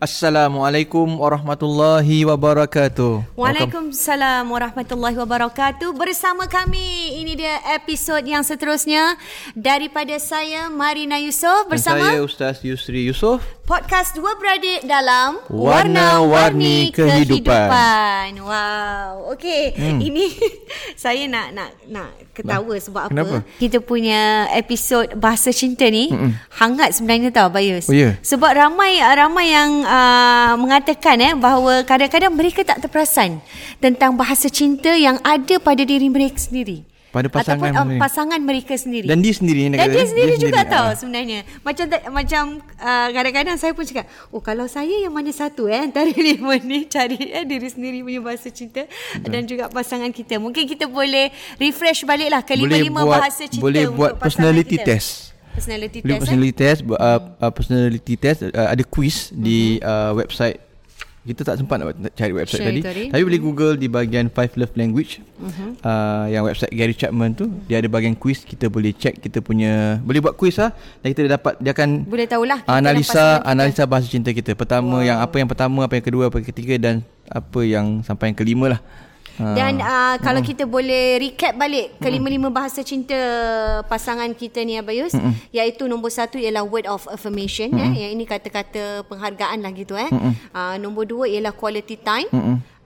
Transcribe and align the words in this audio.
Assalamualaikum 0.00 1.20
warahmatullahi 1.20 2.24
wabarakatuh. 2.24 3.36
Waalaikumsalam 3.36 4.48
warahmatullahi 4.48 5.12
wabarakatuh. 5.12 5.92
Bersama 5.92 6.48
kami 6.48 7.20
ini 7.20 7.36
dia 7.36 7.60
episod 7.76 8.24
yang 8.24 8.40
seterusnya 8.40 9.20
daripada 9.52 10.16
saya 10.16 10.72
Marina 10.72 11.20
Yusof 11.20 11.68
bersama 11.68 12.00
Dan 12.00 12.16
saya 12.16 12.20
Ustaz 12.24 12.64
Yusri 12.64 13.12
Yusof. 13.12 13.44
Podcast 13.70 14.18
dua 14.18 14.34
beradik 14.34 14.82
dalam 14.82 15.38
Warna-warni 15.46 16.90
kehidupan. 16.90 18.34
Wow. 18.42 19.30
Okey, 19.30 19.78
hmm. 19.78 19.98
ini 20.02 20.26
saya 20.98 21.30
nak 21.30 21.54
nak 21.54 21.70
nak 21.86 22.10
ketawa 22.34 22.66
Nah, 22.74 22.82
sebab 22.82 23.02
apa? 23.06 23.10
kenapa? 23.14 23.36
Kita 23.62 23.78
punya 23.78 24.50
episod 24.58 25.06
bahasa 25.14 25.54
cinta 25.54 25.86
ni 25.86 26.10
Mm-mm. 26.10 26.34
hangat 26.58 26.98
sebenarnya 26.98 27.30
tau 27.30 27.46
Bayus. 27.46 27.86
Oh, 27.86 27.94
ya? 27.94 28.18
Sebab 28.26 28.50
ramai 28.58 28.98
ramai 28.98 29.54
yang 29.54 29.86
uh, 29.86 30.58
mengatakan 30.58 31.22
eh 31.22 31.32
bahawa 31.38 31.86
kadang-kadang 31.86 32.34
mereka 32.34 32.66
tak 32.66 32.82
terperasan 32.82 33.38
tentang 33.78 34.18
bahasa 34.18 34.50
cinta 34.50 34.90
yang 34.98 35.22
ada 35.22 35.62
pada 35.62 35.86
diri 35.86 36.10
mereka 36.10 36.42
sendiri. 36.42 36.89
Pada 37.10 37.26
pasangan 37.26 37.58
Ataupun 37.66 37.74
uh, 37.74 37.86
mereka. 37.88 38.00
pasangan 38.00 38.40
mereka 38.40 38.74
sendiri. 38.74 39.02
Dan 39.04 39.18
dia 39.18 39.34
sendiri 39.34 39.66
Dan 39.66 39.74
kata, 39.76 39.90
dia 39.90 40.06
sendiri 40.06 40.34
juga 40.36 40.46
sendiri. 40.56 40.70
tahu 40.70 40.86
Ah. 40.86 40.94
sebenarnya. 40.94 41.38
Macam 41.60 41.84
macam 42.08 42.42
uh, 42.78 43.08
kadang-kadang 43.10 43.56
saya 43.56 43.72
pun 43.72 43.82
cakap, 43.82 44.06
"Oh, 44.28 44.38
kalau 44.38 44.64
saya 44.64 44.94
yang 44.96 45.10
mana 45.10 45.28
satu 45.28 45.66
eh 45.66 45.82
antara 45.82 46.06
lima 46.16 46.54
ni 46.56 46.86
cari 46.86 47.18
eh 47.28 47.42
diri 47.42 47.66
sendiri 47.66 47.98
punya 48.00 48.20
bahasa 48.20 48.46
cinta 48.48 48.86
dan 49.20 49.42
juga 49.42 49.66
pasangan 49.66 50.08
kita. 50.08 50.38
Mungkin 50.38 50.64
kita 50.64 50.86
boleh 50.86 51.28
refresh 51.56 52.02
baliklah 52.02 52.40
ke 52.40 52.54
Boleh 52.54 52.78
lima-lima 52.78 53.00
buat 53.02 53.18
bahasa 53.18 53.42
cinta 53.44 53.58
boleh 53.60 53.84
untuk 53.84 53.98
buat 53.98 54.12
personality 54.16 54.76
kita. 54.76 54.86
test. 54.88 55.34
Personality 55.50 55.98
Boleh 55.98 56.14
test. 56.14 56.22
personality 56.22 56.52
eh? 56.52 56.60
test 56.62 56.80
uh, 56.86 56.94
uh, 57.36 57.50
personality 57.50 58.14
test 58.14 58.38
uh, 58.46 58.68
ada 58.70 58.84
quiz 58.84 59.34
di 59.34 59.82
uh, 59.82 60.14
website 60.14 60.62
kita 61.20 61.44
tak 61.44 61.60
sempat 61.60 61.76
nak, 61.76 62.16
cari 62.16 62.32
website 62.32 62.64
tadi. 62.64 62.80
tadi. 62.80 63.04
Tapi 63.12 63.22
boleh 63.22 63.40
google 63.40 63.74
di 63.76 63.92
bahagian 63.92 64.32
Five 64.32 64.56
Love 64.56 64.72
Language. 64.72 65.20
Uh-huh. 65.36 65.76
Uh, 65.84 66.24
yang 66.32 66.48
website 66.48 66.72
Gary 66.72 66.96
Chapman 66.96 67.36
tu 67.36 67.52
dia 67.68 67.80
ada 67.80 67.88
bahagian 67.92 68.16
quiz 68.16 68.44
kita 68.44 68.68
boleh 68.72 68.92
check 68.96 69.20
kita 69.20 69.40
punya 69.40 70.00
boleh 70.04 70.20
buat 70.20 70.36
quiz 70.36 70.60
lah 70.60 70.72
dan 71.00 71.08
kita 71.12 71.28
dapat 71.28 71.56
dia 71.60 71.72
akan 71.76 72.08
Boleh 72.08 72.24
tahulah 72.28 72.60
analisa 72.64 73.44
analisa 73.44 73.84
bahasa 73.84 74.08
cinta 74.08 74.32
kita. 74.32 74.56
Pertama 74.56 75.00
wow. 75.00 75.06
yang 75.06 75.18
apa 75.20 75.36
yang 75.36 75.48
pertama, 75.48 75.84
apa 75.84 76.00
yang 76.00 76.06
kedua, 76.08 76.22
apa 76.32 76.40
yang 76.40 76.48
ketiga 76.48 76.74
dan 76.80 77.04
apa 77.28 77.60
yang 77.64 78.00
sampai 78.00 78.32
yang 78.32 78.36
kelima 78.36 78.76
lah. 78.76 78.80
Ha. 79.40 79.56
Dan 79.56 79.80
uh, 79.80 80.16
kalau 80.20 80.44
kita 80.44 80.68
boleh 80.68 81.16
recap 81.16 81.56
balik 81.56 81.96
kelima-lima 81.96 82.52
bahasa 82.52 82.84
cinta 82.84 83.16
pasangan 83.88 84.28
kita 84.36 84.60
ni 84.60 84.76
Abayus 84.76 85.16
iaitu 85.48 85.88
nombor 85.88 86.12
satu 86.12 86.36
ialah 86.36 86.60
word 86.60 86.84
of 86.84 87.08
affirmation 87.08 87.72
eh. 87.72 88.04
Yang 88.04 88.12
ini 88.20 88.24
kata-kata 88.28 89.08
penghargaan 89.08 89.64
lah 89.64 89.72
gitu 89.72 89.96
eh. 89.96 90.12
Uh, 90.52 90.76
nombor 90.76 91.08
dua 91.08 91.24
ialah 91.24 91.56
quality 91.56 91.96
time. 91.96 92.28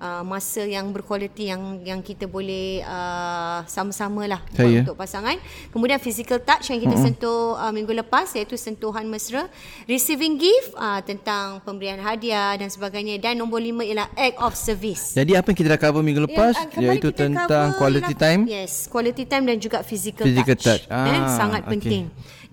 Uh, 0.04 0.20
masa 0.20 0.60
yang 0.68 0.92
berkualiti 0.92 1.48
yang 1.48 1.80
yang 1.80 2.04
kita 2.04 2.28
boleh 2.28 2.84
uh, 2.84 3.64
sama-sama 3.64 4.28
lah 4.28 4.44
Saya. 4.52 4.84
untuk 4.84 5.00
pasangan. 5.00 5.32
Kemudian 5.72 5.96
physical 5.96 6.44
touch 6.44 6.68
yang 6.68 6.76
kita 6.76 6.92
sentuh 7.00 7.56
uh, 7.56 7.72
minggu 7.72 7.88
lepas 7.88 8.28
iaitu 8.36 8.52
sentuhan 8.60 9.08
mesra. 9.08 9.48
Receiving 9.88 10.36
gift 10.36 10.76
uh, 10.76 11.00
tentang 11.00 11.64
pemberian 11.64 11.96
hadiah 12.04 12.52
dan 12.52 12.68
sebagainya. 12.68 13.16
Dan 13.16 13.40
nombor 13.40 13.64
lima 13.64 13.80
ialah 13.80 14.12
act 14.12 14.36
of 14.44 14.52
service. 14.52 15.16
Jadi 15.16 15.40
apa 15.40 15.48
yang 15.48 15.56
kita 15.64 15.68
dah 15.72 15.80
cover 15.80 16.04
minggu 16.04 16.28
lepas 16.28 16.52
Yang, 16.52 16.60
ah, 16.60 16.68
kemarin 16.68 16.92
iaitu 17.00 17.08
tentang 17.08 17.66
quality 17.80 18.12
ialah- 18.12 18.20
time. 18.28 18.40
Yes, 18.44 18.72
quality 18.92 19.24
time 19.24 19.44
dan 19.48 19.56
juga 19.56 19.80
physical, 19.80 20.28
Physical 20.28 20.56
touch. 20.60 20.84
touch. 20.84 20.92
Ah, 20.92 21.32
sangat 21.32 21.64
okey. 21.64 21.72
penting. 21.80 22.04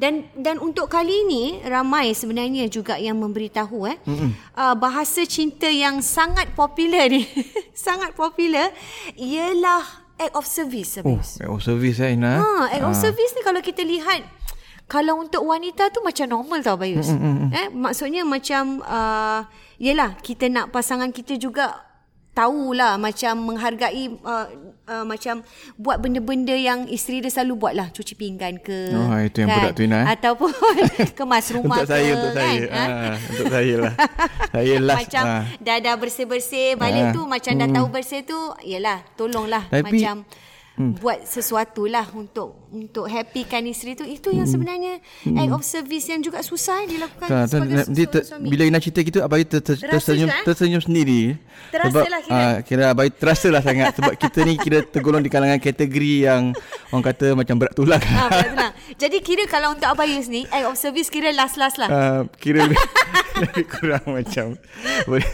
Dan 0.01 0.25
dan 0.33 0.57
untuk 0.57 0.89
kali 0.89 1.13
ini 1.29 1.61
ramai 1.61 2.17
sebenarnya 2.17 2.65
juga 2.65 2.97
yang 2.97 3.21
memberitahu 3.21 3.85
eh 3.85 3.97
uh, 4.57 4.73
bahasa 4.73 5.21
cinta 5.29 5.69
yang 5.69 6.01
sangat 6.01 6.57
popular 6.57 7.05
ni, 7.05 7.21
sangat 7.85 8.17
popular 8.17 8.73
ialah 9.13 10.01
act 10.17 10.33
of 10.33 10.49
service. 10.49 10.97
Oh, 10.97 11.05
Habis. 11.05 11.29
oh 11.45 11.61
service 11.61 12.01
eh 12.01 12.17
Ina. 12.17 12.41
Ha, 12.41 12.81
act 12.81 12.85
of 12.89 12.97
service 12.97 13.37
ni 13.37 13.45
kalau 13.45 13.61
kita 13.61 13.85
lihat 13.85 14.25
kalau 14.89 15.21
untuk 15.21 15.45
wanita 15.45 15.93
tu 15.93 16.01
macam 16.01 16.25
normal 16.27 16.65
tau 16.65 16.81
Bayus. 16.81 17.13
Mm, 17.13 17.21
mm, 17.21 17.35
mm. 17.37 17.49
Eh 17.53 17.67
maksudnya 17.69 18.25
macam 18.25 18.81
uh, 18.81 19.45
yelah 19.77 20.17
kita 20.19 20.49
nak 20.49 20.73
pasangan 20.73 21.13
kita 21.13 21.37
juga 21.37 21.90
tahulah 22.31 22.95
macam 22.95 23.43
menghargai 23.43 24.07
uh, 24.17 24.47
uh, 24.85 25.03
macam 25.03 25.43
buat 25.75 25.99
benda-benda 25.99 26.53
yang 26.53 26.87
isteri 26.87 27.19
dia 27.19 27.27
selalu 27.27 27.53
buat 27.57 27.73
lah 27.73 27.87
cuci 27.89 28.15
pinggan 28.15 28.55
ke 28.57 28.91
Oh, 28.93 29.11
itu 29.17 29.43
yang 29.43 29.51
budak 29.51 29.71
tu, 29.73 29.83
Ina, 29.83 29.97
eh? 29.97 30.05
ataupun 30.09 30.47
kemas 31.17 31.51
rumah 31.51 31.75
Untuk 31.77 31.85
ke 31.85 31.91
saya, 31.91 32.11
untuk 32.13 32.31
saya. 32.33 32.61
kan? 32.65 32.87
Ah, 32.89 33.15
untuk 33.21 33.47
saya 33.49 33.73
lah. 33.77 33.93
Saya 34.53 34.73
last. 34.79 34.97
macam 35.01 35.23
ah. 35.25 35.43
dah 35.59 35.77
dah 35.79 35.95
bersih-bersih 35.95 36.67
balik 36.75 37.03
Ah. 37.03 37.11
tu 37.11 37.21
macam 37.25 37.51
dah 37.53 37.67
tahu 37.69 37.87
bersih 37.89 38.21
tu 38.21 38.39
yalah 38.61 38.99
tolonglah 39.13 39.63
Tapi- 39.67 39.99
macam 39.99 40.15
buat 40.97 41.19
sesuatu 41.23 41.85
lah 41.85 42.07
untuk 42.11 42.61
untuk 42.71 43.05
happykan 43.11 43.67
isteri 43.67 43.99
tu 43.99 44.07
itu 44.07 44.31
yang 44.31 44.47
sebenarnya 44.47 45.03
act 45.27 45.51
of 45.51 45.63
service 45.63 46.07
yang 46.07 46.23
juga 46.23 46.39
susah 46.39 46.87
eh, 46.87 46.95
dilakukan 46.95 47.27
Tak, 47.27 47.39
tak, 47.43 47.47
sebagai 47.51 47.75
nanti 47.75 48.03
ter, 48.07 48.23
seorang 48.23 48.27
suami. 48.31 48.47
bila 48.47 48.63
Ina 48.63 48.79
cerita 48.79 48.99
gitu 49.03 49.19
abai 49.19 49.43
ter, 49.43 49.59
ter, 49.59 49.75
tersenyum 49.75 50.29
eh? 50.31 50.43
tersenyum 50.47 50.81
sendiri. 50.81 51.35
Terasa 51.67 51.91
sebab, 51.91 52.03
lah 52.07 52.21
kira. 52.23 52.39
ah, 52.39 52.55
kira 52.63 52.83
abai 52.95 53.09
terasa 53.11 53.47
lah 53.51 53.61
sangat 53.61 53.91
sebab 53.99 54.13
kita 54.15 54.39
ni 54.47 54.55
kira 54.55 54.79
tergolong 54.87 55.19
di 55.19 55.27
kalangan 55.27 55.59
kategori 55.59 56.13
yang 56.25 56.55
orang 56.95 57.03
kata 57.03 57.35
macam 57.35 57.55
berat 57.59 57.75
tulang. 57.75 58.01
Ah, 58.07 58.27
betul 58.31 58.49
senang. 58.55 58.73
Jadi 58.95 59.17
kira 59.19 59.43
kalau 59.51 59.75
untuk 59.75 59.87
Abayus 59.91 60.27
ni 60.31 60.47
act 60.47 60.65
of 60.67 60.75
service 60.79 61.11
kira 61.11 61.35
last-last 61.35 61.75
lah. 61.75 61.89
Uh, 61.91 62.21
kira 62.39 62.63
lebih, 62.65 62.79
lebih 63.43 63.65
kurang 63.67 64.05
macam 64.07 64.55
boleh 65.05 65.31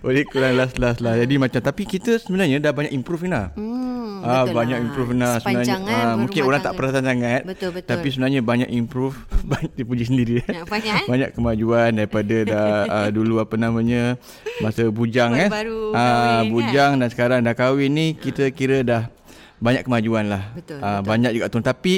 boleh 0.00 0.22
kurang 0.24 0.56
last-last 0.56 1.04
lah. 1.04 1.20
Jadi 1.20 1.34
macam 1.36 1.60
tapi 1.60 1.84
kita 1.84 2.16
sebenarnya 2.16 2.64
dah 2.64 2.72
banyak 2.72 2.96
improve 2.96 3.28
Ina. 3.28 3.52
Hmm, 3.52 4.24
Ah 4.24 4.48
betul 4.48 4.56
banyak 4.56 4.78
lah. 4.80 4.87
Improve 4.88 5.10
Sepanjang, 5.12 5.80
sebenarnya. 5.84 5.92
eh, 5.94 6.02
Ah, 6.02 6.16
mungkin 6.16 6.40
orang 6.42 6.60
tak 6.60 6.72
perasan 6.74 7.04
sangat. 7.04 7.40
Betul, 7.44 7.70
betul. 7.70 7.88
Tapi 7.88 8.06
sebenarnya 8.08 8.40
banyak 8.40 8.68
improve, 8.70 9.16
banyak 9.52 9.72
dipuji 9.74 10.04
sendiri. 10.04 10.40
Ya, 10.42 10.64
banyak, 10.64 10.94
eh? 10.94 11.06
banyak 11.06 11.30
kemajuan 11.32 11.90
daripada 11.92 12.36
dah 12.42 12.66
uh, 12.86 13.08
dulu 13.16 13.38
apa 13.38 13.54
namanya 13.54 14.16
masa 14.58 14.88
bujang 14.88 15.36
eh. 15.36 15.46
Baru-baru 15.46 15.92
Ah 15.92 16.00
kahwin, 16.00 16.32
kan? 16.40 16.50
bujang 16.50 16.92
dan 16.96 17.08
sekarang 17.08 17.38
dah 17.40 17.54
kahwin 17.54 17.90
ni 17.90 18.06
kita 18.12 18.48
kira 18.48 18.80
dah 18.80 19.06
banyak 19.58 19.82
kemajuan 19.82 20.26
lah. 20.26 20.42
Betul, 20.52 20.78
Ah, 20.78 20.98
betul. 20.98 21.08
banyak 21.08 21.30
juga 21.34 21.46
tu 21.46 21.58
tapi 21.60 21.94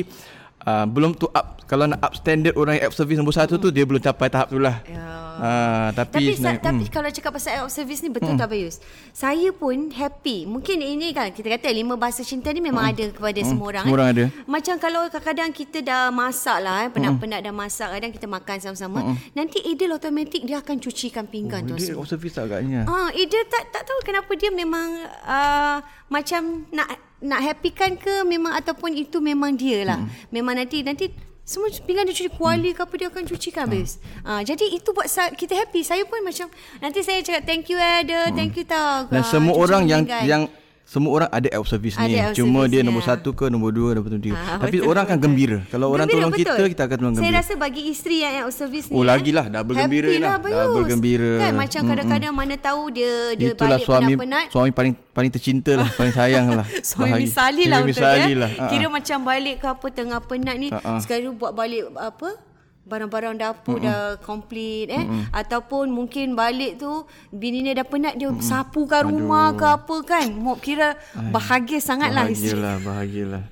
uh, 0.65 0.85
belum 0.85 1.15
tu 1.15 1.27
up 1.31 1.61
kalau 1.65 1.87
nak 1.87 2.03
up 2.03 2.13
standard 2.19 2.59
orang 2.59 2.83
yang 2.83 2.91
app 2.91 2.99
service 2.99 3.15
nombor 3.15 3.31
satu 3.31 3.55
tu 3.55 3.71
dia 3.71 3.87
belum 3.87 4.03
capai 4.03 4.27
tahap 4.27 4.51
tu 4.51 4.59
lah. 4.59 4.83
Ya. 4.83 5.07
Ah, 5.41 5.89
tapi, 5.95 6.13
Tapi 6.13 6.25
sa- 6.37 6.53
sebenarnya- 6.53 6.61
tapi 6.61 6.85
hmm. 6.85 6.93
kalau 6.93 7.09
cakap 7.09 7.33
pasal 7.33 7.65
of 7.65 7.73
service 7.73 8.03
ni 8.03 8.13
betul 8.13 8.37
tak 8.37 8.51
Bayus? 8.51 8.77
Saya 9.15 9.55
pun 9.55 9.89
happy. 9.89 10.45
Mungkin 10.45 10.83
ini 10.83 11.15
kan 11.15 11.33
kita 11.33 11.49
kata 11.49 11.73
lima 11.73 11.97
bahasa 11.97 12.21
cinta 12.21 12.53
ni 12.53 12.61
memang 12.61 12.93
ada 12.93 13.09
kepada 13.09 13.41
semua 13.41 13.73
orang. 13.73 13.87
Semua 13.87 13.95
eh. 13.95 13.99
orang 14.03 14.09
ada. 14.13 14.25
Macam 14.45 14.75
kalau 14.77 15.01
kadang-kadang 15.09 15.51
kita 15.55 15.79
dah 15.81 16.03
masak 16.13 16.59
lah, 16.61 16.85
eh, 16.85 16.91
penat-penat 16.91 17.41
dah 17.41 17.55
masak, 17.55 17.89
kadang 17.89 18.13
kita 18.13 18.27
makan 18.29 18.57
sama-sama. 18.61 19.01
Nanti 19.33 19.65
Idil 19.65 19.95
automatik 19.95 20.43
dia 20.45 20.61
akan 20.61 20.77
cucikan 20.77 21.25
pinggan 21.25 21.65
tu 21.65 21.73
Oh, 21.73 21.79
dia 21.79 21.89
semua. 21.89 22.05
app 22.05 22.11
service 22.11 22.37
agaknya. 22.37 22.85
Ah, 22.85 23.09
Idil 23.15 23.47
tak 23.49 23.71
tak 23.71 23.87
tahu 23.87 23.99
kenapa 24.05 24.29
dia 24.37 24.51
memang 24.53 24.93
uh, 25.25 25.79
macam 26.11 26.69
nak 26.69 26.99
nak 27.21 27.41
happykan 27.43 27.95
ke 27.95 28.25
memang 28.25 28.53
ataupun 28.55 28.93
itu 28.93 29.19
memang 29.19 29.55
dia 29.55 29.85
lah. 29.85 30.01
Memang 30.29 30.57
nanti 30.57 30.81
nanti 30.81 31.13
semua 31.43 31.67
pinggan 31.69 32.05
dia 32.05 32.15
cuci 32.15 32.31
kuali 32.31 32.71
ke 32.71 32.81
apa 32.81 32.95
dia 32.95 33.09
akan 33.09 33.25
cucikan 33.25 33.67
habis. 33.67 33.99
Ah, 34.23 34.41
jadi 34.41 34.71
itu 34.71 34.91
buat 34.91 35.05
sa- 35.05 35.31
kita 35.31 35.53
happy. 35.53 35.83
Saya 35.83 36.05
pun 36.05 36.21
macam 36.21 36.47
nanti 36.79 37.01
saya 37.01 37.21
cakap 37.21 37.43
thank 37.45 37.67
you 37.67 37.75
eh 37.75 38.03
ada, 38.03 38.31
thank 38.31 38.55
you 38.55 38.63
tau. 38.63 39.05
Dan 39.07 39.21
Ah, 39.21 39.27
semua 39.27 39.53
cuci 39.53 39.61
orang 39.61 39.83
yang 39.85 40.03
pinggan. 40.03 40.25
yang 40.25 40.43
semua 40.91 41.23
orang 41.23 41.31
ada 41.31 41.47
app 41.55 41.67
service 41.71 41.95
ni. 41.95 42.19
Ada 42.19 42.35
app 42.35 42.35
Cuma 42.35 42.67
dia 42.67 42.83
service-nya. 42.83 42.83
nombor 42.83 43.03
satu 43.07 43.31
ke 43.31 43.47
nombor 43.47 43.71
dua, 43.71 43.95
nombor 43.95 44.11
tiga. 44.19 44.35
Ah, 44.35 44.59
Tapi 44.59 44.83
betul, 44.83 44.91
orang 44.91 45.03
akan 45.07 45.15
betul. 45.15 45.31
gembira. 45.31 45.59
Kalau 45.71 45.87
orang 45.87 46.07
Gembira, 46.11 46.19
tolong 46.19 46.33
betul. 46.35 46.51
kita, 46.51 46.63
kita 46.67 46.83
akan 46.83 46.97
tolong 46.99 47.15
Saya 47.15 47.23
gembira. 47.23 47.39
rasa 47.39 47.53
bagi 47.55 47.83
isteri 47.87 48.17
yang 48.27 48.35
of 48.43 48.51
service 48.51 48.87
ni 48.91 48.95
Oh, 48.99 49.03
eh, 49.03 49.07
lagilah, 49.07 49.47
double 49.47 49.75
gembira 49.79 50.09
happy 50.11 50.19
lah. 50.19 50.31
Bayus. 50.43 50.59
Double 50.59 50.85
gembira. 50.91 51.33
Kan 51.39 51.53
macam 51.55 51.81
kadang-kadang 51.87 52.33
mana 52.35 52.55
tahu 52.59 52.83
dia 52.91 53.13
dia 53.39 53.49
Itulah 53.55 53.79
balik 53.79 53.87
suami 53.87 54.03
penat-penat 54.19 54.45
suami 54.51 54.71
paling 54.75 54.95
paling 55.15 55.31
tercinta 55.31 55.73
lah, 55.79 55.89
paling 55.95 56.15
sayang 56.15 56.47
lah. 56.59 56.67
Suami 56.91 57.23
misali 57.23 57.65
lah 57.71 57.79
Suami 57.87 57.91
misali 57.95 58.31
dia. 58.35 58.43
lah. 58.43 58.51
Ah, 58.59 58.67
Kira 58.67 58.87
ah. 58.87 58.91
macam 58.91 59.19
balik 59.23 59.57
ke 59.63 59.67
apa 59.71 59.87
tengah 59.95 60.19
penat 60.27 60.57
ni. 60.59 60.69
Ha, 60.75 60.79
ha. 60.83 60.99
Sekali 60.99 61.31
tu 61.31 61.39
buat 61.39 61.55
balik 61.55 61.87
apa? 61.95 62.50
Barang-barang 62.87 63.37
dapur 63.39 63.79
mm 63.79 63.85
dah 63.87 64.03
complete 64.25 64.91
eh 64.91 65.05
mm 65.05 65.31
ataupun 65.31 65.93
mungkin 65.93 66.35
balik 66.35 66.81
tu 66.81 67.07
bini 67.31 67.63
dia 67.63 67.81
dah 67.81 67.87
penat 67.87 68.15
dia 68.19 68.33
mm 68.33 68.43
sapukan 68.43 69.07
rumah 69.07 69.55
ke 69.55 69.67
apa 69.67 69.97
kan. 70.03 70.27
Mop 70.33 70.59
kira 70.59 70.99
bahagia 71.31 71.79
sangat 71.79 72.11
lah 72.11 72.27
isteri. 72.27 72.59
Bahagialah, 72.59 72.77
bahagialah. 72.83 73.43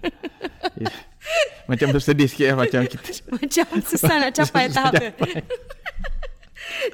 Ya. 0.78 0.88
Macam 1.68 1.92
bersedih 1.92 2.24
sikit 2.24 2.46
lah 2.48 2.64
macam 2.64 2.80
kita. 2.88 3.10
Macam 3.36 3.66
susah 3.84 4.14
nak 4.16 4.32
capai 4.32 4.72
tahap 4.72 4.92
tu. 4.96 5.08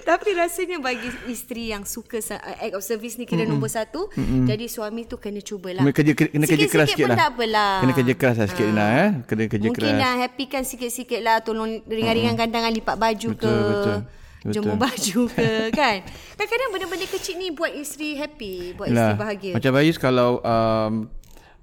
Tapi 0.09 0.29
rasanya 0.37 0.79
bagi 0.81 1.09
isteri 1.29 1.71
yang 1.71 1.85
suka 1.85 2.21
act 2.39 2.75
of 2.75 2.83
service 2.85 3.17
ni 3.21 3.25
kira 3.29 3.45
mm-hmm. 3.45 3.51
nombor 3.53 3.71
satu. 3.71 4.09
Mm-hmm. 4.13 4.45
Jadi 4.49 4.65
suami 4.69 5.03
tu 5.05 5.17
kena 5.21 5.41
cubalah. 5.45 5.83
Kena 5.85 5.93
kerja 5.93 6.13
kena 6.17 6.47
kerja 6.49 6.67
keras 6.69 6.89
sikit 6.93 7.05
pun 7.05 7.11
lah. 7.13 7.19
tak 7.19 7.31
apalah. 7.37 7.75
Kena 7.85 7.93
kerja 7.93 8.15
keras 8.17 8.37
lah 8.41 8.49
sikit 8.49 8.67
Ina 8.69 8.87
eh. 8.87 9.09
Kena 9.29 9.43
kerja 9.49 9.67
Mungkin 9.69 9.85
keras. 9.85 10.01
dah 10.01 10.15
happy 10.25 10.45
kan 10.49 10.63
sikit-sikit 10.65 11.21
lah 11.21 11.37
Tolong 11.45 11.85
ringan-ringankan 11.85 12.49
tangan 12.49 12.73
lipat 12.73 12.97
baju 12.97 13.29
Betul, 13.35 13.49
ke 13.49 13.53
betul. 13.53 13.97
Betul. 14.45 14.53
jemur 14.53 14.77
baju 14.77 15.21
ke 15.33 15.49
kan. 15.79 15.97
Kadang-kadang 16.37 16.69
benda-benda 16.73 17.07
kecil 17.09 17.35
ni 17.41 17.49
buat 17.49 17.73
isteri 17.73 18.21
happy, 18.21 18.77
buat 18.77 18.93
Yalah. 18.93 19.01
isteri 19.01 19.21
bahagia. 19.21 19.53
Macam 19.57 19.73
Bayus 19.73 19.97
kalau 19.97 20.31
um, 20.45 20.93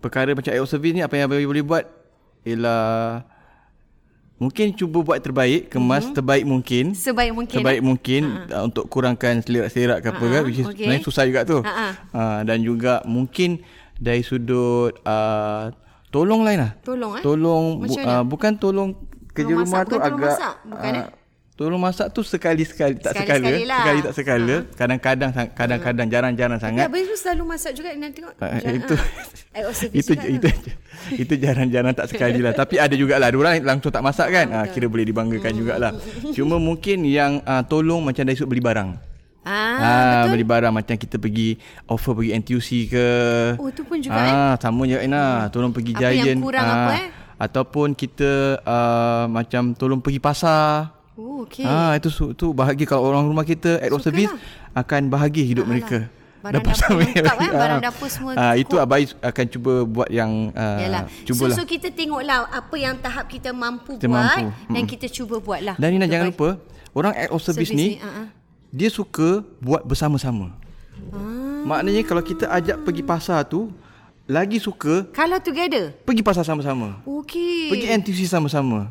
perkara 0.02 0.34
macam 0.34 0.50
air 0.50 0.66
service 0.66 0.94
ni 0.98 1.02
apa 1.06 1.14
yang 1.14 1.30
Bayus 1.30 1.46
boleh 1.46 1.62
buat 1.62 1.86
ialah 2.42 3.22
mungkin 4.42 4.74
cuba 4.74 5.06
buat 5.06 5.22
terbaik, 5.22 5.70
kemas 5.70 6.02
mm-hmm. 6.02 6.18
terbaik 6.18 6.46
mungkin. 6.50 6.86
Sebaik 6.98 7.32
mungkin. 7.38 7.62
Terbaik 7.62 7.78
eh? 7.78 7.86
mungkin 7.86 8.22
uh, 8.50 8.66
untuk 8.66 8.90
kurangkan 8.90 9.38
selerak-selerak 9.46 10.02
ke 10.02 10.10
apa 10.10 10.18
Ha-ha, 10.18 10.34
kan 10.34 10.42
which 10.50 10.58
is 10.58 10.66
sebenarnya 10.66 11.06
susah 11.06 11.24
juga 11.30 11.42
tu. 11.46 11.62
Ha-ha. 11.62 11.90
Uh, 12.10 12.40
dan 12.50 12.58
juga 12.66 13.06
mungkin 13.06 13.62
dari 14.02 14.26
sudut 14.26 14.98
uh, 15.06 15.70
tolong 16.10 16.42
lain 16.42 16.58
lah. 16.58 16.72
Tolong 16.82 17.22
eh. 17.22 17.22
Tolong 17.22 17.64
bu, 17.86 17.94
uh, 18.02 18.24
bukan 18.26 18.52
tolong 18.58 18.90
kerja 19.30 19.54
Tolong 19.54 19.62
rumah 19.62 19.86
masak, 19.86 19.86
tu 19.86 19.96
bukan 19.96 20.10
tolong 20.10 20.18
agak 20.18 20.34
masak, 20.34 20.56
bukan, 20.66 20.92
eh? 20.92 21.06
Tolong 21.52 21.78
masak 21.78 22.08
tu 22.10 22.22
sekali-sekali 22.26 22.96
tak 22.98 23.14
sekali 23.14 23.46
Sekali-sekali 23.46 23.70
lah. 23.70 23.78
sekali 23.86 24.00
tak 24.02 24.14
sekala 24.18 24.56
kadang-kadang 24.74 25.30
sang- 25.38 25.54
kadang-kadang 25.54 26.08
jarang-jarang 26.10 26.58
Ya, 26.58 26.64
sangat 26.66 26.86
Abang 26.90 27.06
tu 27.06 27.14
selalu 27.14 27.44
masak 27.46 27.72
juga 27.78 27.94
nak 27.94 28.12
tengok. 28.18 28.34
Jangan- 28.42 28.74
itu 28.82 28.96
service 29.78 30.02
itu 30.02 30.12
juga 30.18 30.28
itu 30.34 30.48
tu. 30.50 30.72
itu 31.24 31.34
jarang-jarang 31.36 31.92
tak 31.92 32.08
sekali 32.08 32.40
lah 32.40 32.52
tapi 32.52 32.76
ada 32.76 32.92
jugalah 32.92 33.28
ada 33.28 33.38
orang 33.38 33.62
langsung 33.62 33.90
tak 33.90 34.02
masak 34.02 34.28
kan 34.30 34.48
ah, 34.52 34.66
kira 34.66 34.86
boleh 34.86 35.04
dibanggakan 35.04 35.52
jugalah 35.54 35.92
cuma 36.32 36.56
mungkin 36.56 37.04
yang 37.04 37.40
ah, 37.44 37.62
tolong 37.62 38.02
macam 38.02 38.22
dari 38.22 38.38
beli 38.38 38.60
barang 38.60 38.92
Ah, 39.42 39.50
ah 39.50 39.82
betul. 40.22 40.38
beli 40.38 40.46
barang 40.46 40.70
macam 40.70 40.96
kita 40.96 41.18
pergi 41.18 41.58
offer 41.90 42.14
pergi 42.14 42.30
NTUC 42.38 42.70
ke 42.88 43.08
Oh, 43.58 43.74
tu 43.74 43.82
pun 43.82 43.98
juga, 43.98 44.14
eh? 44.14 44.30
ah 44.30 44.54
sama 44.56 44.86
je 44.86 45.02
Ina 45.02 45.50
tolong 45.50 45.74
pergi 45.74 45.98
Apa 45.98 46.14
yang 46.14 46.38
Giant 46.38 46.40
kurang 46.40 46.62
apa, 46.64 46.94
eh? 46.94 47.08
ataupun 47.40 47.88
kita 47.92 48.62
ah, 48.62 49.26
macam 49.26 49.74
tolong 49.74 49.98
pergi 49.98 50.22
pasar 50.22 50.94
Oh, 51.18 51.44
okey. 51.44 51.66
Ah 51.66 51.94
itu 51.94 52.08
tu 52.34 52.54
bahagia 52.54 52.86
kalau 52.86 53.04
orang 53.04 53.26
rumah 53.26 53.42
kita 53.42 53.82
of 53.84 54.00
Suka 54.00 54.10
service 54.10 54.30
lah. 54.30 54.42
akan 54.78 55.10
bahagia 55.10 55.42
hidup 55.44 55.66
Alah. 55.66 55.74
mereka. 55.74 55.98
Barang 56.42 56.58
dapur 56.60 56.74
sampai- 56.74 57.06
lengkap, 57.08 57.38
eh. 57.38 57.52
Barang 57.54 57.78
Ah. 57.78 57.84
dapur 57.84 58.08
semua 58.08 58.32
Ah 58.34 58.54
itu 58.54 58.76
abai 58.76 59.06
akan 59.16 59.46
cuba 59.48 59.74
buat 59.84 60.10
yang 60.10 60.50
uh, 60.52 60.78
Yalah. 60.78 61.02
cubalah. 61.24 61.54
So, 61.54 61.62
so 61.62 61.66
kita 61.66 61.88
tengoklah 61.90 62.38
apa 62.48 62.76
yang 62.76 62.98
tahap 62.98 63.26
kita 63.26 63.50
mampu 63.52 63.96
Kita 63.96 64.08
buat 64.08 64.26
mampu. 64.42 64.50
dan 64.68 64.82
Mm. 64.82 64.90
kita 64.90 65.06
cuba 65.08 65.36
buatlah. 65.38 65.76
Dan 65.76 65.88
Nina 65.92 66.06
jangan 66.06 66.28
lupa 66.28 66.58
orang 66.92 67.14
act 67.16 67.30
of 67.30 67.40
service, 67.40 67.70
Service 67.70 67.78
ni, 67.78 67.96
ni, 67.96 68.02
ah, 68.02 68.26
ah. 68.26 68.28
dia 68.68 68.90
suka 68.90 69.30
buat 69.58 69.82
bersama-sama. 69.84 70.50
Ah. 71.10 71.62
Maknanya 71.64 72.02
kalau 72.04 72.22
kita 72.22 72.46
ajak 72.48 72.82
pergi 72.82 73.02
pasar 73.02 73.42
tu 73.44 73.70
lagi 74.24 74.58
suka 74.58 75.06
Kalau 75.12 75.38
together. 75.38 75.94
pergi 76.02 76.22
pasar 76.22 76.42
sama-sama. 76.42 76.98
Okey. 77.04 77.70
Pergi 77.70 77.86
NTUC 77.92 78.26
sama-sama. 78.26 78.90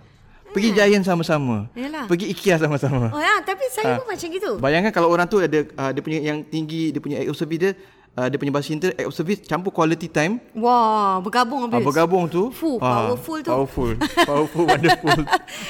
Pergi 0.50 0.70
Giant 0.74 1.04
sama-sama. 1.06 1.70
Yalah. 1.78 2.04
Pergi 2.10 2.26
IKEA 2.30 2.58
sama-sama. 2.58 3.10
Oh 3.14 3.22
ya, 3.22 3.38
tapi 3.42 3.64
saya 3.70 3.94
Ah. 3.94 3.96
pun 4.02 4.06
macam 4.10 4.28
gitu. 4.28 4.50
Bayangkan 4.58 4.92
kalau 4.92 5.08
orang 5.08 5.26
tu 5.30 5.38
ada 5.38 5.58
uh, 5.78 5.90
dia 5.90 6.02
punya 6.02 6.18
yang 6.20 6.42
tinggi, 6.42 6.90
dia 6.90 7.00
punya 7.00 7.18
service 7.30 7.60
dia, 7.60 7.72
uh, 8.20 8.28
dia 8.28 8.36
punya 8.36 8.52
bahasa 8.52 8.68
Cinta 8.68 8.92
act 8.92 9.02
of 9.02 9.12
service 9.12 9.40
campur 9.42 9.70
quality 9.70 10.06
time. 10.06 10.36
Wah, 10.52 11.18
bergabung 11.18 11.64
Ah, 11.64 11.72
habis. 11.72 11.82
bergabung 11.82 12.24
tu. 12.26 12.52
Fuh, 12.52 12.76
ah, 12.78 13.08
powerful 13.08 13.38
tu. 13.40 13.50
Powerful. 13.50 13.90
Powerful 14.28 14.64
Wonderful. 14.66 15.18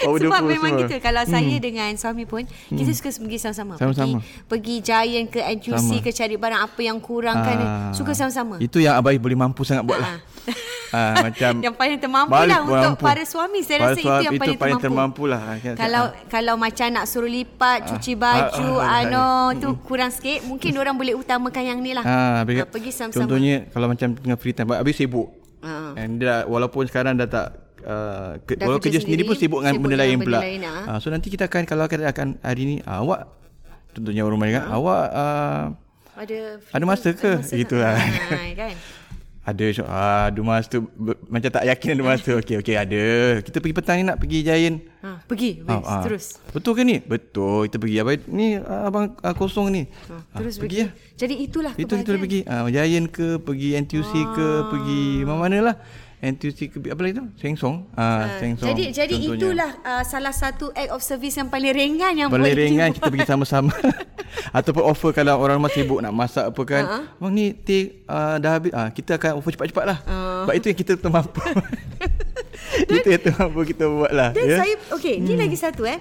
Wonderful 0.02 0.18
Sebab 0.26 0.42
memang 0.42 0.72
semua. 0.72 0.80
kita 0.84 0.94
Kalau 1.00 1.22
saya 1.24 1.56
dengan 1.56 1.88
suami 1.94 2.24
pun 2.24 2.42
Kita 2.44 2.90
suka 2.90 3.08
pergi 3.14 3.38
sama-sama. 3.38 3.74
Sama-sama. 3.76 4.18
Pergi, 4.18 4.44
pergi 4.44 4.74
Giant 4.82 5.26
ke 5.28 5.40
NTUC 5.40 5.78
Sama. 5.78 6.02
ke 6.02 6.10
Cari 6.10 6.34
barang 6.34 6.60
apa 6.60 6.80
yang 6.80 6.98
kurang 6.98 7.38
kan 7.38 7.56
Ah, 7.56 7.92
Suka 7.92 8.10
sama-sama. 8.10 8.58
Itu 8.58 8.76
yang 8.76 8.96
Abai 8.96 9.16
boleh 9.16 9.38
mampu 9.38 9.62
sangat 9.62 9.84
buat 9.84 9.96
lah. 9.96 10.18
Ah, 10.90 11.22
Macam 11.22 11.52
Yang 11.64 11.74
paling 11.76 11.98
termampu 11.98 12.34
lah 12.34 12.58
Untuk 12.58 12.74
mampu. 12.98 13.04
para 13.04 13.22
suami 13.22 13.60
Saya 13.60 13.78
Para 13.78 13.86
rasa 13.86 14.00
itu 14.00 14.08
suami, 14.08 14.24
yang 14.24 14.32
itu 14.32 14.42
paling, 14.42 14.58
paling 14.58 14.76
termampu, 14.76 15.22
termampu 15.22 15.30
lah. 15.30 15.40
Kan, 15.56 15.74
Kalau 15.76 16.02
kalau 16.26 16.54
macam 16.56 16.86
nak 16.90 17.04
suruh 17.06 17.30
lipat 17.30 17.78
Cuci 17.86 18.12
baju 18.16 18.70
ah, 18.74 18.82
ah, 18.82 18.98
Ano 19.00 19.24
tu 19.54 19.68
kurang 19.80 20.10
sikit 20.10 20.42
Mungkin 20.42 20.74
orang 20.74 20.96
boleh 20.96 21.14
utamakan 21.14 21.62
yang 21.64 21.78
ni 21.78 21.92
lah. 21.92 22.02
Ah, 22.02 22.39
Ah, 22.40 22.44
pergi, 22.44 22.60
Pergi 22.66 22.90
sama-sama 22.90 23.20
Contohnya 23.20 23.56
Kalau 23.68 23.86
macam 23.86 24.08
tengah 24.12 24.36
free 24.36 24.52
time 24.52 24.72
Habis 24.72 24.96
sibuk 24.96 25.28
Ah. 25.60 25.92
And 25.92 26.16
dia 26.16 26.26
dah- 26.26 26.46
Walaupun 26.46 26.84
sekarang 26.84 27.14
dah 27.14 27.28
tak 27.28 27.46
uh, 27.82 28.40
ke, 28.40 28.56
Dah 28.56 28.64
Walau 28.66 28.78
kerja 28.78 28.96
kerja 28.96 29.00
sendiri, 29.02 29.22
pun 29.22 29.34
sendiri, 29.34 29.44
sibuk 29.46 29.60
dengan 29.60 29.74
sibuk 29.74 29.84
benda 29.84 29.96
lain 29.98 30.16
pula 30.18 30.40
lain, 30.40 30.60
ah. 30.64 30.84
Ah, 30.86 30.98
So 30.98 31.08
nanti 31.08 31.28
kita 31.28 31.46
akan 31.46 31.62
Kalau 31.64 31.84
kita 31.84 32.08
akan 32.08 32.40
hari 32.40 32.62
ni 32.64 32.76
ah, 32.82 33.00
Awak 33.00 33.20
Contohnya 33.92 34.22
orang 34.22 34.34
rumah 34.34 34.46
kan 34.50 34.64
Awak 34.66 35.04
uh, 35.12 35.62
Ada 36.16 36.38
Ada 36.72 36.84
masa 36.84 37.08
ke? 37.12 37.30
Ada 37.30 37.40
masa 37.40 37.54
Gitulah. 37.54 37.94
Ah, 37.96 38.48
kan 38.54 38.74
Ada 39.50 39.64
ah, 39.84 40.24
ada 40.28 40.40
masa 40.40 40.66
tu 40.68 40.86
ber- 40.90 41.18
Macam 41.26 41.50
tak 41.50 41.64
yakin 41.64 41.88
ada 41.92 42.02
masa 42.04 42.30
Okey 42.36 42.56
okey 42.58 42.74
ada. 42.74 43.02
Kita 43.40 43.56
pergi 43.58 43.74
petang 43.74 43.96
ni 43.98 44.04
nak 44.04 44.16
pergi 44.16 44.38
Giant 44.40 44.76
ha, 45.00 45.18
Pergi. 45.22 45.50
Habis, 45.60 45.86
ah. 45.86 46.02
Terus. 46.02 46.24
Betul 46.50 46.72
ke 46.72 46.82
ni? 46.82 46.96
Betul. 46.98 47.66
Kita 47.66 47.76
pergi. 47.76 47.96
Abang 47.98 48.18
ni 48.28 48.46
ah, 48.56 48.82
abang 48.86 49.06
ah, 49.18 49.34
kosong 49.34 49.68
ni. 49.68 49.82
Ha, 49.84 50.14
Terus 50.36 50.54
Ah, 50.56 50.60
pergi, 50.60 50.60
pergi. 50.60 50.80
lah. 50.80 50.90
Jadi 51.16 51.34
itulah 51.36 51.72
Itu 51.74 51.94
kita 51.94 52.12
pergi. 52.14 52.40
Ah, 52.44 52.64
Giant 52.66 53.06
ke 53.08 53.36
Pergi 53.36 53.68
NTUC 53.76 54.12
ke 54.30 54.46
Pergi 54.68 55.02
mana-mana 55.22 55.58
lah 55.60 55.76
NTUC 56.20 56.60
ke 56.68 56.76
Apa 56.86 57.00
lagi 57.00 57.16
tu? 57.16 57.24
Seng 57.34 57.56
Song 57.56 57.88
ah, 57.94 58.36
Seng 58.36 58.54
Song 58.54 58.68
Jadi 58.68 58.92
jadi 58.92 59.14
contohnya. 59.14 59.36
itulah 59.36 59.70
uh, 59.80 60.02
salah 60.02 60.30
satu 60.30 60.68
act 60.70 60.90
of 60.90 61.00
service 61.00 61.34
yang 61.34 61.48
paling 61.48 61.72
ringan 61.72 62.12
yang 62.14 62.28
Paling 62.28 62.52
ringan 62.52 62.92
kita 62.92 63.08
pergi 63.08 63.24
sama-sama 63.26 63.72
Ataupun 64.56 64.84
offer 64.84 65.10
kalau 65.10 65.36
orang 65.36 65.56
rumah 65.56 65.68
sibuk 65.68 65.98
nak 65.98 66.12
masak 66.12 66.44
apa 66.46 66.62
kan 66.62 66.82
Ha. 66.82 66.96
Bang 67.16 67.32
ni 67.32 67.52
teh 67.52 68.04
uh, 68.04 68.36
dah 68.36 68.52
habis 68.52 68.72
ah, 68.72 68.88
Kita 68.88 69.16
akan 69.16 69.40
offer 69.40 69.50
cepat-cepat 69.52 69.84
lah 69.86 69.98
Ah. 70.02 70.44
Sebab 70.44 70.54
itu 70.54 70.66
yang 70.68 70.78
kita 70.78 70.92
termampu 70.96 71.40
Itu 72.92 73.08
yang 73.08 73.22
termampu 73.22 73.60
kita 73.64 73.84
buat 73.86 74.12
lah 74.12 74.30
Dan 74.30 74.44
ya? 74.44 74.56
saya 74.60 74.74
okey, 74.92 75.14
ni 75.18 75.34
lagi 75.34 75.56
satu 75.56 75.84
eh. 75.84 75.98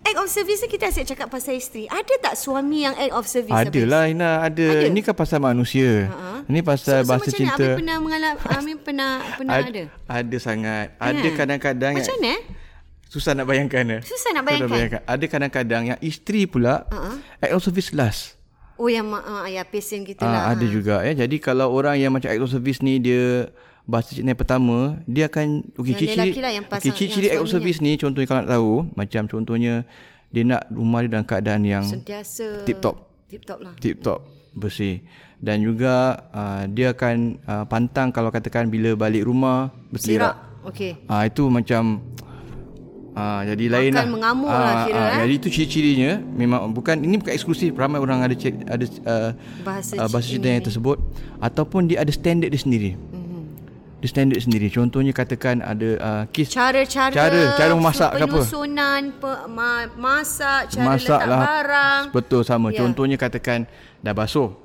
Act 0.00 0.16
of 0.16 0.26
service 0.26 0.58
ni 0.58 0.68
kita 0.68 0.88
asyik 0.88 1.06
cakap 1.06 1.28
pasal 1.28 1.54
isteri. 1.54 1.84
Ada 1.86 2.14
tak 2.22 2.34
suami 2.34 2.82
yang 2.82 2.94
act 2.94 3.12
of 3.12 3.24
service? 3.24 3.52
Ada 3.52 3.80
lah 3.84 4.04
Ina 4.04 4.40
ada. 4.40 4.64
Ada? 4.64 4.88
Ini 4.88 5.00
kan 5.00 5.12
pasal 5.12 5.38
manusia 5.38 6.08
Ha-ha. 6.08 6.40
Ini 6.44 6.60
pasal 6.60 7.04
so, 7.04 7.06
bahasa 7.06 7.28
so, 7.28 7.36
macam 7.36 7.38
cinta 7.38 7.52
Mana? 7.54 7.68
Abi 7.68 7.76
pernah 7.76 7.96
mengalami 8.00 8.38
Abi 8.56 8.72
pernah 8.74 9.10
pernah 9.36 9.54
Ad- 9.54 9.68
ada. 9.68 9.84
Ada 10.08 10.36
sangat 10.40 10.86
Ada 10.96 11.20
Eh. 11.22 11.32
kadang-kadang 11.36 11.92
Macam 11.94 12.16
mana? 12.16 12.34
Susah 13.06 13.32
nak 13.34 13.44
bayangkan 13.44 13.84
eh. 13.90 14.00
Susah 14.00 14.30
nak 14.32 14.44
bayangkan. 14.46 15.02
Ada 15.04 15.24
kadang-kadang 15.26 15.82
yang 15.86 15.98
isteri 16.00 16.48
pula 16.48 16.88
Ha-ha. 16.88 17.12
Act 17.38 17.52
of 17.52 17.60
service 17.60 17.92
last 17.92 18.40
Oh 18.74 18.88
yang 18.88 19.04
uh, 19.06 19.44
ya 19.44 19.60
pesen 19.62 20.08
kita 20.08 20.24
Ah, 20.24 20.32
lah. 20.32 20.42
ada 20.56 20.64
juga 20.64 21.04
ya. 21.04 21.12
Jadi 21.12 21.36
kalau 21.36 21.68
orang 21.68 22.00
yang 22.00 22.08
macam 22.08 22.32
act 22.32 22.40
of 22.40 22.48
service 22.48 22.80
ni 22.80 22.96
dia 22.96 23.52
bahasa 23.90 24.14
cinta 24.14 24.30
yang 24.30 24.38
pertama, 24.38 25.02
dia 25.10 25.26
akan 25.26 25.66
okey 25.74 25.94
ciri-ciri 25.98 26.38
lah 26.38 26.50
okey 26.78 26.92
ciri-ciri 26.94 27.26
act 27.34 27.42
of 27.42 27.50
service 27.50 27.82
ni 27.82 27.98
contohnya 27.98 28.28
kalau 28.30 28.40
nak 28.46 28.50
tahu, 28.54 28.72
macam 28.94 29.22
contohnya 29.26 29.74
dia 30.30 30.42
nak 30.46 30.62
rumah 30.70 31.02
dia 31.02 31.10
dalam 31.10 31.26
keadaan 31.26 31.62
yang 31.66 31.82
Sentiasa 31.82 32.62
tip 32.62 32.78
top. 32.78 33.10
Tip 33.26 33.42
top 33.42 33.58
lah. 33.58 33.74
tip 33.82 33.98
top 33.98 34.22
bersih 34.54 35.02
dan 35.38 35.62
juga 35.62 36.26
uh, 36.30 36.66
dia 36.70 36.94
akan 36.94 37.38
uh, 37.46 37.64
pantang 37.66 38.10
kalau 38.14 38.30
katakan 38.30 38.70
bila 38.70 38.94
balik 38.94 39.26
rumah 39.26 39.74
berselerak. 39.90 40.38
Okey. 40.66 41.02
Ah 41.10 41.26
itu 41.26 41.46
macam 41.50 42.02
ah 43.10 43.42
jadi 43.42 43.64
lain 43.70 43.90
lah. 43.90 44.06
mengamuk 44.06 44.50
lah 44.50 44.86
kira, 44.86 45.02
eh. 45.02 45.18
Jadi 45.26 45.34
itu 45.34 45.48
ciri-cirinya 45.50 46.22
memang 46.22 46.70
bukan 46.70 46.94
ini 47.02 47.18
bukan 47.18 47.34
eksklusif 47.34 47.74
ramai 47.74 47.98
orang 47.98 48.22
ada 48.22 48.34
cek, 48.38 48.54
ada 48.70 48.84
uh, 49.02 49.30
Bahasa 49.66 49.98
uh, 49.98 50.06
bahasa 50.06 50.26
cinta 50.30 50.46
yang 50.46 50.62
tersebut 50.62 50.98
ataupun 51.42 51.90
dia 51.90 52.02
ada 52.02 52.12
standard 52.14 52.54
dia 52.54 52.60
sendiri. 52.62 52.94
Dia 54.00 54.08
standard 54.08 54.40
sendiri. 54.40 54.68
Contohnya 54.68 55.12
katakan 55.12 55.60
ada 55.60 55.88
uh, 55.96 56.22
kiss 56.32 56.48
Cara-cara 56.48 57.12
Cara- 57.12 57.52
cara 57.52 57.72
memasak 57.72 58.10
ke 58.10 58.16
apa? 58.18 58.32
Penyusunan 58.32 59.02
pe, 59.12 59.30
ma, 59.46 59.70
masak, 59.92 60.72
cara 60.72 60.86
masak 60.86 61.04
letak 61.14 61.22
lah. 61.26 61.40
barang. 61.42 62.02
Betul 62.10 62.40
sama. 62.42 62.68
Ya. 62.68 62.80
Contohnya 62.80 63.14
katakan 63.14 63.68
dah 64.00 64.12
basuh. 64.12 64.56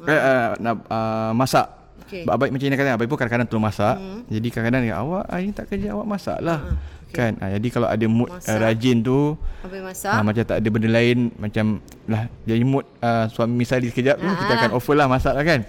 Eh, 0.00 0.10
uh, 0.10 0.58
nak 0.58 0.74
uh, 0.86 1.30
masak. 1.32 1.66
Okay. 2.02 2.26
Abai 2.26 2.50
macam 2.50 2.66
Ina 2.66 2.74
kata, 2.74 2.90
Abai 2.90 3.06
pun 3.06 3.14
kadang-kadang 3.14 3.46
tolong 3.46 3.62
masak. 3.62 3.94
Hmm. 3.94 4.26
Jadi 4.26 4.46
kadang-kadang 4.50 4.82
dia, 4.82 4.96
awak 4.98 5.24
hari 5.30 5.46
ni 5.46 5.54
tak 5.54 5.70
kerja, 5.70 5.94
awak 5.94 6.06
masak 6.08 6.38
lah. 6.42 6.58
Hmm, 6.58 6.74
okay. 7.06 7.14
Kan? 7.14 7.32
Uh, 7.38 7.50
jadi 7.54 7.68
kalau 7.70 7.86
ada 7.86 8.06
mood 8.08 8.26
Masak. 8.28 8.50
uh, 8.50 8.58
rajin 8.58 8.96
tu, 8.98 9.18
Habis 9.62 9.80
masak. 9.80 10.10
uh, 10.10 10.24
macam 10.24 10.42
tak 10.42 10.56
ada 10.58 10.68
benda 10.68 10.88
lain, 10.90 11.18
macam 11.36 11.64
lah 12.04 12.22
jadi 12.42 12.62
mood 12.64 12.82
uh, 12.98 13.30
suami 13.30 13.54
misali 13.56 13.86
sekejap 13.86 14.18
tu, 14.18 14.26
kita 14.26 14.50
Ah. 14.50 14.58
akan 14.58 14.70
offer 14.72 14.94
lah 14.94 15.06
masak 15.06 15.30
lah 15.30 15.44
kan. 15.44 15.62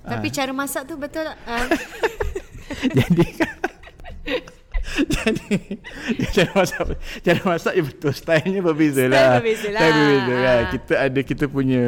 Tapi 0.00 0.26
cara 0.30 0.50
masak 0.50 0.86
tu 0.86 0.94
betul? 0.94 1.26
Uh, 1.26 1.66
jadi 2.96 3.24
jadi 5.12 5.56
cara 6.32 6.50
masak 6.56 6.82
cara 7.20 7.40
masak 7.44 7.72
je 7.72 7.82
betul 7.84 8.12
stylenya 8.12 8.60
berbeza 8.60 9.00
Style 9.00 9.12
lah 9.12 9.30
berbeza 9.36 9.68
lah. 9.68 9.80
style 9.80 9.94
berbeza 9.94 10.34
kan 10.34 10.50
Ah. 10.50 10.62
kita 10.68 10.94
ada 10.98 11.20
kita 11.22 11.44
punya 11.46 11.82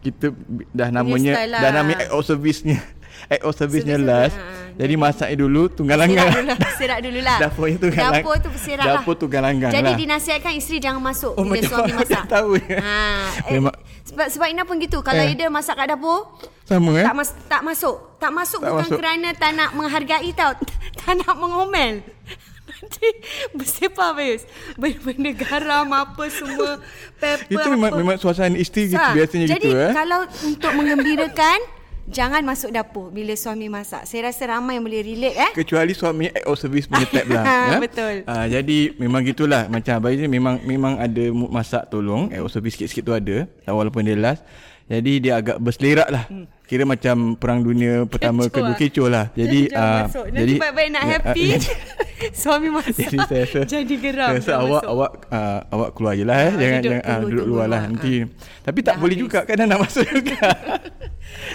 kita 0.00 0.26
dah 0.72 0.88
namanya 0.90 1.32
style 1.34 1.50
lah. 1.50 1.60
dah 1.60 1.70
namanya 1.74 1.98
act 2.02 2.12
of 2.12 2.22
service-nya 2.22 2.78
act 3.32 3.42
of 3.42 3.52
service-nya 3.52 3.96
Service 3.96 4.08
last 4.08 4.34
dia, 4.34 4.40
ah. 4.42 4.68
jadi 4.78 4.94
masaknya 4.94 5.36
dulu 5.38 5.62
tunggal 5.68 5.96
langgang 5.98 6.28
Serak 6.28 6.38
dulu, 6.38 6.54
serak 6.74 6.98
dulu 7.02 7.20
lah. 7.22 7.38
Dapurnya 7.38 7.76
tunggal 7.78 8.02
lang- 8.02 8.14
Dapur 8.18 8.34
tu 8.36 8.48
berserak 8.50 8.82
lah. 8.82 8.94
dapur 8.94 9.14
tunggal 9.16 9.42
langgang 9.42 9.70
Jadi 9.70 9.84
lah. 9.86 9.98
dinasihatkan 9.98 10.52
isteri 10.54 10.78
jangan 10.78 11.02
masuk 11.02 11.32
Oh, 11.32 11.44
bila 11.44 11.60
suami 11.62 11.92
masak. 11.98 12.08
dia 12.14 12.30
tahu 12.30 12.50
ya? 12.58 12.78
Ha, 12.78 12.96
eh, 13.42 13.52
Memang- 13.52 13.76
sebab 14.06 14.26
sebab 14.28 14.46
Ina 14.48 14.62
pun 14.62 14.76
gitu. 14.78 14.98
Kalau 15.00 15.18
Eh. 15.18 15.32
Ida 15.32 15.48
masak 15.48 15.74
kat 15.74 15.88
dapur, 15.88 16.28
sama 16.66 16.90
eh 16.98 17.06
tak 17.06 17.14
mas, 17.14 17.30
tak 17.46 17.62
masuk. 17.62 17.96
Tak 18.18 18.32
masuk 18.34 18.60
Tak 18.60 18.70
bukan 18.74 18.82
masuk. 18.82 18.98
kerana 18.98 19.28
tak 19.38 19.50
nak 19.54 19.70
menghargai 19.72 20.30
tau. 20.34 20.50
tak 21.00 21.12
nak 21.22 21.34
mengomel. 21.38 22.02
Nanti 22.76 23.08
bersepah 23.54 24.10
Bayus. 24.12 24.42
Benda-benda 24.74 25.30
garam 25.32 25.86
apa 25.94 26.24
semua. 26.26 26.82
Pepper 27.16 27.46
Itu 27.48 27.68
memang, 27.70 27.90
apa. 27.94 27.98
memang 28.02 28.16
suasana 28.18 28.58
isteri 28.58 28.90
gitu, 28.90 28.98
biasanya 28.98 29.46
Jadi, 29.46 29.62
gitu 29.62 29.78
eh. 29.78 29.92
kalau 29.94 30.26
untuk 30.42 30.72
mengembirakan, 30.74 31.58
jangan 32.16 32.42
masuk 32.42 32.74
dapur 32.74 33.08
bila 33.08 33.32
suami 33.32 33.70
masak. 33.70 34.04
Saya 34.04 34.28
rasa 34.28 34.58
ramai 34.58 34.76
yang 34.76 34.84
boleh 34.84 35.02
relate 35.06 35.36
eh. 35.38 35.50
Kecuali 35.54 35.92
suami 35.94 36.28
act 36.28 36.44
of 36.44 36.58
service 36.58 36.90
punya 36.90 37.06
type 37.06 37.30
lah. 37.30 37.44
ya? 37.46 37.78
Betul. 37.78 38.14
Ah, 38.26 38.44
jadi 38.50 38.78
memang 38.98 39.22
gitulah. 39.24 39.70
Macam 39.70 39.96
Abang 39.96 40.12
ni 40.12 40.26
memang 40.26 40.60
memang 40.66 40.98
ada 40.98 41.24
masak 41.32 41.88
tolong. 41.88 42.28
Act 42.28 42.42
of 42.42 42.50
service 42.50 42.74
sikit-sikit 42.76 43.04
tu 43.06 43.14
ada. 43.14 43.36
Walaupun 43.64 44.02
dia 44.02 44.18
last. 44.18 44.42
Jadi 44.86 45.12
dia 45.18 45.32
agak 45.36 45.58
berselerak 45.58 46.08
lah. 46.08 46.24
Hmm. 46.26 46.46
Kira 46.62 46.82
macam 46.82 47.34
perang 47.34 47.58
dunia 47.60 48.06
pertama 48.06 48.42
Kecoh 48.42 48.50
kedua 48.52 48.66
lah. 48.66 48.76
kecoh 48.76 49.08
lah. 49.08 49.24
Jadi 49.32 49.60
masuk. 49.70 50.24
Nanti 50.26 50.40
jadi 50.40 50.54
baik-baik 50.56 50.88
nak 50.88 51.02
ya, 51.02 51.06
ah, 51.06 51.10
happy. 51.16 51.44
jadi- 51.48 51.78
suami 52.42 52.68
masak. 52.70 52.94
Jadi 52.96 53.18
saya 53.20 53.42
rasa 53.44 53.60
Jadi 53.66 53.94
geram. 53.98 54.28
Saya 54.28 54.38
rasa 54.40 54.52
awak 54.56 54.82
masuk. 54.82 54.92
awak 54.92 55.10
uh, 55.28 55.60
awak 55.68 55.90
keluar 55.92 56.12
je 56.14 56.24
lah 56.24 56.38
eh. 56.40 56.52
Jangan 56.52 56.58
duduk 56.76 56.82
jangan 56.86 57.02
tunggu, 57.04 57.22
duduk 57.24 57.38
tunggu 57.40 57.52
luar 57.52 57.66
lah 57.68 57.80
nanti. 57.84 58.14
Tapi 58.62 58.78
tak 58.80 58.86
Dah 58.88 58.98
boleh 58.98 59.14
habis. 59.14 59.24
juga 59.26 59.38
kadang 59.42 59.66
nak 59.66 59.78
masuk 59.80 60.04
juga. 60.06 60.38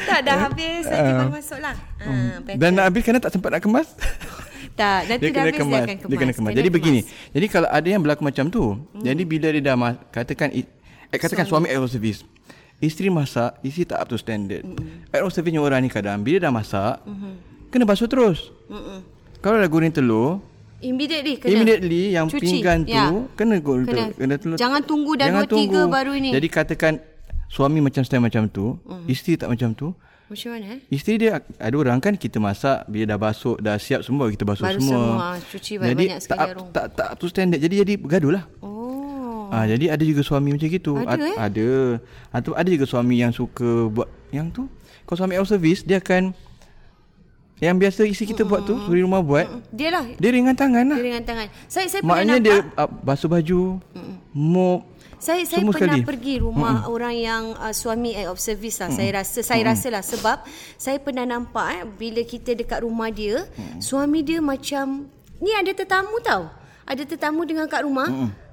Tak, 0.01 0.19
dah 0.21 0.35
habis. 0.41 0.83
Nanti 0.83 1.11
baru 1.15 1.31
masuk 1.31 1.59
lah. 1.59 1.75
Ah, 1.97 2.35
better. 2.43 2.59
Dan 2.59 2.69
nak 2.75 2.85
habis 2.85 3.01
kadang 3.01 3.21
tak 3.23 3.31
sempat 3.31 3.49
nak 3.49 3.61
kemas. 3.63 3.87
tak, 4.79 4.99
nanti 5.07 5.23
dia 5.23 5.31
dah 5.31 5.41
habis 5.41 5.55
kemas. 5.57 5.71
dia 5.71 5.81
akan 5.81 5.95
kemas. 5.97 6.09
Dia 6.11 6.17
kena 6.19 6.33
kemas. 6.35 6.51
Jadi 6.53 6.69
begini. 6.69 7.01
Jadi 7.31 7.45
kalau 7.47 7.69
ada 7.71 7.87
yang 7.87 8.01
berlaku 8.03 8.21
macam 8.21 8.45
tu, 8.47 8.63
jadi 8.97 9.23
bila 9.23 9.47
dia 9.49 9.63
dah 9.63 9.75
mas- 9.75 9.99
katakan 10.11 10.51
eh, 10.51 10.67
katakan 11.09 11.47
suami 11.47 11.67
air 11.67 11.79
service. 11.85 12.21
Isteri 12.81 13.07
masak, 13.07 13.61
isteri 13.61 13.85
tak 13.85 14.01
up 14.01 14.07
to 14.09 14.17
standard. 14.17 14.65
Mm-hmm. 14.65 15.13
Air 15.13 15.29
service 15.29 15.53
orang 15.55 15.85
ni 15.85 15.89
kadang 15.89 16.19
bila 16.19 16.41
dah 16.41 16.51
masak, 16.51 16.97
kena 17.69 17.85
basuh 17.85 18.09
terus. 18.09 18.49
Kalau 19.39 19.57
dah 19.57 19.69
goreng 19.69 19.93
telur, 19.93 20.41
Immediately 20.81 21.37
kena. 21.37 21.49
Immediately 21.53 22.01
yang 22.09 22.25
Cuci. 22.25 22.41
pinggan 22.41 22.81
tu 22.81 22.89
Ya. 22.89 23.05
kena 23.37 23.61
goreng 23.61 23.85
Kena. 23.85 24.09
telur. 24.09 24.17
Kena 24.17 24.35
telur. 24.35 24.57
Jangan 24.57 24.81
tunggu 24.81 25.13
dah 25.13 25.29
Jangan 25.29 25.45
dua, 25.45 25.57
tiga 25.61 25.81
baru 25.85 26.13
ni. 26.17 26.33
Jadi 26.33 26.47
katakan 26.49 26.93
suami 27.45 27.85
macam 27.85 28.01
style 28.01 28.17
macam 28.17 28.49
tu, 28.49 28.81
isteri 29.05 29.37
tak 29.37 29.53
macam 29.53 29.77
tu. 29.77 29.93
Macam 30.25 30.57
mana 30.57 30.65
eh? 30.73 30.79
Isteri 30.89 31.15
dia 31.19 31.43
ada 31.43 31.75
orang 31.75 31.99
kan 31.99 32.15
kita 32.15 32.39
masak 32.39 32.87
bila 32.87 33.03
dah 33.03 33.19
basuh 33.19 33.59
dah 33.59 33.75
siap 33.77 34.01
semua 34.01 34.31
kita 34.31 34.41
basuh 34.41 34.63
Baru 34.63 34.79
semua. 34.79 34.95
semua, 34.95 35.13
ah, 35.19 35.35
cuci 35.37 35.73
jadi 35.75 35.81
banyak-banyak 35.83 36.19
sekali 36.23 36.31
tak, 36.31 36.47
jarum. 36.49 36.67
tak 36.71 36.85
tak 36.95 37.09
tu 37.19 37.25
standard. 37.27 37.59
Jadi 37.61 37.75
jadi 37.77 37.93
bergaduh 37.99 38.31
lah. 38.33 38.43
Oh. 38.63 38.80
Ah 39.51 39.67
jadi 39.67 39.91
ada 39.91 39.99
juga 40.01 40.23
suami 40.23 40.55
macam 40.55 40.63
gitu. 40.65 40.95
Ada, 40.95 41.11
Ad- 41.11 41.27
eh? 41.27 41.35
Ada. 41.35 41.69
Atau 42.31 42.51
ada 42.55 42.69
juga 42.71 42.87
suami 42.87 43.19
yang 43.19 43.35
suka 43.35 43.91
buat 43.91 44.07
yang 44.31 44.47
tu. 44.47 44.71
Kalau 45.03 45.17
suami 45.19 45.35
out 45.35 45.45
service 45.45 45.83
dia 45.83 45.99
akan 45.99 46.31
yang 47.61 47.77
biasa 47.77 48.09
isi 48.09 48.25
kita 48.25 48.41
buat 48.41 48.65
tu, 48.65 48.73
suri 48.89 49.05
rumah 49.05 49.21
buat, 49.21 49.45
Dia 49.69 49.93
lah. 49.93 50.01
dia 50.17 50.29
ringan 50.33 50.57
tangan 50.57 50.81
lah. 50.81 50.97
Dia 50.97 51.05
dengan 51.13 51.21
tangan. 51.21 51.45
Saya 51.69 51.85
saya 51.85 52.01
pernah 52.01 52.17
Maknanya 52.17 52.37
nampak. 52.41 52.45
dia 52.73 52.81
uh, 52.81 52.89
basuh 53.05 53.29
baju, 53.29 53.61
mop, 54.33 54.79
Saya 55.21 55.45
saya 55.45 55.61
semua 55.61 55.73
pernah 55.77 55.93
sekali. 56.01 56.09
pergi 56.09 56.35
rumah 56.41 56.81
mm 56.81 56.89
orang 56.89 57.13
yang 57.13 57.43
uh, 57.53 57.69
suami 57.69 58.17
act 58.17 58.33
of 58.33 58.41
service 58.41 58.81
lah. 58.81 58.89
Saya 58.89 59.21
rasa 59.21 59.45
saya 59.45 59.61
rasalah 59.61 60.01
sebab 60.01 60.37
saya 60.73 60.97
pernah 60.97 61.21
nampak 61.29 61.65
eh 61.69 61.81
bila 61.85 62.25
kita 62.25 62.57
dekat 62.57 62.81
rumah 62.81 63.13
dia, 63.13 63.45
suami 63.77 64.25
dia 64.25 64.41
macam 64.41 65.05
ni 65.37 65.53
ada 65.53 65.69
tetamu 65.69 66.17
tau. 66.25 66.49
Ada 66.81 67.05
tetamu 67.05 67.45
dengan 67.45 67.69
kat 67.69 67.85
rumah. 67.85 68.09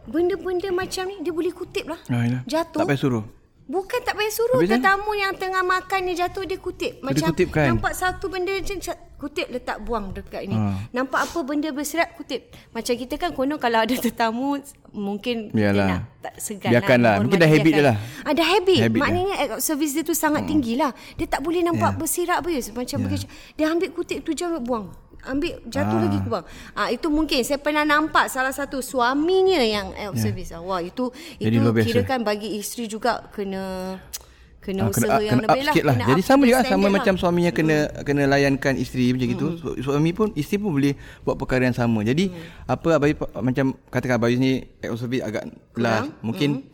Benda-benda 0.08 0.68
macam 0.72 1.04
ni 1.06 1.16
dia 1.20 1.32
boleh 1.32 1.52
kutip 1.52 1.84
lah. 1.84 2.00
Ah, 2.08 2.24
yalah. 2.24 2.42
Jatuh. 2.48 2.80
Tak 2.80 2.88
payah 2.88 3.00
suruh. 3.00 3.24
Bukan 3.68 4.00
tak 4.00 4.16
payah 4.16 4.32
suruh 4.32 4.64
Habis, 4.64 4.80
tetamu 4.80 5.12
yang 5.12 5.36
tengah 5.36 5.60
makan 5.60 6.00
ni 6.08 6.16
jatuh 6.16 6.40
dia 6.48 6.56
kutip. 6.56 7.04
Macam 7.04 7.36
kutipkan. 7.36 7.76
nampak 7.76 7.92
satu 7.92 8.32
benda 8.32 8.48
macam 8.56 8.96
kutip 9.20 9.44
letak 9.52 9.84
buang 9.84 10.08
dekat 10.16 10.48
ni. 10.48 10.56
Ha. 10.56 10.88
Nampak 10.88 11.28
apa 11.28 11.38
benda 11.44 11.68
berserat 11.68 12.16
kutip. 12.16 12.48
Macam 12.72 12.96
kita 12.96 13.20
kan 13.20 13.36
konon 13.36 13.60
kalau 13.60 13.84
ada 13.84 13.92
tetamu 13.92 14.56
mungkin 14.88 15.52
dia 15.52 15.68
Yalah. 15.68 15.84
nak 15.84 16.00
tak 16.24 16.34
segan 16.40 16.72
Biarkanlah. 16.72 17.20
lah. 17.20 17.20
Mungkin 17.20 17.38
dah 17.44 17.50
habit 17.52 17.72
dia 17.76 17.84
lah. 17.92 17.96
Ada 18.24 18.42
habit. 18.56 18.80
Habit 18.88 19.00
Maknanya 19.04 19.34
act 19.36 19.52
of 19.52 19.60
service 19.60 19.92
dia 19.92 20.00
tu 20.00 20.16
sangat 20.16 20.48
tinggi 20.48 20.72
lah. 20.72 20.96
Dia 21.20 21.28
tak 21.28 21.44
boleh 21.44 21.60
nampak 21.60 21.92
Ya. 21.92 21.98
bersirat 22.00 22.36
apa 22.40 22.48
Macam 22.72 22.98
begitu. 23.04 23.28
Dia 23.52 23.68
ambil 23.68 23.92
kutip 23.92 24.24
tu 24.24 24.32
je 24.32 24.48
buang. 24.64 24.88
Ambil 25.20 25.58
jatuh 25.64 25.94
Ah. 25.94 26.02
lagi 26.04 26.18
ke 26.18 26.28
bang. 26.28 26.44
Ah 26.72 26.88
itu 26.88 27.06
mungkin 27.06 27.40
saya 27.40 27.56
pernah 27.56 27.82
nampak 27.82 28.26
salah 28.26 28.50
satu 28.50 28.78
suaminya 28.78 29.58
yang 29.58 29.90
act 29.92 30.08
of 30.08 30.16
service. 30.16 30.50
Ah, 30.50 30.60
Wah 30.60 30.78
itu. 30.78 31.10
Jadi 31.37 31.56
itu 31.56 31.70
kira 31.84 32.02
kan 32.02 32.20
bagi 32.20 32.54
isteri 32.54 32.87
juga 32.87 33.26
kena 33.28 33.98
kena 34.58 34.80
Ah, 34.80 34.90
usaha 34.90 35.00
kena, 35.10 35.16
yang 35.18 35.32
kena 35.34 35.42
up 35.42 35.50
lebih 35.50 35.64
lah. 35.64 35.75
lah. 35.80 35.94
Kena 35.94 36.06
Jadi 36.06 36.22
sama 36.22 36.42
juga 36.44 36.60
sama 36.62 36.82
lah. 36.82 36.92
macam 36.92 37.14
suaminya 37.14 37.50
kena 37.50 37.76
kena 38.02 38.22
layankan 38.26 38.75
isteri 38.76 39.10
macam 39.10 39.28
gitu. 39.28 39.46
Su- 39.56 39.76
Suami 39.82 40.10
pun 40.12 40.28
isteri 40.34 40.56
pun 40.56 40.70
boleh 40.70 40.92
buat 41.22 41.34
perkara 41.34 41.64
yang 41.64 41.72
sama. 41.72 42.00
Jadi 42.00 42.28
apa 42.64 42.88
abai 42.94 43.12
macam 43.38 43.66
katakan 43.87 44.16
abai 44.16 44.37
ni 44.37 44.64
service 44.94 45.20
agak 45.20 45.44
last. 45.75 46.12
Mungkin 46.20 46.68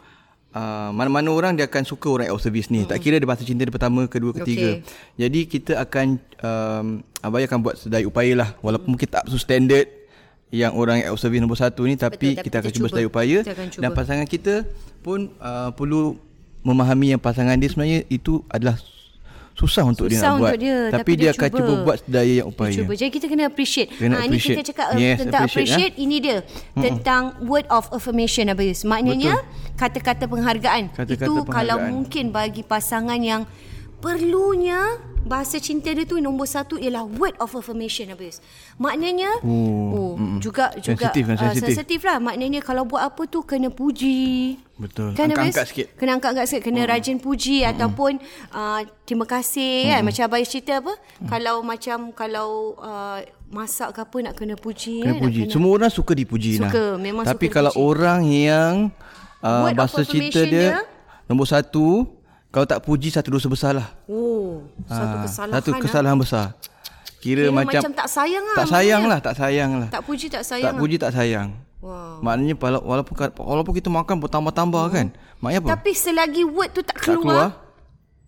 uh, 0.54 0.90
mana-mana 0.94 1.28
orang 1.28 1.52
dia 1.52 1.66
akan 1.66 1.82
suka 1.82 2.06
orang 2.08 2.30
of 2.30 2.40
service 2.40 2.70
ni. 2.70 2.86
Tak 2.86 3.02
kira 3.02 3.18
dia 3.18 3.26
bahasa 3.26 3.42
cinta 3.42 3.66
dia 3.66 3.74
pertama, 3.74 4.06
kedua, 4.06 4.30
ketiga. 4.32 4.80
Jadi 5.18 5.40
kita 5.44 5.76
akan 5.76 6.06
um, 6.40 6.86
abai 7.20 7.44
akan 7.44 7.58
buat 7.60 7.74
sedaya 7.76 8.06
upaya 8.06 8.32
lah 8.32 8.48
walaupun 8.62 8.94
mungkin 8.94 9.08
tak 9.10 9.26
so 9.26 9.36
standard 9.36 9.90
yang 10.54 10.70
orang 10.78 11.02
of 11.10 11.18
service 11.18 11.42
nombor 11.42 11.58
satu 11.58 11.82
ni 11.82 11.98
tapi 11.98 12.38
Betul, 12.38 12.38
tapi 12.38 12.46
kita 12.46 12.56
akan 12.62 12.70
kita 12.70 12.76
cuba 12.78 12.86
cuba. 12.86 12.92
sedaya 12.94 13.06
upaya 13.10 13.38
Kita 13.42 13.52
akan 13.58 13.66
cuba. 13.74 13.80
dan 13.82 13.90
pasangan 13.90 14.26
kita 14.28 14.54
pun 15.02 15.18
uh, 15.42 15.74
perlu 15.74 16.14
memahami 16.62 17.16
yang 17.16 17.20
pasangan 17.20 17.58
dia 17.58 17.66
sebenarnya 17.66 18.06
itu 18.06 18.38
adalah 18.46 18.78
susah 19.54 19.86
untuk 19.86 20.10
dia 20.10 20.18
Susah 20.18 20.34
nak 20.34 20.40
buat 20.42 20.52
untuk 20.54 20.62
dia, 20.66 20.78
tapi, 20.90 20.98
tapi 20.98 21.12
dia, 21.14 21.22
dia 21.22 21.30
akan 21.32 21.48
cuba. 21.48 21.58
cuba 21.58 21.72
buat 21.82 21.96
sedaya 22.02 22.32
yang 22.42 22.48
Dia 22.50 22.54
upaya 22.54 22.74
Cuba. 22.74 22.92
Jadi 22.98 23.10
kita 23.14 23.26
kena 23.30 23.42
appreciate. 23.46 23.88
Kena 23.94 24.14
ha, 24.14 24.18
Ini 24.18 24.26
appreciate. 24.26 24.56
kita 24.58 24.62
cakap 24.70 24.86
Yes, 24.94 25.18
tentang 25.22 25.42
appreciate, 25.46 25.94
appreciate. 25.94 25.94
Ini 25.94 26.16
dia. 26.18 26.36
Tentang 26.74 27.22
word 27.46 27.66
of 27.70 27.86
affirmation 27.94 28.50
Abayus. 28.50 28.82
Maknanya 28.82 29.34
kata-kata 29.74 30.24
penghargaan. 30.24 30.90
Kata-kata 30.90 31.24
Itu 31.24 31.42
kalau 31.44 31.76
penghargaan. 31.76 31.90
mungkin 31.90 32.24
bagi 32.30 32.62
pasangan 32.62 33.18
yang 33.18 33.42
perlunya 33.98 34.80
bahasa 35.24 35.56
cinta 35.56 35.88
dia 35.88 36.04
tu 36.04 36.20
nombor 36.20 36.44
satu 36.44 36.76
ialah 36.76 37.08
word 37.08 37.32
of 37.40 37.48
affirmation 37.50 38.12
Abayus. 38.12 38.44
Maknanya 38.76 39.40
Oh, 39.40 40.12
oh, 40.12 40.36
juga 40.36 40.68
juga 40.76 41.08
Sensitif 41.08 41.24
ah, 41.26 41.36
sensitif. 41.40 41.64
sensitif 41.72 42.00
lah. 42.04 42.20
Maknanya 42.20 42.60
kalau 42.60 42.84
buat 42.84 43.00
apa 43.02 43.24
tu 43.24 43.40
kena 43.40 43.72
puji. 43.72 44.60
Betul. 44.76 45.16
Kan 45.16 45.32
Angkat-angkat 45.32 45.56
Abayus? 45.56 45.70
sikit. 45.72 45.86
Kena 45.96 46.10
angkat-angkat 46.12 46.44
sikit 46.44 46.62
Kena 46.66 46.82
rajin 46.84 47.16
puji 47.16 47.62
Ataupun 47.62 48.18
uh, 48.50 48.82
Terima 49.06 49.22
kasih 49.22 49.86
kan 49.86 50.02
Macam 50.02 50.22
Abayus 50.26 50.50
cerita 50.50 50.82
apa 50.82 50.98
Kalau 51.24 51.62
macam 51.62 52.10
Kalau 52.10 52.48
uh, 52.76 53.22
Masak 53.54 53.94
ke 53.94 54.02
apa 54.02 54.16
Nak 54.20 54.34
kena 54.34 54.58
puji 54.58 54.98
kena 54.98 55.14
kan? 55.14 55.22
puji 55.22 55.40
Nak 55.46 55.54
semua 55.54 55.70
orang 55.70 55.94
suka 55.94 56.10
dipuji 56.12 56.58
Suka, 56.58 56.74
nah. 56.74 56.98
memang 56.98 57.22
tapi 57.22 57.46
suka 57.46 57.54
kalau 57.54 57.70
dipuji. 57.70 57.86
orang 57.86 58.20
yang 58.26 58.74
uh, 59.44 59.62
Word 59.62 59.76
bahasa 59.76 60.00
cinta 60.02 60.40
dia, 60.42 60.80
dia- 60.80 60.84
nombor 61.24 61.44
satu 61.44 62.08
kalau 62.48 62.64
tak 62.64 62.80
puji 62.80 63.10
satu 63.10 63.28
dosa 63.28 63.46
besar 63.46 63.74
lah. 63.74 63.88
Oh 64.06 64.62
Satu 64.86 65.04
Ah, 65.10 65.22
kesalahan 65.22 65.54
satu 65.54 65.70
ah. 65.70 65.78
kesalahan 65.78 66.16
besar. 66.16 66.46
Kira, 67.18 67.48
Kira 67.48 67.50
macam, 67.50 67.80
macam 67.80 67.92
tak 67.94 68.08
sayang 68.08 68.44
lah 68.44 68.56
tak 68.56 68.68
sayang 68.68 69.02
lah 69.04 69.18
tak 69.18 69.34
sayang 69.34 69.70
lah. 69.76 69.88
Tak 69.88 70.02
puji 70.02 70.26
tak 70.28 70.42
sayang 70.42 70.64
tak 70.64 70.72
lah. 70.72 70.80
puji 70.80 70.96
tak 70.96 71.12
sayang. 71.12 71.48
Wow. 71.78 72.16
maknanya 72.18 72.56
wala- 72.56 72.80
walaupun 72.80 73.12
walaupun 73.36 73.72
kita 73.76 73.92
makan 73.92 74.16
bertambah-tambah 74.16 74.84
kan? 74.88 75.12
Maknanya 75.38 75.60
apa? 75.60 75.68
Tapi 75.76 75.92
selagi 75.92 76.40
word 76.42 76.72
tu 76.72 76.80
tak 76.80 76.96
tak 76.96 77.04
keluar 77.04 77.20
keluar, 77.20 77.48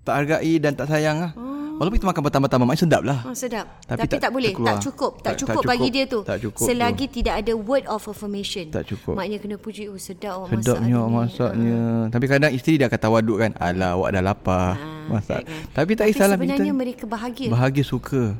tak 0.05 0.15
hargai 0.15 0.55
dan 0.61 0.77
tak 0.77 0.87
sayang 0.87 1.17
lah 1.19 1.33
walaupun 1.77 1.97
kita 1.97 2.07
makan 2.07 2.23
bertambah-tambah 2.25 2.67
maknanya 2.67 2.83
sedap 2.83 3.03
lah 3.03 3.19
Oh, 3.23 3.33
sedap. 3.33 3.67
Tapi 3.83 3.99
Tapi, 3.99 4.09
tak- 4.09 4.21
tak, 4.21 4.31
boleh, 4.31 4.49
tak 4.49 4.57
keluar. 4.57 4.69
tak 4.69 4.77
cukup, 4.83 5.13
tak, 5.13 5.23
Tak- 5.23 5.25
tak 5.25 5.41
cukup, 5.43 5.63
bagi 5.63 5.79
cukup. 5.83 5.95
dia 5.95 6.05
tu. 6.07 6.21
Tak 6.23 6.39
cukup 6.41 6.65
Selagi 6.65 7.07
tidak 7.09 7.35
ada 7.37 7.53
word 7.55 7.85
of 7.87 8.03
affirmation. 8.03 8.65
Tak 8.69 8.85
cukup. 8.87 9.13
Maknanya 9.13 9.39
kena 9.39 9.57
puji, 9.57 9.83
oh 9.87 9.97
sedap 9.97 10.33
awak 10.39 10.49
Sedapnya 10.57 10.95
awak 10.97 11.05
hari 11.05 11.07
ni." 11.07 11.17
masaknya. 11.19 11.81
Tapi 12.09 12.25
kadang 12.27 12.51
isteri 12.51 12.75
dia 12.77 12.87
akan 12.87 13.01
tawaduk 13.01 13.37
kan. 13.39 13.51
Alah 13.57 13.91
awak 13.93 14.09
dah 14.11 14.23
lapar. 14.23 14.69
masak. 15.07 15.43
Tapi 15.71 15.93
tak 15.93 16.03
Tapi 16.03 16.11
kisahlah 16.11 16.35
sebenarnya 16.35 16.67
kita. 16.67 16.75
mereka 16.77 17.05
bahagia. 17.05 17.49
Bahagia 17.49 17.85
suka. 17.85 18.35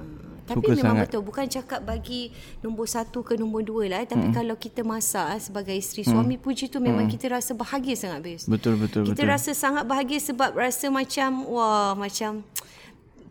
Tapi 0.47 0.63
suka 0.63 0.71
memang 0.73 0.87
sangat. 0.95 1.07
betul 1.11 1.23
Bukan 1.23 1.45
cakap 1.49 1.81
bagi 1.83 2.31
Nombor 2.59 2.87
satu 2.87 3.19
ke 3.21 3.35
nombor 3.35 3.67
dua 3.67 3.85
lah 3.89 3.99
eh. 3.99 4.09
Tapi 4.09 4.31
kalau 4.31 4.55
kita 4.55 4.83
masak 4.83 5.27
eh, 5.29 5.41
Sebagai 5.43 5.75
isteri 5.75 6.07
Suami 6.07 6.39
puji 6.39 6.71
tu 6.71 6.79
Memang 6.79 7.11
kita 7.11 7.27
rasa 7.29 7.51
bahagia 7.53 7.99
sangat 7.99 8.23
Bis 8.23 8.43
Betul 8.47 8.79
betul 8.79 9.03
Kita 9.05 9.15
betul. 9.17 9.27
rasa 9.27 9.51
sangat 9.53 9.83
bahagia 9.85 10.23
Sebab 10.23 10.55
rasa 10.55 10.87
macam 10.87 11.51
Wah 11.51 11.99
macam 11.99 12.47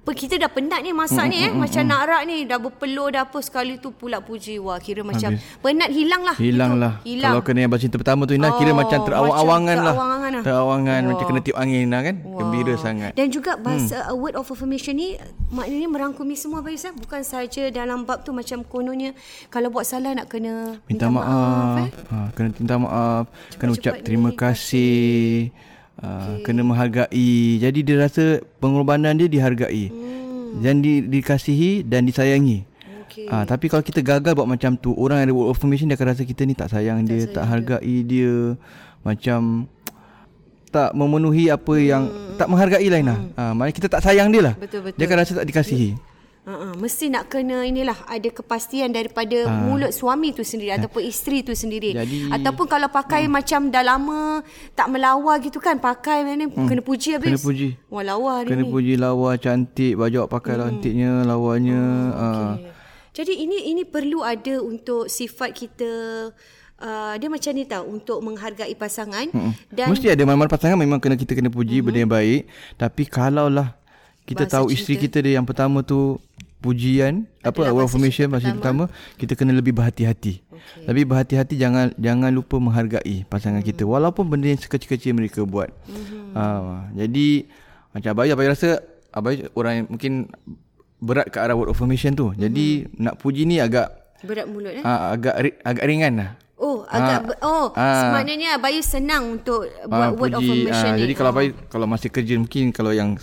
kita 0.07 0.35
dah 0.35 0.45
penat 0.45 0.79
ni 0.79 0.91
masak 0.91 1.23
Hmm, 1.23 1.31
ni 1.31 1.37
eh 1.39 1.49
macam 1.49 1.81
nak 1.81 2.01
rak 2.03 2.21
ni 2.23 2.43
dah 2.43 2.59
berpeluh 2.59 3.09
dah 3.09 3.23
apa 3.23 3.39
sekali 3.39 3.79
tu 3.79 3.89
pula 3.89 4.19
puji 4.19 4.57
wah 4.57 4.77
kira 4.77 5.01
macam 5.01 5.33
Habis. 5.33 5.57
penat 5.57 5.89
hilang 5.89 6.21
lah 6.21 6.35
Hilang 6.35 6.71
Itu. 6.71 6.83
lah. 6.83 6.93
hilang 7.01 7.31
Kalau 7.31 7.41
kena 7.41 7.59
yang 7.59 7.71
bahasa 7.71 7.83
cinta 7.83 7.97
pertama 7.97 8.21
tu 8.23 8.33
Ina 8.33 8.53
kira 8.53 8.69
Oh, 8.69 8.75
macam 8.75 8.99
terawang-awangan 8.99 9.75
lah. 9.75 9.93
terawangan 9.93 10.29
lah. 10.31 10.43
Terawangan 10.43 10.99
Wah. 10.99 11.09
macam 11.09 11.25
kena 11.25 11.39
tiup 11.39 11.57
angin 11.57 11.87
lah 11.87 12.01
kan. 12.03 12.15
Wah. 12.19 12.37
Gembira 12.37 12.73
sangat. 12.75 13.11
Dan 13.13 13.27
juga 13.29 13.51
bahasa 13.55 13.97
hmm. 14.03 14.13
word 14.15 14.35
of 14.35 14.45
affirmation 14.45 14.93
ni 14.93 15.15
maknanya 15.47 15.87
merangkumi 15.87 16.35
semua 16.35 16.59
eh? 16.61 16.93
bukan 16.93 17.21
saja 17.21 17.71
dalam 17.71 18.03
bab 18.03 18.21
tu 18.21 18.29
macam 18.29 18.61
kononnya 18.61 19.15
kalau 19.47 19.69
buat 19.69 19.83
salah 19.83 20.11
nak 20.11 20.27
kena 20.27 20.77
Minta, 20.85 21.07
maaf. 21.07 21.79
eh. 21.79 21.89
ha, 22.09 22.29
kena 22.31 22.47
minta 22.53 22.75
maaf. 22.75 23.25
Kena 23.55 23.71
Cepat-cepat 23.71 23.79
ucap 23.79 23.93
terima 24.01 24.29
ni, 24.29 24.35
kasih. 24.35 25.49
Uh, 25.95 26.43
kena 26.43 26.59
menghargai. 26.59 27.59
Jadi 27.59 27.79
dia 27.79 27.95
rasa 27.95 28.43
pengorbanan 28.59 29.15
dia 29.15 29.31
dihargai. 29.31 29.87
Hmm. 29.87 30.59
Dan 30.59 30.83
di, 30.83 31.03
dikasihi 31.03 31.87
dan 31.87 32.03
disayangi. 32.03 32.67
Okey. 33.07 33.31
Ah, 33.31 33.47
tapi 33.47 33.71
kalau 33.71 33.79
kita 33.79 34.03
gagal 34.03 34.35
buat 34.35 34.47
macam 34.47 34.75
tu, 34.75 34.91
orang 34.95 35.23
yang 35.23 35.27
ada 35.31 35.35
word 35.35 35.47
of 35.51 35.55
affirmation 35.55 35.87
dia 35.87 35.95
akan 35.95 36.11
rasa 36.11 36.27
kita 36.27 36.43
ni 36.43 36.51
tak 36.51 36.67
sayang 36.67 36.99
tak 37.03 37.07
dia, 37.07 37.19
sayang 37.23 37.35
tak 37.35 37.45
hargai 37.47 37.95
dia. 38.03 38.03
dia. 38.03 38.33
Macam 39.07 39.71
tak 40.67 40.91
memenuhi 40.91 41.47
apa 41.47 41.73
yang 41.79 42.11
hmm. 42.11 42.35
tak 42.35 42.47
menghargai 42.51 42.87
lain 42.91 43.05
lah. 43.07 43.19
Hmm. 43.19 43.39
Ah, 43.39 43.51
maknanya 43.55 43.75
kita 43.79 43.87
tak 43.87 44.01
sayang 44.03 44.27
dia 44.35 44.41
lah. 44.51 44.53
Betul 44.59 44.83
betul. 44.83 44.99
Dia 44.99 45.05
akan 45.07 45.17
rasa 45.23 45.31
tak 45.39 45.47
dikasihi. 45.47 45.89
Uh-uh. 46.45 46.77
Mesti 46.77 47.09
nak 47.09 47.33
kena 47.33 47.65
inilah 47.65 48.05
ada 48.05 48.29
kepastian 48.29 48.93
daripada 48.93 49.49
uh. 49.49 49.65
mulut 49.65 49.89
suami 49.89 50.29
tu 50.29 50.45
sendiri 50.45 50.77
ataupun 50.77 51.01
isteri 51.01 51.41
tu 51.41 51.57
sendiri. 51.57 51.97
Jadi, 51.97 52.29
ataupun 52.29 52.69
kalau 52.69 52.85
pakai 52.93 53.25
uh. 53.25 53.33
macam 53.33 53.73
dah 53.73 53.81
lama 53.81 54.45
tak 54.77 54.93
melawar 54.93 55.41
gitu 55.41 55.57
kan 55.57 55.81
pakai 55.81 56.21
mana 56.21 56.45
uh. 56.45 56.67
kena 56.69 56.85
puji 56.85 57.17
habis. 57.17 57.33
Kena 57.33 57.41
puji. 57.41 57.67
Wah 57.89 58.05
lawa 58.05 58.45
hari 58.45 58.53
kena 58.53 58.61
ni. 58.61 58.69
Kena 58.69 58.73
puji 58.77 58.93
lawa 59.01 59.29
cantik 59.41 59.93
baju 59.97 60.15
awak 60.21 60.31
pakai 60.37 60.53
hmm. 60.53 60.61
cantiknya 60.61 61.11
lawanya. 61.25 61.81
Uh, 61.81 62.13
okay. 62.13 62.45
uh. 62.45 62.53
Jadi 63.15 63.33
ini 63.41 63.57
ini 63.73 63.81
perlu 63.81 64.21
ada 64.21 64.61
untuk 64.61 65.09
sifat 65.09 65.49
kita 65.57 65.91
Uh, 66.75 67.15
dia 67.15 67.31
macam 67.31 67.55
ni 67.55 67.63
tau 67.63 67.87
untuk 67.87 68.19
menghargai 68.19 68.75
pasangan 68.75 69.31
hmm. 69.31 69.71
dan 69.71 69.95
mesti 69.95 70.11
ada 70.11 70.27
mana-mana 70.27 70.51
pasangan 70.51 70.75
memang 70.75 70.99
kena 70.99 71.15
kita 71.15 71.31
kena 71.31 71.47
puji 71.47 71.79
hmm. 71.79 71.87
benda 71.87 71.99
yang 72.03 72.11
baik 72.11 72.51
tapi 72.75 73.07
kalaulah 73.07 73.79
kita 74.25 74.43
bahasa 74.45 74.55
tahu 74.59 74.65
cinta. 74.69 74.75
isteri 74.81 74.95
kita 75.05 75.17
dia 75.21 75.33
yang 75.37 75.45
pertama 75.45 75.85
tu 75.85 76.17
pujian 76.65 77.29
Adalah 77.45 77.69
apa 77.69 77.75
word 77.77 77.85
affirmation 77.85 78.25
bahasa 78.33 78.49
pertama. 78.49 78.89
pertama 78.89 79.17
kita 79.21 79.33
kena 79.37 79.53
lebih 79.53 79.77
berhati-hati. 79.77 80.41
Okay. 80.41 80.85
Lebih 80.89 81.03
berhati-hati 81.13 81.53
jangan 81.61 81.93
jangan 81.93 82.33
lupa 82.33 82.57
menghargai 82.57 83.21
pasangan 83.29 83.61
hmm. 83.61 83.69
kita 83.69 83.83
walaupun 83.85 84.25
benda 84.25 84.49
yang 84.49 84.57
sekecil-kecil 84.57 85.13
mereka 85.13 85.45
buat. 85.45 85.69
Hmm. 85.85 86.33
Uh, 86.33 86.77
jadi 86.97 87.45
macam 87.93 88.09
abai 88.17 88.33
abai 88.33 88.49
rasa 88.49 88.81
abai 89.13 89.45
orang 89.53 89.73
yang 89.77 89.87
mungkin 89.93 90.13
berat 90.97 91.29
ke 91.29 91.37
arah 91.37 91.53
word 91.53 91.69
affirmation 91.69 92.17
tu. 92.17 92.33
Jadi 92.33 92.89
hmm. 92.89 92.97
nak 92.97 93.15
puji 93.21 93.45
ni 93.45 93.61
agak 93.61 94.17
berat 94.25 94.49
mulut 94.49 94.73
eh. 94.73 94.81
Uh, 94.81 95.13
agak 95.13 95.61
agak 95.61 95.85
ringan 95.85 96.13
lah. 96.17 96.31
Oh 96.55 96.87
agak 96.87 97.35
ha, 97.35 97.45
oh 97.45 97.67
ha, 97.75 97.85
semaknanya 97.99 98.55
Bayu 98.57 98.79
senang 98.79 99.37
untuk 99.37 99.67
buat 99.85 100.17
word 100.17 100.33
affirmation 100.39 100.89
ha, 100.89 100.97
ni. 100.97 101.05
Jadi 101.05 101.13
kalau 101.13 101.29
oh. 101.29 101.35
Bayu 101.37 101.51
kalau 101.69 101.85
masih 101.85 102.09
kerja 102.09 102.33
mungkin 102.41 102.73
kalau 102.73 102.89
yang 102.89 103.19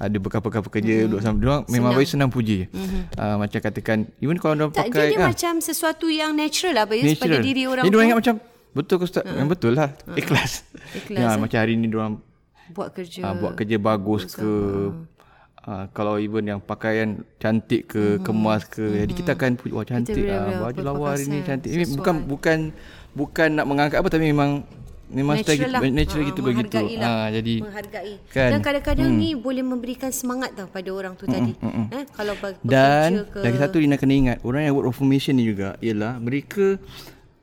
ada 0.00 0.16
bekas-bekas 0.16 0.64
pekerja 0.64 0.92
mm-hmm. 0.96 1.08
duduk 1.12 1.20
sama 1.20 1.36
dia 1.36 1.56
memang 1.68 1.92
baik 1.92 2.08
senang 2.08 2.32
puji. 2.32 2.72
Mm-hmm. 2.72 3.02
Uh, 3.20 3.36
macam 3.36 3.58
katakan 3.60 3.98
even 4.24 4.40
kalau 4.40 4.54
dia 4.56 4.66
pakai 4.72 5.12
jadi 5.12 5.16
kan, 5.20 5.28
macam 5.28 5.52
sesuatu 5.60 6.06
yang 6.08 6.32
natural 6.32 6.72
lah 6.72 6.84
bagi 6.88 7.12
pada 7.20 7.36
diri 7.44 7.68
orang. 7.68 7.84
Dia 7.84 8.00
ingat 8.00 8.18
macam 8.24 8.34
betul 8.72 8.96
ke 8.96 9.04
ustaz? 9.04 9.22
Uh-huh. 9.28 9.44
betul 9.44 9.72
lah. 9.76 9.92
Uh-huh. 9.92 10.16
Ikhlas. 10.16 10.64
Ikhlas. 10.96 11.20
Ya, 11.20 11.36
eh? 11.36 11.36
macam 11.36 11.58
hari 11.60 11.76
ni 11.76 11.92
dia 11.92 12.00
orang 12.00 12.16
buat 12.72 12.88
kerja 12.96 13.20
uh, 13.28 13.34
buat 13.36 13.52
kerja 13.58 13.76
bagus 13.76 14.22
Bersama. 14.24 14.40
ke 14.40 14.52
uh, 15.68 15.84
kalau 15.92 16.14
even 16.16 16.44
yang 16.48 16.60
pakaian 16.64 17.20
cantik 17.36 17.92
ke 17.92 18.16
mm-hmm. 18.16 18.24
kemas 18.24 18.64
ke 18.64 18.80
mm-hmm. 18.80 19.00
jadi 19.04 19.12
kita 19.12 19.30
akan 19.36 19.50
puji 19.60 19.72
wah 19.76 19.84
cantik 19.84 20.24
ah 20.32 20.64
baju 20.64 20.80
lawa 20.80 21.06
hari 21.12 21.28
ni 21.28 21.44
cantik. 21.44 21.68
Ini 21.68 21.84
bukan 21.92 22.24
bukan 22.24 22.58
bukan 23.12 23.48
nak 23.52 23.66
mengangkat 23.68 24.00
apa 24.00 24.08
tapi 24.08 24.32
memang 24.32 24.64
memang 25.10 25.42
natural, 25.42 25.58
style, 25.58 25.72
lah. 25.74 25.80
natural 25.90 26.22
gitu 26.30 26.40
begitu. 26.40 26.78
Lah. 26.96 27.26
Ha 27.26 27.34
jadi 27.34 27.54
menghargai. 27.66 28.14
Kan? 28.30 28.50
Dan 28.54 28.60
kadang-kadang 28.62 29.10
hmm. 29.10 29.20
ni 29.20 29.30
boleh 29.34 29.64
memberikan 29.66 30.10
semangat 30.14 30.54
tau 30.54 30.70
pada 30.70 30.90
orang 30.94 31.18
tu 31.18 31.26
hmm, 31.26 31.34
tadi. 31.34 31.52
Hmm, 31.58 31.72
hmm. 31.74 31.86
Eh 31.94 32.04
kalau 32.14 32.34
Dan 32.62 33.26
ke 33.26 33.42
lagi 33.42 33.58
satu 33.58 33.76
Dina 33.82 33.98
kena 33.98 34.14
ingat 34.14 34.38
orang 34.46 34.70
yang 34.70 34.74
word 34.78 34.86
of 34.86 34.94
affirmation 34.94 35.34
ni 35.34 35.44
juga 35.50 35.74
ialah 35.82 36.16
mereka 36.22 36.78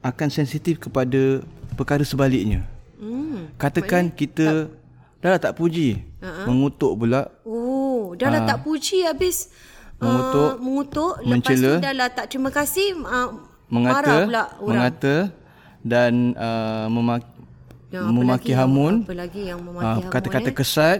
akan 0.01 0.27
sensitif 0.31 0.79
kepada 0.79 1.43
perkara 1.75 2.01
sebaliknya. 2.07 2.63
Hmm. 2.97 3.51
Katakan 3.59 4.09
Baik. 4.09 4.17
kita 4.17 4.47
tak. 4.65 5.21
dah 5.21 5.29
lah 5.35 5.41
tak 5.41 5.53
puji, 5.59 6.01
uh-huh. 6.23 6.45
mengutuk 6.49 6.97
pula. 6.97 7.29
Oh, 7.45 8.15
dah 8.17 8.31
lah 8.31 8.41
uh, 8.41 8.47
tak 8.47 8.65
puji 8.65 9.05
habis 9.05 9.51
mengutuk, 9.97 10.51
uh, 10.53 10.61
mengutuk 10.61 11.13
lepas 11.25 11.57
tu 11.57 11.73
dah 11.81 11.93
lah 11.93 12.09
tak 12.13 12.29
terima 12.29 12.53
kasih 12.53 13.01
uh, 13.01 13.33
mengata, 13.69 13.93
marah 13.97 14.17
pula 14.29 14.43
orang. 14.61 14.69
Mengata 14.69 15.15
dan 15.81 16.13
uh, 16.37 16.85
memaki 16.89 17.36
Ya, 17.87 18.03
memaki 18.03 18.51
hamun. 18.51 19.07
Apa 19.07 19.15
lagi 19.15 19.47
yang 19.47 19.63
memaki 19.63 19.85
uh, 19.85 19.93
hamun? 20.03 20.11
Kata-kata 20.11 20.49
eh? 20.51 20.55
kesat. 20.55 20.99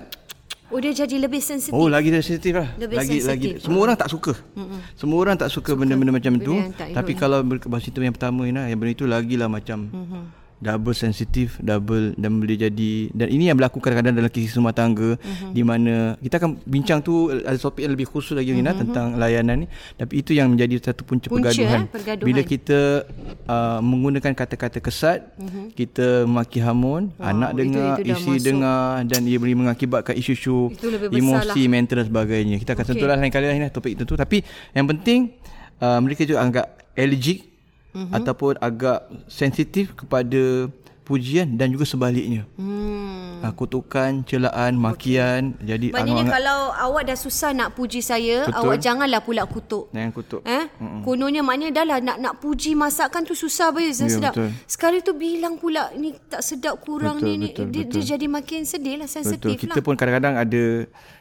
Oh 0.68 0.84
dia 0.84 0.92
jadi 0.92 1.16
lebih 1.16 1.40
sensitif. 1.40 1.72
Oh 1.72 1.88
lagi 1.88 2.12
sensitif 2.12 2.52
lah. 2.52 2.76
Lebih 2.76 2.96
lagi 3.00 3.24
sensitif. 3.24 3.56
lagi. 3.56 3.64
Semua 3.64 3.82
orang 3.88 3.96
tak 3.96 4.10
suka. 4.12 4.34
Mm-mm. 4.56 4.80
Semua 5.00 5.18
orang 5.24 5.36
tak 5.40 5.50
suka, 5.52 5.72
suka. 5.72 5.80
benda-benda 5.80 6.12
macam 6.12 6.34
itu. 6.36 6.54
Tapi 6.76 7.12
kalau 7.16 7.40
bahasa 7.44 7.88
itu 7.88 8.00
yang 8.04 8.12
pertama 8.12 8.44
ni 8.44 8.52
lah, 8.52 8.68
yang 8.68 8.80
benda 8.80 8.92
itu 8.92 9.08
lagilah 9.08 9.48
macam 9.48 9.88
mm-hmm 9.88 10.47
double 10.58 10.96
sensitif 10.98 11.62
double 11.62 12.18
dan 12.18 12.42
boleh 12.42 12.58
jadi 12.58 13.14
dan 13.14 13.28
ini 13.30 13.50
yang 13.50 13.58
berlaku 13.58 13.78
kadang-kadang 13.78 14.18
dalam 14.18 14.32
kisah 14.34 14.58
rumah 14.58 14.74
tangga 14.74 15.16
uh-huh. 15.16 15.54
di 15.54 15.62
mana 15.62 16.18
kita 16.18 16.42
akan 16.42 16.58
bincang 16.66 17.00
tu 17.06 17.30
ada 17.30 17.58
topik 17.62 17.86
yang 17.86 17.94
lebih 17.94 18.10
khusus 18.10 18.34
lagi 18.34 18.58
uh-huh. 18.58 18.74
tentang 18.74 19.22
layanan 19.22 19.66
ni 19.66 19.68
tapi 19.96 20.26
itu 20.26 20.34
yang 20.34 20.50
menjadi 20.50 20.90
satu 20.90 21.06
punca, 21.06 21.30
punca 21.30 21.54
pergaduhan. 21.54 21.86
Eh, 21.86 21.90
pergaduhan 21.94 22.26
bila 22.26 22.42
kita 22.42 22.80
uh, 23.46 23.80
menggunakan 23.86 24.34
kata-kata 24.34 24.82
kesat 24.82 25.30
uh-huh. 25.38 25.70
kita 25.78 26.26
memaki 26.26 26.58
hamun 26.58 27.14
oh, 27.22 27.24
anak 27.26 27.54
dengar 27.54 28.02
isi 28.02 28.34
dengar 28.42 29.06
dan 29.06 29.22
ia 29.30 29.38
boleh 29.38 29.54
mengakibatkan 29.54 30.18
isu-isu 30.18 30.74
emosi 31.14 31.62
lah. 31.64 31.70
mental 31.70 32.02
dan 32.02 32.08
sebagainya 32.10 32.56
kita 32.58 32.74
akan 32.74 32.86
okay. 32.86 32.94
sentuh 32.98 33.08
lain 33.14 33.30
kali 33.30 33.46
lain 33.46 33.70
topik 33.70 33.94
itu 33.94 34.04
tu 34.10 34.18
tapi 34.18 34.42
yang 34.74 34.90
penting 34.90 35.38
uh, 35.86 36.02
mereka 36.02 36.26
juga 36.26 36.42
agak 36.42 36.68
allergic 36.98 37.57
mm-hmm. 37.98 38.14
ataupun 38.14 38.54
agak 38.62 39.10
sensitif 39.26 39.98
kepada 39.98 40.70
pujian 41.08 41.56
dan 41.56 41.72
juga 41.72 41.88
sebaliknya. 41.88 42.44
Hmm. 42.60 43.40
Uh, 43.40 43.54
kutukan, 43.54 44.26
celaan, 44.28 44.76
makian. 44.76 45.56
Okay. 45.62 45.78
Jadi 45.78 45.88
Maknanya 45.94 46.26
kalau 46.28 46.60
awak 46.74 47.08
dah 47.08 47.16
susah 47.16 47.54
nak 47.54 47.78
puji 47.78 48.04
saya, 48.04 48.50
Betul. 48.50 48.60
awak 48.60 48.78
janganlah 48.84 49.22
pula 49.24 49.48
kutuk. 49.48 49.88
Jangan 49.96 50.12
kutuk. 50.12 50.42
Eh? 50.44 50.66
Mm-mm. 50.82 51.06
Kononnya 51.06 51.46
maknanya 51.46 51.72
dah 51.80 51.86
lah 51.86 51.98
nak 52.02 52.18
nak 52.18 52.34
puji 52.44 52.74
masakan 52.74 53.24
tu 53.24 53.38
susah 53.38 53.72
bayi 53.72 53.94
ya, 53.94 54.10
sedap. 54.10 54.34
Betul. 54.36 54.52
Sekali 54.68 54.98
tu 55.06 55.14
bilang 55.16 55.56
pula 55.56 55.94
ni 55.96 56.18
tak 56.28 56.44
sedap 56.44 56.82
kurang 56.84 57.22
betul, 57.24 57.30
ni 57.30 57.54
betul, 57.54 57.66
dia, 57.72 57.86
betul. 57.86 58.02
dia 58.02 58.12
jadi 58.18 58.26
makin 58.26 58.60
sedih 58.66 58.96
lah 59.00 59.08
sensitif 59.08 59.54
betul. 59.54 59.64
Kita 59.70 59.80
lah. 59.80 59.86
pun 59.86 59.94
kadang-kadang 59.96 60.36
ada 60.36 60.64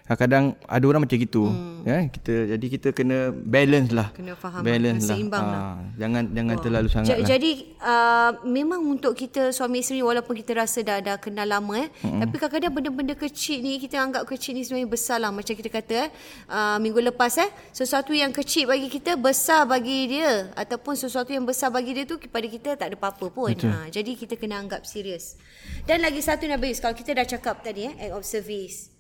kadang-kadang 0.07 0.55
ada 0.71 0.85
orang 0.87 1.03
macam 1.03 1.19
gitu 1.19 1.43
hmm. 1.51 1.83
ya 1.83 1.99
kita 2.07 2.33
jadi 2.55 2.67
kita 2.79 2.89
kena 2.95 3.35
balance 3.35 3.91
lah 3.91 4.09
kena 4.15 4.39
faham 4.39 4.63
balance 4.63 5.03
lah, 5.03 5.19
seimbang 5.19 5.43
ha, 5.43 5.51
lah. 5.51 5.63
jangan 5.99 6.23
jangan 6.31 6.55
oh. 6.55 6.63
terlalu 6.63 6.89
sangat 6.95 7.07
J- 7.11 7.19
lah 7.19 7.27
jadi 7.27 7.51
uh, 7.83 8.31
memang 8.47 8.81
untuk 8.87 9.19
kita 9.19 9.51
suami 9.51 9.76
isteri 9.81 10.01
walaupun 10.01 10.35
kita 10.41 10.57
rasa 10.57 10.81
dah 10.81 10.99
dah 11.05 11.17
kenal 11.21 11.45
lama 11.45 11.85
eh 11.85 11.89
hmm. 12.03 12.21
tapi 12.25 12.35
kadang-kadang 12.41 12.73
benda-benda 12.73 13.15
kecil 13.15 13.61
ni 13.61 13.77
kita 13.77 14.01
anggap 14.01 14.25
kecil 14.25 14.57
ni 14.57 14.65
sebenarnya 14.65 14.89
besar 14.89 15.19
lah 15.21 15.31
macam 15.31 15.53
kita 15.53 15.69
kata 15.69 15.95
eh 16.07 16.11
uh, 16.49 16.77
minggu 16.81 17.01
lepas 17.13 17.33
eh 17.41 17.51
sesuatu 17.71 18.17
yang 18.17 18.33
kecil 18.33 18.67
bagi 18.67 18.89
kita 18.89 19.15
besar 19.15 19.69
bagi 19.69 20.19
dia 20.19 20.51
ataupun 20.57 20.97
sesuatu 20.97 21.31
yang 21.31 21.45
besar 21.45 21.69
bagi 21.69 21.93
dia 21.93 22.05
tu 22.09 22.17
kepada 22.17 22.47
kita 22.49 22.75
tak 22.75 22.93
ada 22.93 22.97
apa-apa 22.97 23.27
pun 23.29 23.53
ha, 23.53 23.87
jadi 23.93 24.17
kita 24.17 24.41
kena 24.41 24.59
anggap 24.59 24.89
serius 24.89 25.37
dan 25.85 26.01
lagi 26.01 26.19
satu 26.25 26.49
Nabi 26.49 26.73
kalau 26.77 26.97
kita 26.97 27.13
dah 27.13 27.27
cakap 27.29 27.61
tadi 27.61 27.89
eh 27.89 27.95
act 28.09 28.15
of 28.17 28.25
service 28.25 28.97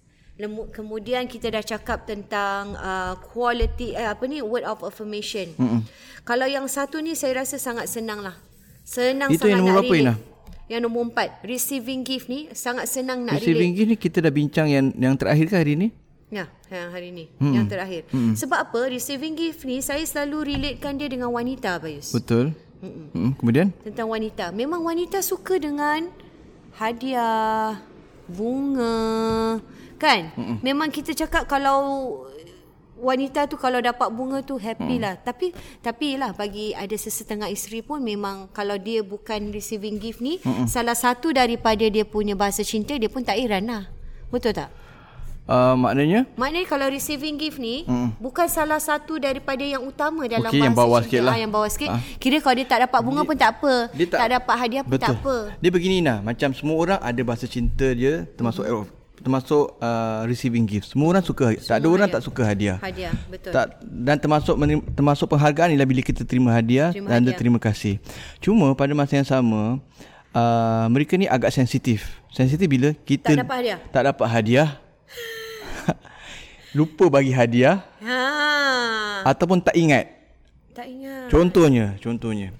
kemudian 0.72 1.24
kita 1.24 1.48
dah 1.48 1.64
cakap 1.64 2.04
tentang 2.04 2.76
uh, 2.76 3.16
quality 3.32 3.96
eh, 3.96 4.04
apa 4.04 4.20
ni 4.28 4.44
word 4.44 4.68
of 4.68 4.84
affirmation. 4.84 5.48
Mm-mm. 5.56 5.80
Kalau 6.28 6.44
yang 6.44 6.68
satu 6.68 7.00
ni 7.00 7.16
saya 7.16 7.40
rasa 7.40 7.56
sangat 7.56 7.88
senang 7.88 8.20
lah. 8.20 8.36
Senang 8.84 9.32
Itu 9.32 9.48
sangat 9.48 9.64
yang 9.64 9.64
nak 9.64 9.80
relate. 9.80 10.02
Ina? 10.04 10.14
Yang 10.66 10.80
nombor 10.86 11.14
empat, 11.14 11.46
receiving 11.46 12.02
gift 12.02 12.26
ni 12.26 12.50
sangat 12.50 12.90
senang 12.90 13.22
nak 13.22 13.38
receiving 13.38 13.70
relate. 13.70 13.76
gift 13.78 13.88
ni 13.90 13.96
kita 13.98 14.18
dah 14.18 14.32
bincang 14.34 14.66
yang 14.66 14.90
yang 14.98 15.14
terakhir 15.14 15.46
ke 15.46 15.56
hari 15.56 15.74
ni? 15.78 15.88
Ya, 16.26 16.50
yang 16.66 16.90
hari 16.90 17.14
ni. 17.14 17.30
Hmm. 17.38 17.54
Yang 17.54 17.66
terakhir. 17.70 18.02
Hmm. 18.10 18.34
Sebab 18.34 18.58
apa? 18.66 18.80
Receiving 18.90 19.34
gift 19.38 19.62
ni 19.62 19.78
saya 19.78 20.02
selalu 20.02 20.58
relatekan 20.58 20.98
dia 20.98 21.06
dengan 21.06 21.30
wanita, 21.30 21.78
Bayus. 21.78 22.10
Betul. 22.10 22.50
Hmm. 22.82 23.38
Kemudian? 23.38 23.70
Tentang 23.86 24.10
wanita. 24.10 24.50
Memang 24.50 24.82
wanita 24.82 25.22
suka 25.22 25.54
dengan 25.62 26.10
hadiah, 26.74 27.78
bunga, 28.26 29.62
Kan? 29.96 30.28
Mm-mm. 30.36 30.58
Memang 30.60 30.92
kita 30.92 31.16
cakap 31.16 31.48
kalau 31.48 31.80
wanita 32.96 33.44
tu 33.46 33.60
kalau 33.60 33.78
dapat 33.78 34.08
bunga 34.08 34.40
tu 34.42 34.56
happy 34.56 34.96
mm. 34.98 35.02
lah. 35.02 35.14
Tapi 35.20 35.52
tapi 35.84 36.16
lah 36.16 36.32
bagi 36.32 36.72
ada 36.72 36.96
sesetengah 36.96 37.52
isteri 37.52 37.84
pun 37.84 38.00
memang 38.00 38.48
kalau 38.50 38.80
dia 38.80 39.04
bukan 39.04 39.52
receiving 39.52 40.00
gift 40.00 40.24
ni 40.24 40.40
Mm-mm. 40.40 40.66
salah 40.66 40.96
satu 40.96 41.32
daripada 41.32 41.84
dia 41.86 42.08
punya 42.08 42.32
bahasa 42.32 42.64
cinta 42.64 42.96
dia 42.96 43.12
pun 43.12 43.22
tak 43.22 43.36
iran 43.36 43.64
lah. 43.68 43.82
Betul 44.32 44.56
tak? 44.56 44.72
Uh, 45.46 45.78
maknanya? 45.78 46.26
Maknanya 46.34 46.66
kalau 46.66 46.90
receiving 46.90 47.38
gift 47.38 47.62
ni 47.62 47.86
mm. 47.86 48.18
bukan 48.18 48.50
salah 48.50 48.82
satu 48.82 49.22
daripada 49.22 49.62
yang 49.62 49.86
utama 49.86 50.26
dalam 50.26 50.50
okay, 50.50 50.58
bahasa 50.58 50.66
yang 50.66 50.74
bawah 50.74 50.98
cinta. 50.98 51.06
Sikit 51.06 51.22
lah. 51.22 51.32
Ah, 51.32 51.38
yang 51.38 51.52
bawah 51.54 51.70
sikit. 51.70 51.90
Ah. 51.94 52.00
Kira 52.18 52.36
kalau 52.42 52.56
dia 52.58 52.66
tak 52.66 52.80
dapat 52.82 53.00
bunga 53.06 53.22
dia, 53.22 53.28
pun 53.30 53.36
tak 53.38 53.50
apa. 53.54 53.74
Dia 53.94 54.06
tak, 54.10 54.18
tak 54.18 54.28
dapat 54.42 54.54
hadiah 54.58 54.82
pun 54.82 54.92
betul. 54.98 55.06
tak 55.06 55.14
apa. 55.22 55.36
Dia 55.62 55.70
begini 55.70 55.98
nah, 56.02 56.18
macam 56.18 56.50
semua 56.50 56.74
orang 56.74 56.98
ada 56.98 57.20
bahasa 57.22 57.46
cinta 57.46 57.86
dia 57.94 58.26
termasuk 58.34 58.66
mm 58.66 58.95
termasuk 59.20 59.76
uh, 59.80 60.22
receiving 60.28 60.64
gift. 60.68 60.92
Semua 60.92 61.12
orang 61.16 61.24
suka. 61.24 61.56
Semua 61.56 61.68
tak 61.68 61.76
ada 61.80 61.86
orang 61.88 62.08
tak 62.08 62.22
suka 62.22 62.42
hadiah. 62.44 62.76
Hadiah, 62.80 63.14
betul. 63.28 63.52
Tak 63.52 63.80
dan 63.82 64.16
termasuk 64.20 64.54
termasuk 64.92 65.26
penghargaan 65.30 65.72
ialah 65.74 65.88
bila 65.88 66.00
kita 66.04 66.22
terima 66.22 66.52
hadiah 66.52 66.92
terima 66.92 67.08
dan 67.12 67.20
hadiah. 67.24 67.36
terima 67.36 67.58
kasih. 67.58 68.00
Cuma 68.40 68.72
pada 68.76 68.92
masa 68.92 69.18
yang 69.18 69.28
sama 69.28 69.80
uh, 70.36 70.86
mereka 70.92 71.16
ni 71.16 71.24
agak 71.26 71.52
sensitif. 71.52 72.20
Sensitif 72.32 72.68
bila 72.68 72.92
kita 73.04 73.32
tak 73.32 73.42
dapat 73.44 73.56
hadiah. 73.60 73.78
Tak 73.92 74.02
dapat 74.12 74.26
hadiah. 74.28 74.68
lupa 76.76 77.08
bagi 77.08 77.32
hadiah. 77.32 77.80
Ha. 78.04 79.24
Ataupun 79.24 79.64
tak 79.64 79.72
ingat. 79.72 80.12
Tak 80.76 80.84
ingat. 80.84 81.32
Contohnya, 81.32 81.96
contohnya. 82.04 82.52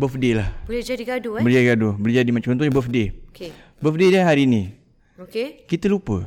Birthday 0.00 0.32
lah. 0.40 0.48
Boleh 0.64 0.80
jadi 0.80 1.02
gaduh 1.04 1.36
eh? 1.36 1.42
Boleh 1.44 1.54
jadi 1.58 1.66
gaduh. 1.74 1.92
Boleh 1.98 2.14
jadi 2.22 2.30
macam 2.30 2.48
contohnya 2.54 2.72
birthday. 2.72 3.06
Okey. 3.34 3.50
Birthday 3.82 4.08
dia 4.14 4.22
hari 4.24 4.46
ni. 4.46 4.77
Okey. 5.18 5.66
Kita 5.66 5.90
lupa. 5.90 6.22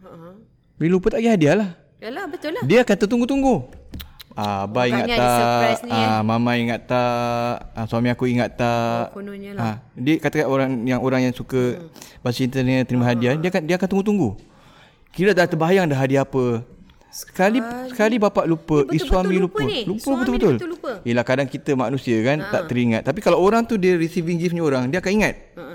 Uh-huh. 0.00 0.34
Bila 0.80 0.88
lupa 0.96 1.12
tak 1.12 1.20
bagi 1.20 1.30
hadiah 1.30 1.54
lah. 1.54 1.70
Yalah 2.00 2.24
betul 2.26 2.50
lah. 2.56 2.62
Dia 2.64 2.80
akan 2.82 2.96
tertunggu-tunggu. 2.96 3.56
Ah, 4.32 4.64
abah 4.64 4.88
ingat 4.88 5.12
tak? 5.12 5.84
ni, 5.84 5.92
eh? 5.92 6.06
Ah, 6.08 6.24
mama 6.24 6.56
ingat 6.56 6.88
tak? 6.88 7.76
Ah, 7.76 7.84
suami 7.84 8.08
aku 8.08 8.24
ingat 8.24 8.56
tak? 8.56 9.12
Oh, 9.12 9.20
kononnya 9.20 9.52
lah. 9.52 9.60
Ah, 9.60 9.76
dia 9.92 10.16
kata 10.16 10.48
orang 10.48 10.88
yang 10.88 11.04
orang 11.04 11.28
yang 11.28 11.34
suka 11.36 11.76
Hmm. 11.76 11.92
bahasa 12.24 12.40
cinta 12.40 12.64
ni 12.64 12.80
terima 12.88 13.04
Ah. 13.04 13.12
hadiah, 13.12 13.36
dia 13.36 13.52
akan 13.52 13.62
dia 13.68 13.76
akan 13.76 13.88
tunggu-tunggu. 13.92 14.40
Kira 15.12 15.36
dah 15.36 15.44
terbayang 15.44 15.84
dah 15.84 16.00
hadiah 16.00 16.24
apa. 16.24 16.64
Sekali 17.12 17.60
sekali 17.92 18.16
bapak 18.16 18.48
lupa, 18.48 18.88
eh, 18.88 18.96
betul-betul 18.96 19.04
suami 19.04 19.36
lupa 19.36 19.60
lupa. 19.60 19.68
ni. 19.68 19.80
Lupa 19.84 20.10
betul-betul. 20.16 20.54
betul. 20.56 20.70
Ah. 20.88 20.98
Yelah 21.04 21.24
kadang 21.28 21.44
kita 21.44 21.70
manusia 21.76 22.16
kan 22.24 22.40
tak 22.48 22.62
teringat. 22.72 23.04
Tapi 23.04 23.20
kalau 23.20 23.36
orang 23.36 23.68
tu 23.68 23.76
dia 23.76 24.00
receiving 24.00 24.40
giftnya 24.40 24.64
orang, 24.64 24.88
dia 24.88 25.04
akan 25.04 25.12
ingat. 25.12 25.34
Uh-uh. 25.52 25.71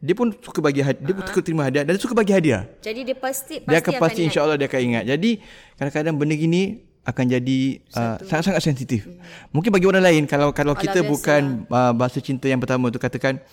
Dia 0.00 0.14
pun 0.14 0.32
suka 0.32 0.58
bagi 0.58 0.80
hadiah, 0.80 0.96
dia 0.98 1.12
pun 1.12 1.22
suka 1.22 1.40
terima 1.40 1.62
hadiah 1.62 1.84
dan 1.84 1.92
dia 1.92 2.00
suka 2.00 2.16
bagi 2.16 2.32
hadiah. 2.32 2.64
Jadi 2.80 3.00
dia 3.04 3.12
pasti 3.14 3.60
pasti 3.60 3.68
Dia 3.68 3.78
akan 3.78 3.92
pasti 3.94 4.16
ingat. 4.16 4.28
insya-Allah 4.32 4.56
dia 4.56 4.66
akan 4.66 4.80
ingat. 4.82 5.04
Jadi 5.06 5.30
kadang-kadang 5.76 6.14
benda 6.16 6.34
gini 6.34 6.62
akan 7.02 7.24
jadi 7.26 7.58
uh, 7.94 8.16
sangat-sangat 8.22 8.62
sensitif. 8.62 9.04
Hmm. 9.04 9.20
Mungkin 9.50 9.68
bagi 9.68 9.84
orang 9.84 10.00
lain 10.00 10.22
kalau 10.24 10.50
kalau 10.50 10.72
Alah, 10.72 10.80
kita 10.80 11.00
biasa. 11.00 11.10
bukan 11.10 11.42
uh, 11.66 11.92
bahasa 11.92 12.18
cinta 12.18 12.44
yang 12.44 12.56
pertama 12.56 12.88
tu 12.88 12.96
katakan 12.96 13.44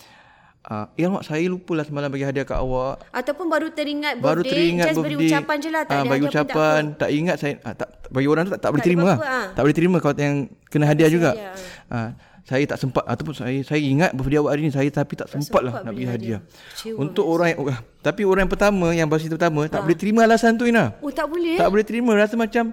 uh, 0.63 0.87
ya 0.93 1.07
mak 1.07 1.23
saya 1.23 1.43
lupalah 1.47 1.83
semalam 1.83 2.07
bagi 2.07 2.23
hadiah 2.23 2.43
kat 2.43 2.55
awak. 2.55 3.03
Ataupun 3.09 3.47
baru 3.47 3.67
teringat 3.69 4.19
Baru 4.19 4.39
birthday, 4.39 4.51
teringat 4.71 4.85
just 4.85 4.97
birthday. 4.97 5.15
beri 5.15 5.27
ucapan 5.27 5.55
je 5.57 5.69
lah. 5.69 5.83
Tak 5.83 5.95
ada 5.97 6.03
bagi 6.05 6.23
tak 6.23 6.31
ucapan, 6.31 6.81
apa. 6.85 6.95
tak, 6.95 7.09
ingat 7.11 7.35
saya 7.37 7.53
ah, 7.61 7.73
tak, 7.75 7.89
bagi 8.07 8.27
orang 8.27 8.43
tu 8.43 8.51
tak, 8.51 8.61
tak 8.61 8.69
boleh 8.71 8.79
Tak 8.79 8.87
ada 8.87 8.87
terima 8.87 9.03
lah. 9.05 9.17
ah. 9.19 9.45
Tak 9.51 9.61
boleh 9.63 9.75
terima 9.75 9.97
kalau 9.99 10.15
yang 10.15 10.37
kena 10.65 10.85
hadiah 10.85 11.09
juga. 11.09 11.31
hadiah, 11.33 11.55
Ah, 11.87 12.09
saya 12.47 12.63
tak 12.63 12.79
sempat 12.79 13.03
ataupun 13.03 13.35
saya 13.35 13.59
saya 13.59 13.77
ingat 13.77 14.15
birthday 14.15 14.39
awak 14.39 14.55
hari 14.55 14.63
ni 14.63 14.71
saya 14.71 14.87
tapi 14.87 15.13
tak, 15.13 15.27
sempat 15.27 15.59
lah 15.59 15.83
nak 15.83 15.91
bagi 15.91 16.07
hadiah. 16.07 16.39
Kecewa, 16.71 16.95
Untuk 16.97 17.27
orang 17.27 17.51
yang, 17.51 17.59
tapi 17.99 18.23
orang 18.23 18.47
yang 18.47 18.51
pertama 18.51 18.87
yang 18.95 19.05
bahasa 19.05 19.27
pertama 19.27 19.67
tak 19.67 19.83
boleh 19.83 19.93
terima 19.93 20.23
alasan 20.23 20.55
tu 20.55 20.63
Ina. 20.63 20.95
Oh 21.03 21.11
tak 21.11 21.27
boleh 21.27 21.59
Tak 21.59 21.61
eh? 21.61 21.69
boleh 21.69 21.83
terima 21.83 22.15
rasa 22.15 22.33
macam 22.33 22.71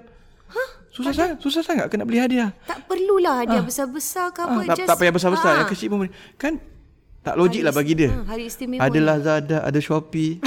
Susah 0.94 1.10
sangat, 1.10 1.36
susah 1.42 1.62
sangat 1.66 1.90
kena 1.90 2.06
beli 2.06 2.22
hadiah. 2.22 2.54
Tak 2.62 2.86
perlulah 2.86 3.42
hadiah 3.42 3.66
besar-besar 3.66 4.30
ke 4.30 4.38
apa. 4.38 4.54
Ah, 4.54 4.62
tak, 4.62 4.76
just, 4.78 4.86
tak 4.86 4.94
payah 4.94 5.10
besar-besar, 5.10 5.50
Ah. 5.50 5.58
yang 5.58 5.66
kecil 5.66 5.90
pun 5.90 6.06
boleh. 6.06 6.14
Kan 6.38 6.62
tak 7.18 7.34
logik 7.34 7.66
lah 7.66 7.66
Hari 7.66 7.74
bagi 7.74 7.90
ist- 7.90 7.98
dia. 7.98 8.08
ah, 8.08 8.24
hari 8.30 8.42
istimewa 8.46 8.78
Ada. 8.78 8.98
Lazada, 9.02 9.58
ada 9.66 9.78
Shopee. 9.82 10.38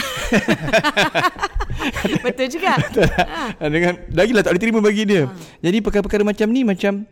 Betul 2.23 2.47
juga. 2.49 2.73
Ah, 3.59 3.67
Dengan 3.67 3.99
lagilah 4.07 4.39
tak 4.39 4.53
boleh 4.53 4.61
terima 4.61 4.79
bagi 4.79 5.03
dia. 5.03 5.27
Jadi 5.59 5.77
perkara-perkara 5.81 6.23
macam 6.23 6.47
ni 6.47 6.61
macam 6.63 7.03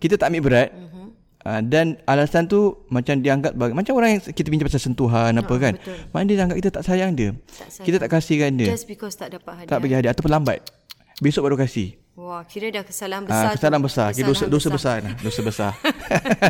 kita 0.00 0.16
tak 0.16 0.32
ambil 0.32 0.42
berat. 0.42 0.68
Mhm. 0.74 1.03
Uh, 1.44 1.60
dan 1.60 2.00
alasan 2.08 2.48
tu 2.48 2.72
macam 2.88 3.20
dianggap 3.20 3.52
bagi, 3.52 3.76
macam 3.76 3.92
orang 4.00 4.16
yang 4.16 4.22
kita 4.24 4.48
bincang 4.48 4.64
pasal 4.72 4.80
sentuhan 4.80 5.32
apa 5.36 5.54
kan. 5.60 5.76
betul. 5.76 5.96
Mana 6.08 6.24
dia 6.24 6.40
anggap 6.40 6.56
kita 6.56 6.70
tak 6.72 6.84
sayang 6.88 7.12
dia. 7.12 7.36
sayang. 7.52 7.84
Kita 7.84 7.96
tak 8.00 8.10
kasihkan 8.16 8.50
dia. 8.56 8.72
Just 8.72 8.88
because 8.88 9.12
tak 9.12 9.36
dapat 9.36 9.52
hadiah. 9.52 9.70
tak 9.70 9.78
bagi 9.84 9.94
hadiah 9.94 10.12
ataupun 10.16 10.32
lambat. 10.32 10.64
Besok 11.20 11.44
baru 11.44 11.60
kasih. 11.60 12.03
Wah, 12.14 12.46
kira 12.46 12.70
dah 12.70 12.86
kesalahan 12.86 13.26
Ah, 13.26 13.28
besar. 13.28 13.52
kesalahan 13.58 13.82
tu. 13.82 13.86
besar. 13.90 14.08
Kira 14.14 14.26
dosa, 14.30 14.46
Kesalahan 14.46 14.54
dosa 14.54 14.68
besar. 14.70 14.96
Nah, 15.02 15.14
dosa 15.18 15.40
besar. 15.42 15.72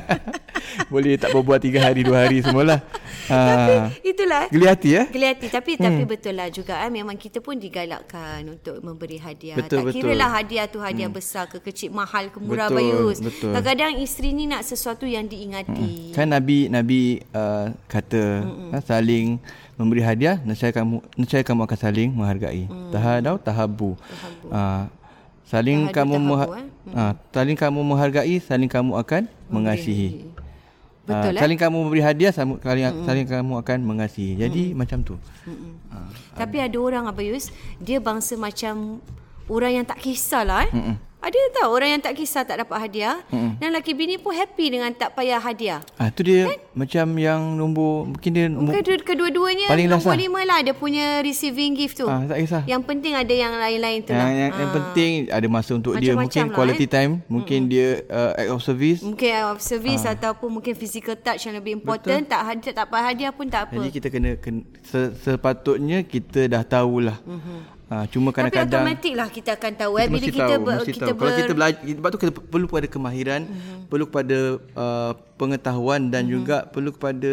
Boleh 0.92 1.16
tak 1.16 1.32
berbuat 1.32 1.60
tiga 1.64 1.80
hari, 1.80 2.04
dua 2.04 2.28
hari 2.28 2.44
semualah. 2.44 2.80
Ah, 3.24 3.88
Itulah. 4.04 4.52
geli 4.52 4.68
hati 4.68 5.00
ya. 5.00 5.08
Geli 5.08 5.24
hati 5.24 5.48
tapi 5.48 5.80
hmm. 5.80 5.84
tapi 5.88 6.02
betul 6.04 6.36
lah 6.36 6.52
juga 6.52 6.84
eh 6.84 6.92
memang 6.92 7.16
kita 7.16 7.40
pun 7.40 7.56
digalakkan 7.56 8.44
untuk 8.44 8.84
memberi 8.84 9.16
hadiah. 9.16 9.56
Betul, 9.56 9.80
tak 9.80 9.84
betul. 9.88 9.96
kira 9.96 10.12
lah 10.12 10.28
hadiah 10.28 10.68
tu 10.68 10.76
hadiah 10.76 11.08
hmm. 11.08 11.16
besar 11.16 11.48
ke 11.48 11.56
kecil 11.56 11.88
mahal 11.88 12.28
ke 12.28 12.36
murah 12.36 12.68
Betul, 12.68 12.84
bayus. 12.84 13.24
betul. 13.24 13.56
Kadang-kadang 13.56 13.96
isteri 13.96 14.36
ni 14.36 14.44
nak 14.44 14.60
sesuatu 14.68 15.08
yang 15.08 15.24
diingati. 15.24 16.12
Kan 16.12 16.36
Nabi 16.36 16.68
Nabi 16.68 17.24
uh, 17.32 17.72
kata 17.88 18.44
uh, 18.44 18.82
saling 18.84 19.40
memberi 19.80 20.04
hadiah 20.04 20.36
nescaya 20.44 20.76
kamu 20.76 21.00
nescaya 21.16 21.40
kamu 21.40 21.64
akan 21.64 21.78
saling 21.80 22.12
menghargai. 22.12 22.68
Mm. 22.68 22.92
Tahadau 22.92 23.40
tahabu. 23.40 23.96
Uh, 24.52 24.84
saling 25.44 25.86
Tahadu, 25.86 25.94
kamu 25.94 26.14
tahabu, 26.14 26.28
meha- 26.30 26.50
eh? 26.56 26.66
uh, 26.90 27.12
saling 27.30 27.56
kamu 27.56 27.80
menghargai, 27.80 28.36
saling 28.38 28.68
kamu 28.68 28.92
akan 28.96 29.22
mengasihi. 29.46 30.08
Betul, 31.04 31.30
Ah, 31.30 31.36
eh? 31.36 31.40
Saling 31.40 31.58
kamu 31.60 31.76
memberi 31.78 32.00
hadiah, 32.00 32.32
saling, 32.32 32.56
saling, 32.58 32.84
saling 33.04 33.26
kamu 33.28 33.52
akan 33.60 33.78
mengasihi. 33.80 34.40
Jadi 34.40 34.72
macam 34.72 35.04
tu. 35.04 35.14
Tapi 36.32 36.56
ada 36.58 36.76
orang 36.76 37.04
Abayus, 37.04 37.52
dia 37.76 38.00
bangsa 38.00 38.34
macam 38.34 39.04
orang 39.46 39.72
yang 39.74 39.84
tak 39.84 40.00
kisahlah 40.00 40.64
eh. 40.64 40.72
Mm-mm. 40.72 40.96
Ada 41.24 41.40
tak 41.56 41.66
orang 41.66 41.88
yang 41.88 42.02
tak 42.04 42.14
kisah 42.14 42.44
tak 42.44 42.60
dapat 42.60 42.76
hadiah 42.76 43.16
Mm-mm. 43.32 43.56
dan 43.56 43.72
laki 43.72 43.96
bini 43.96 44.20
pun 44.20 44.36
happy 44.36 44.76
dengan 44.76 44.92
tak 44.92 45.16
payah 45.16 45.40
hadiah. 45.40 45.80
Ah 45.96 46.12
tu 46.12 46.20
dia 46.20 46.44
macam 46.76 47.06
yang 47.16 47.40
nombor 47.56 48.12
mungkin 48.12 48.30
dia 48.30 48.46
nombor, 48.46 48.76
Kedua, 48.76 49.00
kedua-duanya 49.00 49.72
Paling 49.72 49.88
nombor 49.88 50.12
lah. 50.12 50.20
lima 50.20 50.40
lah 50.44 50.58
dia 50.60 50.76
punya 50.76 51.24
receiving 51.24 51.72
gift 51.72 51.96
tu. 51.96 52.06
ah 52.06 52.28
tak 52.28 52.44
kisah. 52.44 52.62
Yang 52.68 52.82
penting 52.84 53.16
ada 53.16 53.32
yang 53.32 53.56
lain-lain 53.56 54.04
tu 54.04 54.12
Yang, 54.12 54.20
lah. 54.20 54.28
yang, 54.36 54.50
yang 54.52 54.70
penting 54.70 55.10
ada 55.32 55.46
masa 55.48 55.70
untuk 55.72 55.96
dia 55.96 56.12
Macam-macam 56.12 56.28
mungkin 56.28 56.44
lah, 56.44 56.56
quality 56.60 56.84
eh. 56.84 56.90
time, 56.92 57.12
mungkin 57.24 57.58
dia 57.66 57.88
uh, 58.04 58.30
act 58.36 58.50
of 58.52 58.60
service. 58.60 59.00
Mungkin 59.00 59.32
of 59.48 59.58
service 59.64 60.04
ataupun 60.04 60.48
mungkin 60.60 60.74
physical 60.76 61.16
touch 61.16 61.48
yang 61.48 61.56
lebih 61.56 61.80
important. 61.80 62.28
Tak 62.28 62.40
hadiah, 62.44 62.72
tak 62.76 62.84
dapat 62.84 63.00
hadiah 63.00 63.32
pun 63.32 63.48
tak 63.48 63.72
apa. 63.72 63.80
Jadi 63.80 63.88
kita 63.88 64.08
kena, 64.12 64.30
kena 64.36 64.60
se, 64.84 65.00
sepatutnya 65.24 66.04
kita 66.04 66.52
dah 66.52 66.60
tahulah. 66.60 67.16
Mm-hmm. 67.24 67.73
Ha, 67.94 68.10
cuma 68.10 68.34
Tapi 68.34 68.50
kadang-kadang 68.50 68.82
automatik 68.82 69.14
lah 69.14 69.28
kita 69.30 69.50
akan 69.54 69.72
tahu 69.78 69.92
eh. 70.02 70.06
Bila 70.10 70.14
mesti 70.18 70.30
kita 70.34 70.42
tahu, 70.50 70.62
ber, 70.66 70.74
mesti 70.74 70.92
kita 70.98 71.06
tahu. 71.06 71.14
ber, 71.14 71.22
Kalau 71.22 71.38
kita 71.38 71.54
belajar 71.54 71.78
sebab 71.86 72.08
tu 72.10 72.18
kita 72.18 72.32
perlu 72.34 72.66
kepada 72.66 72.86
kemahiran, 72.90 73.40
mm-hmm. 73.46 73.78
perlu 73.86 74.04
kepada 74.10 74.38
uh, 74.74 75.12
pengetahuan 75.38 76.00
dan 76.10 76.26
mm-hmm. 76.26 76.34
juga 76.34 76.56
perlu 76.74 76.90
kepada 76.90 77.32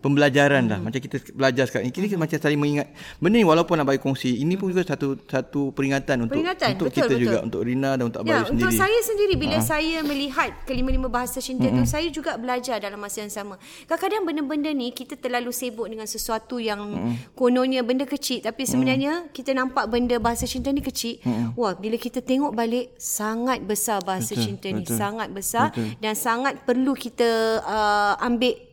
pembelajaran 0.00 0.62
lah. 0.68 0.78
Macam 0.78 1.00
kita 1.00 1.16
belajar 1.32 1.64
sekarang. 1.66 1.88
Ini 1.88 1.96
mm-hmm. 1.96 2.20
macam 2.20 2.36
saling 2.38 2.60
mengingat. 2.60 2.88
Benda 3.18 3.36
ni 3.40 3.46
walaupun 3.46 3.74
nak 3.80 3.86
bagi 3.88 4.00
kongsi, 4.00 4.40
ini 4.40 4.54
pun 4.54 4.70
juga 4.70 4.84
satu 4.84 5.16
satu 5.24 5.72
peringatan 5.72 6.28
untuk 6.28 6.36
Peringatan, 6.36 6.68
untuk 6.76 6.88
betul, 6.92 6.96
kita 7.02 7.14
betul. 7.14 7.22
juga, 7.24 7.38
untuk 7.42 7.60
Rina 7.64 7.90
dan 7.96 8.04
untuk 8.06 8.20
Ya, 8.26 8.42
Abayu 8.42 8.58
untuk 8.58 8.70
sendiri. 8.72 8.80
saya 8.80 8.98
sendiri 9.02 9.34
bila 9.38 9.56
Ha. 9.56 9.64
saya 9.64 9.96
melihat 10.02 10.50
kelima-lima 10.66 11.08
bahasa 11.08 11.38
cinta 11.38 11.68
mm-hmm. 11.68 11.84
tu 11.84 11.90
saya 11.90 12.08
juga 12.10 12.34
belajar 12.36 12.76
dalam 12.82 12.98
masa 12.98 13.22
yang 13.22 13.32
sama. 13.32 13.54
Kadang-kadang 13.86 14.22
benda-benda 14.26 14.70
ni 14.74 14.90
kita 14.90 15.14
terlalu 15.16 15.50
sibuk 15.54 15.86
dengan 15.86 16.04
sesuatu 16.04 16.58
yang 16.58 16.80
mm-hmm. 16.82 17.14
kononnya 17.38 17.80
benda 17.86 18.04
kecil 18.04 18.42
tapi 18.42 18.66
sebenarnya 18.66 19.26
mm-hmm. 19.26 19.34
kita 19.34 19.50
nampak 19.54 19.86
benda 19.88 20.16
bahasa 20.18 20.44
cinta 20.44 20.68
ni 20.74 20.82
kecil. 20.82 21.22
Mm-hmm. 21.22 21.54
Wah, 21.56 21.72
bila 21.78 21.96
kita 21.96 22.20
tengok 22.20 22.52
balik 22.52 22.92
sangat 22.98 23.62
besar 23.62 24.02
bahasa 24.02 24.34
Betul, 24.34 24.44
cinta 24.44 24.66
ni, 24.72 24.82
betul. 24.82 24.98
sangat 24.98 25.28
besar 25.30 25.70
Betul. 25.70 25.94
dan 26.02 26.14
sangat 26.18 26.54
perlu 26.66 26.92
kita 26.92 27.62
uh, 27.62 28.14
ambil 28.20 28.65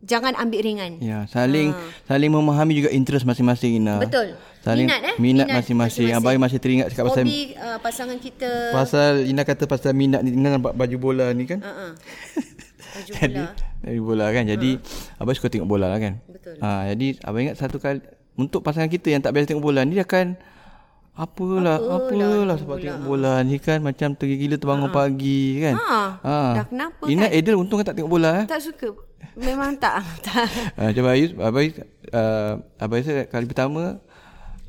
jangan 0.00 0.32
ambil 0.36 0.60
ringan. 0.64 0.96
Ya, 1.00 1.28
saling 1.28 1.76
saling 2.08 2.30
memahami 2.32 2.72
juga 2.80 2.90
interest 2.92 3.28
masing-masing 3.28 3.80
Ina. 3.84 4.00
Betul. 4.00 4.36
Saling 4.60 4.88
Minat, 4.88 5.00
eh? 5.00 5.14
Minat, 5.16 5.46
Minat 5.48 5.48
masing-masing. 5.56 6.04
masing-masing. 6.12 6.36
Abang 6.36 6.40
masih 6.40 6.58
teringat 6.60 6.86
cakap 6.92 7.04
pasal 7.08 7.24
Hobi 7.24 7.40
uh, 7.56 7.78
pasangan 7.80 8.18
kita. 8.20 8.52
pasal 8.76 9.12
Ina 9.24 9.42
kata 9.44 9.64
pasal 9.64 9.92
minat 9.96 10.20
ni 10.20 10.36
Ina 10.36 10.60
nampak 10.60 10.76
baju 10.76 10.96
bola 11.00 11.32
ni 11.32 11.48
kan. 11.48 11.60
Uh-uh. 11.64 11.92
Baju 12.90 13.10
Jadi 13.22 13.38
bola. 13.38 13.54
dari 13.86 14.00
bola 14.02 14.26
kan. 14.34 14.44
Jadi 14.50 14.70
uh. 14.76 15.20
abang 15.22 15.34
suka 15.38 15.48
tengok 15.48 15.68
bola 15.68 15.86
lah 15.88 16.00
kan. 16.02 16.18
Betul. 16.26 16.58
Ha, 16.58 16.90
jadi 16.92 17.06
abang 17.22 17.40
ingat 17.46 17.56
satu 17.60 17.78
kali 17.78 18.02
untuk 18.34 18.60
pasangan 18.66 18.90
kita 18.90 19.12
yang 19.14 19.22
tak 19.22 19.30
biasa 19.36 19.54
tengok 19.54 19.64
bola 19.64 19.84
ni 19.86 19.94
dia 19.96 20.04
akan 20.04 20.34
apalah 21.14 21.76
apalah 21.78 22.56
sebab 22.56 22.76
tengok 22.80 23.02
bola 23.04 23.44
ni 23.44 23.60
kan 23.60 23.78
macam 23.84 24.16
tergila 24.16 24.56
terbangun 24.56 24.90
pagi 24.90 25.60
kan. 25.62 25.74
Ha, 25.78 26.00
dah 26.56 26.66
kenapa 26.66 27.04
Ina 27.06 27.28
kan? 27.30 27.36
Adel 27.36 27.56
untung 27.56 27.78
kan 27.80 27.86
tak 27.92 27.96
tengok 28.00 28.10
bola 28.10 28.42
eh. 28.42 28.46
Tak 28.50 28.60
suka. 28.60 29.09
Memang 29.36 29.76
tak. 29.76 30.02
tak. 30.26 30.46
Uh, 30.76 30.90
Macam 30.90 31.04
Bayus, 31.06 31.30
Abayus, 31.34 31.74
uh, 32.12 32.52
Abayus 32.76 33.06
kali 33.28 33.46
pertama 33.46 34.00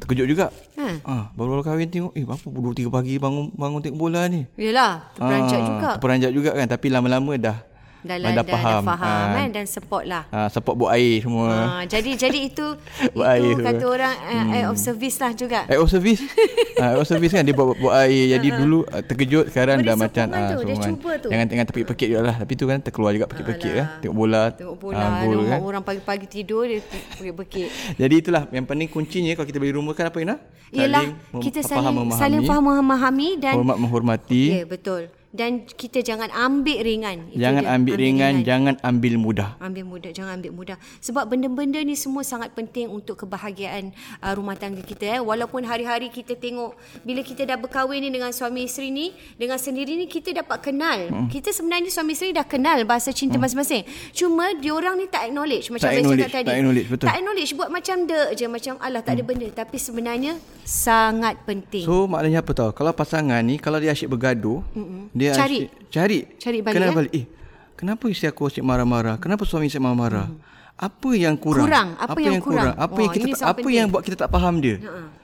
terkejut 0.01 0.25
juga. 0.25 0.47
Ha. 0.81 0.87
Ah, 1.05 1.23
baru-baru 1.37 1.61
kahwin 1.61 1.85
tengok, 1.85 2.13
eh 2.17 2.25
apa 2.25 2.33
pukul 2.41 2.73
2 2.73 2.89
3 2.89 2.89
pagi 2.89 3.21
bangun 3.21 3.53
bangun 3.53 3.79
tengok 3.85 3.99
bola 4.01 4.25
ni. 4.25 4.49
Yelah, 4.57 5.13
terperanjat 5.13 5.59
Ah, 5.59 5.67
juga. 5.67 5.89
Terperanjat 5.97 6.31
juga 6.33 6.49
kan, 6.57 6.65
tapi 6.65 6.87
lama-lama 6.89 7.37
dah 7.37 7.57
Dah, 8.01 8.17
dah, 8.17 8.31
dah, 8.31 8.41
dah 8.41 8.45
faham. 8.47 8.81
Dah 8.81 8.89
faham 8.91 9.21
Ah, 9.21 9.35
kan 9.35 9.47
dan 9.51 9.65
support 9.65 10.03
lah. 10.03 10.23
ah, 10.27 10.49
support 10.49 10.75
buat 10.75 10.91
air 10.91 11.21
semua. 11.21 11.47
Ha, 11.47 11.85
jadi 11.85 12.11
jadi 12.17 12.39
itu 12.43 12.67
Buat 13.15 13.27
air 13.29 13.45
itu 13.47 13.61
semua. 13.61 13.69
kata 13.69 13.85
orang 13.85 14.13
uh, 14.17 14.45
act 14.51 14.67
of 14.67 14.77
service 14.77 15.17
lah 15.17 15.31
juga. 15.31 15.59
Act 15.63 15.77
of 15.77 15.87
service. 15.87 16.21
ah, 16.81 16.87
act 16.91 16.99
of 16.99 17.07
service 17.07 17.31
kan 17.31 17.45
dia 17.45 17.53
buat, 17.53 17.77
buat 17.77 17.93
air. 18.01 18.33
Jadi 18.33 18.47
dulu 18.51 18.79
uh, 18.83 19.01
terkejut 19.01 19.45
sekarang 19.49 19.77
Beri 19.79 19.87
dah 19.87 19.95
macam 19.95 20.25
tu, 20.25 20.33
dia 20.33 20.49
sokongan. 20.49 20.89
cuba 20.89 21.11
tu. 21.15 21.27
Jangan 21.29 21.45
tengah 21.45 21.65
tepik-pekik 21.69 22.07
juga 22.09 22.21
lah. 22.25 22.35
Tapi 22.41 22.53
tu 22.53 22.65
kan 22.65 22.77
terkeluar 22.81 23.11
juga 23.13 23.27
pekik-pekik 23.29 23.71
kan. 23.71 23.87
Tengok 24.01 24.15
bola. 24.17 24.43
Tengok 24.49 24.77
bola, 24.77 24.97
nampak 24.97 25.29
kan. 25.45 25.59
orang 25.61 25.83
pagi-pagi 25.85 26.25
tidur 26.25 26.65
dia 26.65 26.81
bekik-bekik. 26.81 27.69
Jadi 28.01 28.13
itulah 28.17 28.49
yang 28.49 28.65
penting 28.65 28.89
kuncinya 28.89 29.31
kalau 29.33 29.45
kita 29.45 29.61
beli 29.61 29.77
rumah 29.77 29.93
kan 29.93 30.09
apa 30.09 30.17
Ina? 30.17 30.35
Ialah 30.71 31.05
kita 31.37 31.61
faham 31.61 32.09
saling 32.09 32.17
saling 32.17 32.41
faham 32.43 32.63
memahami 32.65 33.37
dan 33.37 33.53
hormat 33.53 33.77
menghormati. 33.77 34.43
Ya, 34.57 34.65
betul. 34.65 35.20
Dan 35.31 35.63
kita 35.63 36.03
jangan 36.03 36.27
ambil 36.35 36.83
ringan. 36.83 37.31
Itu 37.31 37.39
Jangan 37.39 37.63
dia, 37.63 37.75
ambil 37.79 37.93
ringan, 37.95 38.33
jangan 38.43 38.75
ambil 38.83 39.13
mudah. 39.15 39.49
Ambil 39.63 39.87
mudah, 39.87 40.11
jangan 40.11 40.35
ambil 40.39 40.51
mudah. 40.51 40.77
Sebab 40.99 41.23
benda-benda 41.31 41.79
ni 41.79 41.95
semua 41.95 42.27
sangat 42.27 42.51
penting 42.51 42.91
untuk 42.91 43.23
kebahagiaan 43.23 43.95
uh, 44.19 44.33
rumah 44.35 44.59
tangga 44.59 44.83
kita. 44.83 45.19
Eh. 45.19 45.21
Walaupun 45.23 45.63
hari-hari 45.63 46.11
kita 46.11 46.35
tengok, 46.35 46.75
bila 47.07 47.23
kita 47.23 47.47
dah 47.47 47.55
berkahwin 47.55 48.03
ni 48.03 48.11
dengan 48.11 48.35
suami 48.35 48.67
isteri 48.67 48.91
ni, 48.91 49.15
dengan 49.39 49.55
sendiri 49.55 49.95
ni 49.95 50.11
kita 50.11 50.35
dapat 50.35 50.59
kenal. 50.59 50.99
Hmm. 51.07 51.27
Kita 51.31 51.55
sebenarnya 51.55 51.87
suami 51.87 52.11
isteri 52.11 52.35
dah 52.35 52.43
kenal 52.43 52.83
bahasa 52.83 53.15
cinta 53.15 53.39
hmm. 53.39 53.43
masing-masing. 53.47 53.83
Cuma 54.11 54.51
diorang 54.59 54.99
ni 54.99 55.07
tak 55.07 55.31
acknowledge 55.31 55.71
macam 55.71 55.87
Tak 55.87 55.95
saya 55.95 56.03
acknowledge, 56.03 56.27
cakap 56.27 56.37
tadi. 56.43 56.49
tak 56.51 56.57
acknowledge, 56.59 56.87
betul. 56.91 57.07
Tak 57.07 57.15
acknowledge 57.15 57.51
buat 57.55 57.69
macam 57.71 57.95
dek 58.03 58.29
je, 58.35 58.45
macam 58.51 58.73
alah 58.83 58.99
tak 58.99 59.13
ada 59.15 59.23
benda. 59.23 59.47
Tapi 59.47 59.77
sebenarnya 59.79 60.35
sangat 60.67 61.39
penting. 61.47 61.87
So 61.87 62.03
maknanya 62.11 62.43
apa 62.43 62.51
tahu? 62.51 62.69
Kalau 62.75 62.91
pasangan 62.91 63.39
ni 63.39 63.55
kalau 63.55 63.79
dia 63.79 63.95
asyik 63.95 64.11
bergaduh, 64.11 64.59
Mm-mm. 64.75 65.07
Dia 65.21 65.31
Cari. 65.37 65.69
asyik 65.69 65.69
cari 65.93 66.19
Cari 66.41 66.57
balik, 66.59 66.75
Kenapa 66.75 66.89
eh? 66.89 66.97
balik? 66.97 67.11
Eh, 67.13 67.25
kenapa 67.77 68.03
isteri 68.09 68.27
aku 68.27 68.41
asyik 68.49 68.65
marah-marah? 68.65 69.15
Kenapa 69.21 69.45
suami 69.45 69.69
asyik 69.69 69.77
marah-marah? 69.79 70.25
Apa 70.81 71.09
yang 71.13 71.37
kurang? 71.37 71.69
Kurang. 71.69 71.87
Apa 71.95 72.17
yang 72.17 72.41
kurang? 72.41 72.73
Apa 72.73 72.89
Wah, 72.97 73.01
yang 73.05 73.11
kita 73.13 73.35
apa 73.37 73.53
penting. 73.53 73.75
yang 73.77 73.85
buat 73.87 74.01
kita 74.01 74.17
tak 74.17 74.29
faham 74.33 74.57
dia? 74.57 74.81
Ha-ha. 74.81 75.21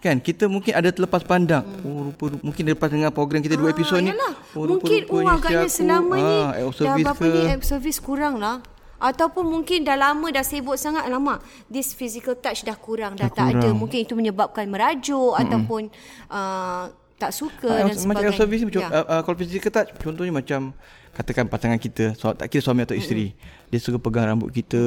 Kan 0.00 0.16
kita 0.16 0.48
mungkin 0.48 0.72
ada 0.72 0.88
terlepas 0.88 1.20
pandang. 1.24 1.60
Hmm. 1.60 1.84
Oh 1.84 2.00
rupa 2.08 2.24
mungkin 2.40 2.62
dia 2.64 2.72
lepas 2.72 2.88
dengar 2.88 3.12
program 3.12 3.40
kita 3.40 3.56
dua 3.56 3.68
Ah, 3.68 3.74
episod 3.76 4.00
ni. 4.00 4.12
Oh, 4.12 4.16
mungkin 4.64 5.00
oh 5.08 5.20
rupa-rupanya 5.20 5.32
agaknya 5.36 5.60
isteri 5.60 5.68
aku, 5.68 5.76
selama 5.76 6.14
ni 6.16 6.36
ah, 6.40 6.50
of 6.64 6.72
dah 6.72 6.94
berapa 6.96 7.20
ke? 7.20 7.28
ni 7.28 7.44
service 7.60 8.00
kurang 8.00 8.34
lah. 8.40 8.56
Ataupun 9.00 9.44
mungkin 9.48 9.80
dah 9.80 9.96
lama 9.96 10.28
dah 10.28 10.44
sibuk 10.44 10.76
sangat 10.76 11.08
lama. 11.08 11.40
This 11.68 11.96
physical 11.96 12.36
touch 12.36 12.64
dah 12.64 12.76
kurang, 12.76 13.16
dah, 13.16 13.28
Dah 13.28 13.32
tak 13.32 13.46
ada. 13.56 13.72
kurang. 13.72 13.76
Mungkin 13.76 13.98
itu 14.04 14.12
menyebabkan 14.12 14.68
merajuk 14.68 15.32
hmm. 15.32 15.40
ataupun 15.40 15.82
uh, 16.28 16.84
tak 17.20 17.30
suka 17.30 17.68
Ah, 17.68 17.84
dan 17.84 17.92
macam 17.92 18.00
sebagainya. 18.00 18.26
act 18.26 18.38
service 18.38 18.62
macam 18.64 18.80
Ya. 18.80 18.88
uh, 18.90 19.20
kalau 19.20 19.36
physical 19.36 19.70
touch 19.70 19.90
contohnya 19.94 20.32
macam 20.32 20.60
katakan 21.10 21.44
pasangan 21.44 21.76
kita 21.76 22.14
so, 22.14 22.32
tak 22.32 22.48
kira 22.48 22.58
suami 22.60 22.80
atau 22.80 22.94
isteri 22.94 23.36
dia 23.66 23.76
suka 23.76 23.98
pegang 23.98 24.24
rambut 24.26 24.48
kita 24.48 24.80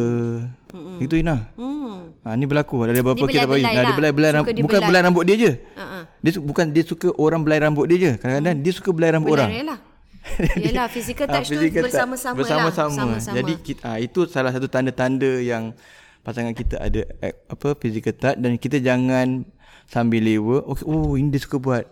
itu 0.98 1.13
Ina 1.13 1.54
Hmm. 1.54 2.10
ha, 2.22 2.34
ni 2.34 2.43
berlaku 2.43 2.82
ada 2.82 2.96
beberapa 2.96 3.28
kita 3.28 3.46
bagi 3.46 3.62
nah, 3.62 3.72
dia 3.72 3.84
lah. 3.84 3.93
belai-belai 3.93 4.32
rambut 4.34 4.54
bukan 4.58 4.80
belai 4.82 5.02
rambut 5.02 5.24
dia 5.24 5.36
je 5.38 5.52
Ha-ha. 5.74 6.00
dia 6.17 6.32
bukan 6.38 6.65
dia 6.67 6.84
suka 6.84 7.08
orang 7.13 7.39
belai 7.39 7.60
rambut 7.60 7.86
dia 7.86 7.98
je 8.00 8.12
kadang-kadang 8.17 8.56
dia 8.58 8.72
suka 8.72 8.89
belai 8.89 9.10
rambut 9.12 9.30
orang 9.32 9.48
Benar, 9.48 9.62
yalah. 9.62 9.80
Yelah, 10.58 10.88
physical 10.88 11.28
touch 11.28 11.46
tu 11.46 11.54
physical 11.54 11.84
touch. 11.84 11.91
bersama-sama 11.91 12.32
lah. 12.32 12.39
bersama-sama. 12.39 12.96
Sama-sama. 12.96 13.36
Jadi 13.36 13.54
kita, 13.60 13.82
ah, 13.84 14.00
itu 14.00 14.24
salah 14.26 14.50
satu 14.50 14.65
tanda-tanda 14.65 15.28
yang 15.38 15.76
pasangan 16.22 16.56
kita 16.56 16.80
ada 16.80 17.04
act, 17.19 17.43
apa 17.46 17.67
physical 17.76 18.15
touch 18.15 18.39
dan 18.39 18.56
kita 18.56 18.80
jangan 18.80 19.43
sambil 19.86 20.24
lewa. 20.24 20.63
Okay, 20.65 20.88
oh 20.88 21.13
ini 21.13 21.28
dia 21.28 21.43
suka 21.43 21.60
buat. 21.60 21.84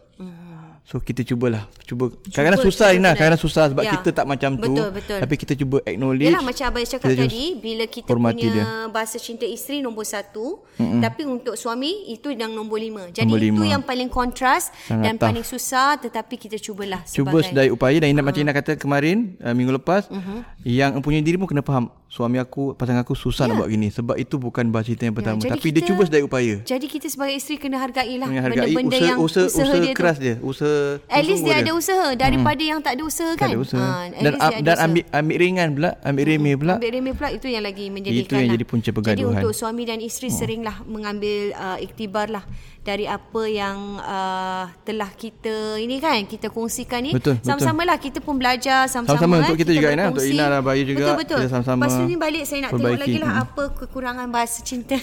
So 0.83 0.97
kita 0.97 1.23
cubalah 1.23 1.69
Cuba 1.79 2.09
Kadang-kadang 2.25 2.61
susah 2.61 2.89
cuba 2.89 2.97
Ina 2.97 2.99
benar. 2.99 3.13
Kadang-kadang 3.15 3.41
susah 3.41 3.63
Sebab 3.69 3.79
Ya. 3.81 3.91
kita 3.93 4.09
tak 4.11 4.25
macam 4.25 4.49
tu 4.55 4.73
Betul, 4.73 4.89
betul. 4.91 5.19
Tapi 5.19 5.35
kita 5.37 5.53
cuba 5.55 5.77
acknowledge 5.83 6.27
Yalah 6.27 6.43
macam 6.43 6.65
Abang 6.65 6.83
cakap 6.83 7.05
Kita 7.05 7.21
tadi 7.21 7.43
Bila 7.55 7.83
kita 7.85 8.07
punya 8.09 8.33
dia. 8.49 8.65
bahasa 8.89 9.15
cinta 9.15 9.45
isteri 9.45 9.79
nombor 9.79 10.03
satu 10.03 10.59
mm 10.75 10.99
Tapi 10.99 11.21
untuk 11.23 11.55
suami 11.55 12.09
Itu 12.09 12.27
yang 12.29 12.51
nombor 12.51 12.75
lima 12.77 13.07
Jadi 13.07 13.23
Nombor 13.23 13.39
itu 13.39 13.53
lima. 13.53 13.65
yang 13.69 13.81
paling 13.81 14.09
kontras 14.09 14.67
Sangat 14.83 15.05
Dan 15.05 15.15
tough. 15.15 15.29
paling 15.29 15.45
susah 15.45 15.87
Tetapi 15.97 16.33
kita 16.39 16.57
cubalah 16.59 17.05
Cuba 17.05 17.39
sedaya 17.39 17.69
upaya 17.69 17.97
Dan 17.97 18.09
Ina, 18.09 18.21
macam 18.21 18.41
Ah. 18.41 18.43
Ina 18.43 18.53
kata 18.53 18.71
kemarin 18.75 19.17
uh, 19.37 19.53
Minggu 19.53 19.71
lepas 19.73 20.09
Mhm. 20.09 20.65
Yang 20.65 20.91
empunyai 20.97 21.21
diri 21.21 21.37
pun 21.37 21.47
kena 21.47 21.61
faham 21.61 21.87
Suami 22.05 22.35
aku 22.35 22.73
Pasangan 22.73 23.05
aku 23.05 23.13
susah 23.13 23.45
nak 23.45 23.55
buat 23.57 23.69
gini 23.69 23.87
Sebab 23.87 24.17
itu 24.17 24.35
bukan 24.35 24.67
bahasa 24.67 24.89
cinta 24.89 25.05
yang 25.05 25.13
pertama 25.13 25.39
Ya, 25.39 25.53
Tapi 25.53 25.67
dia 25.69 25.79
kita- 25.79 25.87
cuba 25.87 26.01
sedaya 26.03 26.23
upaya 26.23 26.55
Jadi 26.59 26.85
kita 26.85 27.07
sebagai 27.07 27.37
isteri 27.37 27.55
Kena 27.57 27.79
hargailah 27.79 28.27
Menghargai 28.27 28.73
Benda-benda 28.73 28.91
usaha, 28.91 29.07
yang 29.07 29.19
usaha, 29.21 29.45
usaha, 29.47 29.77
dia 29.79 29.93
keras 29.93 30.17
tu 30.17 30.23
dia 30.23 30.35
Usaha 30.41 30.70
At 31.07 31.21
least 31.21 31.39
sungguh 31.39 31.51
dia 31.51 31.61
ada 31.61 31.71
usaha 31.73 32.07
Daripada 32.13 32.61
yang 32.61 32.79
tak 32.79 32.93
ada 32.93 33.03
usaha 33.03 33.31
Tak 33.31 33.39
kan 33.39 33.49
ada 33.49 33.59
usaha. 33.59 33.81
Ah, 33.81 34.03
at 34.03 34.11
dan 34.15 34.31
dia 34.31 34.39
ada 34.39 34.55
dan 34.57 34.63
usaha. 34.67 34.85
ambil 34.85 35.03
ambil 35.11 35.35
ringan 35.37 35.67
pula, 35.71 35.89
ambil 36.01 36.23
remeh 36.25 36.55
pula. 36.55 36.73
Ambil 36.75 36.91
remeh 36.91 37.13
pula 37.13 37.29
itu 37.29 37.47
yang 37.47 37.63
lagi 37.63 37.85
menjadikan 37.87 38.21
Itu 38.21 38.33
yang 38.33 38.43
lah. 38.43 38.53
jadi 38.53 38.65
punca 38.65 38.83
Jadi 38.83 38.95
pergaduhan. 38.95 39.33
untuk 39.37 39.51
suami 39.51 39.83
dan 39.83 39.99
isteri 39.99 40.27
hmm. 40.27 40.37
seringlah 40.37 40.77
mengambil 40.85 41.37
uh, 41.53 41.77
iktibar 41.77 42.27
lah 42.27 42.43
dari 42.81 43.05
apa 43.05 43.41
yang 43.45 43.77
uh, 43.97 44.65
telah 44.81 45.11
kita 45.13 45.53
ini 45.77 45.97
kan 45.97 46.25
kita 46.25 46.49
kongsikan 46.49 46.99
ni 46.99 47.11
Betul, 47.11 47.37
betul. 47.37 47.45
sama-sama 47.47 47.81
lah 47.83 47.95
kita 47.95 48.17
pun 48.19 48.35
belajar 48.35 48.89
sama-sama 48.89 49.21
Sama-sama 49.21 49.33
eh, 49.33 49.41
untuk 49.43 49.57
kita 49.59 49.71
juga, 49.71 49.87
Ina. 49.91 50.05
Untuk. 50.09 50.25
Ina 50.25 50.45
dan 50.49 50.61
Bayu 50.61 50.83
juga, 50.83 51.13
betul 51.13 51.15
betul 51.15 51.37
kita 51.39 51.49
sama-sama 51.51 51.79
lepas 51.79 51.93
tu 51.93 52.03
ni 52.03 52.15
balik 52.15 52.43
saya 52.43 52.59
nak 52.59 52.71
tengok 52.71 52.81
perbaiki. 52.87 53.03
lagi 53.05 53.17
lah 53.17 53.29
Hmm. 53.31 53.43
apa 53.43 53.63
kekurangan 53.77 54.27
bahasa 54.27 54.59
cinta 54.61 54.97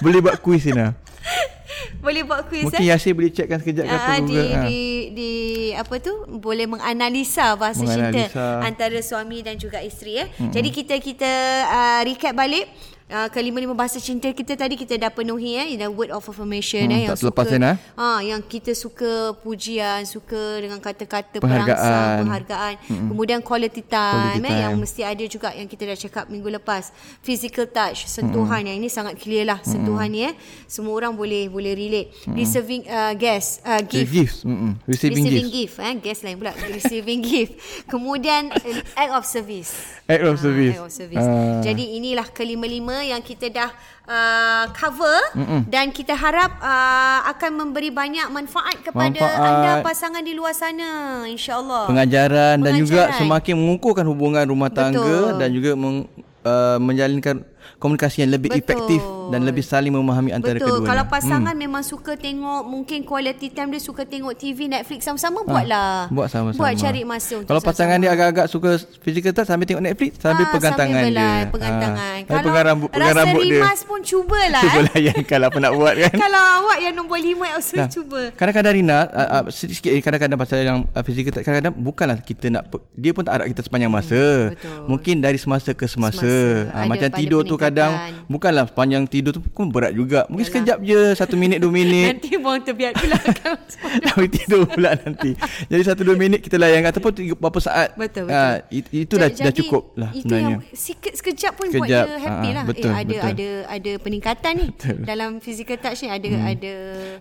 Boleh 0.00 0.18
buat 0.20 0.36
kuis 0.38 0.66
Ina. 0.66 0.90
boleh 2.04 2.22
buat 2.24 2.48
kuis 2.48 2.64
Mungkin 2.68 2.80
eh 2.80 2.88
Yasir 2.90 3.12
boleh 3.12 3.30
checkkan 3.32 3.58
sekejap 3.60 3.84
ke 3.84 3.96
apa 3.96 4.14
di, 4.20 4.34
Google. 4.34 4.48
Ha. 4.50 4.62
di 4.66 4.80
di 5.12 5.32
apa 5.76 5.94
tu 6.00 6.12
boleh 6.28 6.66
menganalisa 6.66 7.54
bahasa 7.54 7.84
Menganalisa. 7.84 8.30
cinta 8.30 8.64
antara 8.64 8.98
suami 9.00 9.44
dan 9.44 9.56
juga 9.56 9.80
isteri 9.80 10.24
eh. 10.24 10.28
Mm-hmm. 10.28 10.52
Jadi 10.52 10.68
kita 10.72 10.94
kita 11.00 11.32
uh, 11.68 12.00
recap 12.04 12.32
balik 12.36 12.68
Uh, 13.10 13.26
kelima-lima 13.28 13.74
bahasa 13.74 13.98
cinta 13.98 14.30
kita 14.30 14.54
tadi 14.54 14.78
kita 14.78 14.94
dah 14.94 15.10
penuhi 15.10 15.52
eh 15.52 15.74
the 15.74 15.88
word 15.88 16.08
of 16.08 16.22
affirmation 16.22 16.86
Hmm, 16.86 16.94
eh 16.94 17.00
yang 17.04 17.18
suka 17.18 17.42
Ina. 17.50 17.74
ha 17.92 18.22
yang 18.22 18.38
kita 18.40 18.70
suka 18.70 19.10
pujian 19.36 20.06
suka 20.06 20.38
dengan 20.56 20.78
kata-kata 20.78 21.36
Penghargaan. 21.36 21.66
perangsang 21.66 22.10
penghargaan 22.20 22.74
mm-hmm. 22.78 23.08
kemudian 23.10 23.40
quality 23.40 23.82
time, 23.82 24.38
Quality 24.38 24.46
eh 24.46 24.58
yang 24.60 24.72
time. 24.72 24.80
mesti 24.80 25.00
ada 25.02 25.24
juga 25.26 25.50
yang 25.50 25.66
kita 25.66 25.82
dah 25.84 25.98
cakap 25.98 26.24
minggu 26.28 26.46
lepas 26.52 26.94
physical 27.18 27.66
touch 27.66 28.06
sentuhan 28.06 28.62
yang 28.62 28.78
ini 28.78 28.86
sangat 28.86 29.16
clear 29.16 29.42
lah 29.42 29.58
sentuhan 29.60 30.06
ni 30.06 30.24
eh 30.24 30.34
semua 30.64 30.94
orang 30.94 31.10
boleh 31.10 31.46
boleh 31.46 31.74
relate 31.74 32.14
receiving 32.28 32.86
uh, 32.86 33.10
guest 33.12 33.58
uh, 33.64 33.82
The 33.82 34.06
gift 34.06 34.12
gifts. 34.12 34.38
Mm-mm. 34.44 34.78
Receiving, 34.86 35.18
receiving 35.18 35.48
gifts. 35.48 35.74
gift 35.74 35.74
eh 35.82 35.94
guest 35.98 36.20
lain 36.22 36.36
pula 36.36 36.52
receiving 36.78 37.20
gift 37.20 37.58
kemudian 37.86 38.54
uh, 38.54 38.62
act 38.94 39.12
of 39.12 39.24
service 39.24 39.98
Act 40.06 40.22
of 40.22 40.34
Ah, 40.34 40.42
service. 40.42 40.74
act 40.74 40.84
of 40.84 40.92
service 40.92 41.22
Ah. 41.22 41.58
jadi 41.60 41.84
inilah 41.98 42.26
kelima-lima 42.28 42.99
yang 43.02 43.20
kita 43.20 43.48
dah 43.48 43.70
uh, 44.04 44.64
cover 44.72 45.18
Mm-mm. 45.34 45.60
dan 45.66 45.90
kita 45.90 46.12
harap 46.12 46.56
uh, 46.58 47.26
akan 47.28 47.50
memberi 47.56 47.90
banyak 47.90 48.28
manfaat 48.28 48.80
kepada 48.80 49.18
Manfaat. 49.18 49.40
anda 49.40 49.72
pasangan 49.80 50.22
di 50.22 50.32
luar 50.32 50.52
sana 50.52 51.22
insyaallah 51.24 51.86
Pengajaran, 51.86 52.60
dan 52.60 52.72
juga 52.76 53.08
Pengajaran. 53.08 53.18
semakin 53.18 53.54
mengukuhkan 53.56 54.04
hubungan 54.04 54.44
rumah 54.44 54.70
tangga 54.70 55.00
Betul. 55.00 55.38
dan 55.38 55.48
juga 55.50 55.70
meng, 55.74 55.98
uh, 56.42 56.78
menjalinkan 56.78 57.42
komunikasi 57.80 58.22
yang 58.22 58.36
lebih 58.36 58.52
Betul. 58.52 58.60
efektif 58.60 59.00
dan 59.32 59.40
lebih 59.42 59.64
saling 59.64 59.88
memahami 59.88 60.36
antara 60.36 60.60
Betul. 60.60 60.84
keduanya. 60.84 60.88
Kalau 60.92 61.04
pasangan 61.08 61.54
hmm. 61.56 61.62
memang 61.64 61.82
suka 61.82 62.12
tengok 62.14 62.62
mungkin 62.68 63.00
quality 63.02 63.48
time 63.48 63.72
dia 63.72 63.80
suka 63.80 64.04
tengok 64.04 64.36
TV 64.36 64.68
Netflix 64.68 65.08
sama-sama 65.08 65.40
Ah, 65.40 65.48
buatlah. 65.48 65.94
Buat 66.12 66.28
sama-sama. 66.28 66.60
Buat 66.60 66.74
cari 66.76 67.02
masa 67.08 67.32
untuk 67.40 67.48
Kalau 67.48 67.62
pasangan 67.64 67.96
dia 67.96 68.12
sama-sama. 68.12 68.28
agak-agak 68.28 68.46
suka 68.52 68.70
physical 69.00 69.32
touch 69.32 69.48
sambil 69.48 69.64
tengok 69.64 69.84
Netflix 69.88 70.10
sambil 70.20 70.44
Ah, 70.44 70.52
pegang 70.52 70.74
tangan 70.76 71.02
belai, 71.08 71.16
dia. 71.16 71.48
Pegang 71.48 71.72
Ah. 71.72 71.80
tangan. 71.80 72.18
Sambil 72.20 72.44
pegang 72.44 72.64
rambut, 72.68 72.88
pegang 72.92 73.08
rasa 73.08 73.18
rambut 73.24 73.42
dia. 73.42 73.52
rimas 73.56 73.80
pun 73.88 74.00
cubalah. 74.04 74.62
Cuba 74.62 74.80
eh. 74.92 75.38
lah 75.40 75.48
apa 75.48 75.58
nak 75.58 75.72
buat 75.72 75.94
kan. 75.96 76.14
Kalau 76.28 76.42
awak 76.60 76.78
yang 76.84 76.94
nombor 76.94 77.18
lima 77.18 77.46
Elsa 77.56 77.74
Nah, 77.80 77.88
cuba. 77.88 78.20
Kadang-kadang 78.36 78.72
Rina 78.76 78.98
uh, 79.08 79.30
uh, 79.40 79.42
Sikit 79.48 79.88
eh, 79.88 80.02
kadang-kadang 80.04 80.36
pasal 80.36 80.60
yang 80.60 80.84
uh, 80.90 81.02
physical 81.06 81.32
touch, 81.32 81.46
Kadang-kadang 81.48 81.74
bukanlah 81.80 82.20
kita 82.20 82.52
nak 82.52 82.68
Dia 82.92 83.16
pun 83.16 83.24
tak 83.24 83.40
harap 83.40 83.46
kita 83.48 83.64
sepanjang 83.64 83.88
masa 83.88 84.52
betul. 84.52 84.84
Mungkin 84.90 85.22
dari 85.24 85.38
semasa 85.40 85.72
ke 85.72 85.86
semasa, 85.88 86.20
Semasa. 86.20 86.74
Ah, 86.76 86.84
Ada 86.84 86.90
Macam 86.90 87.08
tidur 87.16 87.40
tu 87.46 87.54
kadang 87.56 87.69
peningkatan. 87.72 88.26
Bukanlah 88.26 88.64
sepanjang 88.66 89.04
tidur 89.04 89.30
tu 89.30 89.40
pun 89.42 89.66
berat 89.66 89.90
juga 89.90 90.22
Mungkin 90.26 90.42
Yalah. 90.42 90.54
sekejap 90.54 90.78
je 90.80 91.00
Satu 91.14 91.34
minit 91.34 91.58
dua 91.58 91.70
minit 91.70 92.10
Nanti 92.14 92.30
buang 92.34 92.60
terbiar 92.60 92.94
pula 92.94 93.18
Tapi 94.06 94.26
tidur 94.28 94.62
pula 94.64 94.94
nanti 94.94 95.34
Jadi 95.66 95.82
satu 95.82 96.02
dua 96.02 96.14
minit 96.14 96.38
kita 96.38 96.54
layankan 96.54 96.90
Ataupun 96.90 97.12
tiga, 97.12 97.34
berapa 97.34 97.58
saat 97.58 97.94
Betul, 97.94 98.30
Ah, 98.30 98.62
it- 98.70 98.86
Itu 98.88 99.18
dah, 99.18 99.26
dah 99.26 99.50
Jadi, 99.50 99.58
cukup 99.60 99.94
lah 99.94 100.10
Itu 100.10 100.30
sebenarnya 100.30 100.48
yang 100.48 100.62
sikit 100.70 101.12
sekejap 101.12 101.52
pun 101.54 101.66
buat 101.68 101.86
Sekejap, 101.86 102.04
dia 102.06 102.18
happy 102.18 102.48
ah, 102.48 102.52
lah. 102.52 102.64
betul, 102.64 102.90
eh, 102.90 102.94
ada 102.94 103.08
betul. 103.10 103.30
ada 103.30 103.48
ada 103.66 103.92
peningkatan 103.98 104.52
ni 104.54 104.66
dalam 105.02 105.30
physical 105.38 105.76
touch 105.76 105.98
ni 106.00 106.08
ada 106.08 106.28
hmm. 106.28 106.52
ada 106.54 106.74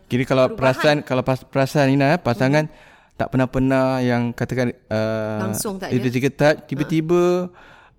Kira 0.06 0.24
kalau 0.24 0.46
perubahan. 0.48 0.58
perasan 0.58 0.96
Kalau 1.02 1.22
pas, 1.22 1.40
perasan 1.42 1.90
Nina 1.90 2.14
eh, 2.14 2.20
Pasangan 2.20 2.66
Tak 3.16 3.28
pernah-pernah 3.30 4.00
Yang 4.00 4.24
katakan 4.34 4.68
uh, 4.88 5.50
Langsung 5.50 5.82
tak 5.82 5.90
ada. 5.90 6.30
Touch 6.32 6.58
Tiba-tiba 6.66 7.50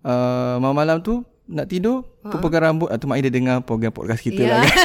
uh, 0.02 0.54
Malam-malam 0.58 1.02
tu 1.02 1.22
Nak 1.50 1.66
tidur 1.66 2.06
uh 2.22 2.38
Pegang 2.38 2.62
rambut 2.64 2.88
Atau 2.88 3.04
mak 3.04 3.18
dia 3.18 3.28
dengar 3.28 3.58
Program 3.60 3.90
podcast 3.90 4.22
kita 4.22 4.40
Ya. 4.40 4.50
lah 4.52 4.58
kan 4.62 4.70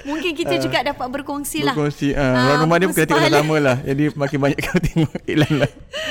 Mungkin 0.00 0.32
kita 0.32 0.56
juga 0.56 0.80
dapat 0.82 1.06
berkongsi 1.12 1.60
lah. 1.60 1.76
Berkongsi 1.76 2.12
uh, 2.12 2.22
Ah, 2.22 2.56
Orang 2.56 2.58
rumah 2.64 2.76
dia 2.78 2.88
bukan 2.88 3.04
tengok 3.04 3.20
pahala. 3.20 3.38
sama 3.38 3.56
lah 3.58 3.76
Jadi 3.80 4.02
makin 4.14 4.38
banyak 4.40 4.58
kau 4.64 4.78
tengok 4.80 5.12
iklan 5.24 5.54
lah 5.58 5.70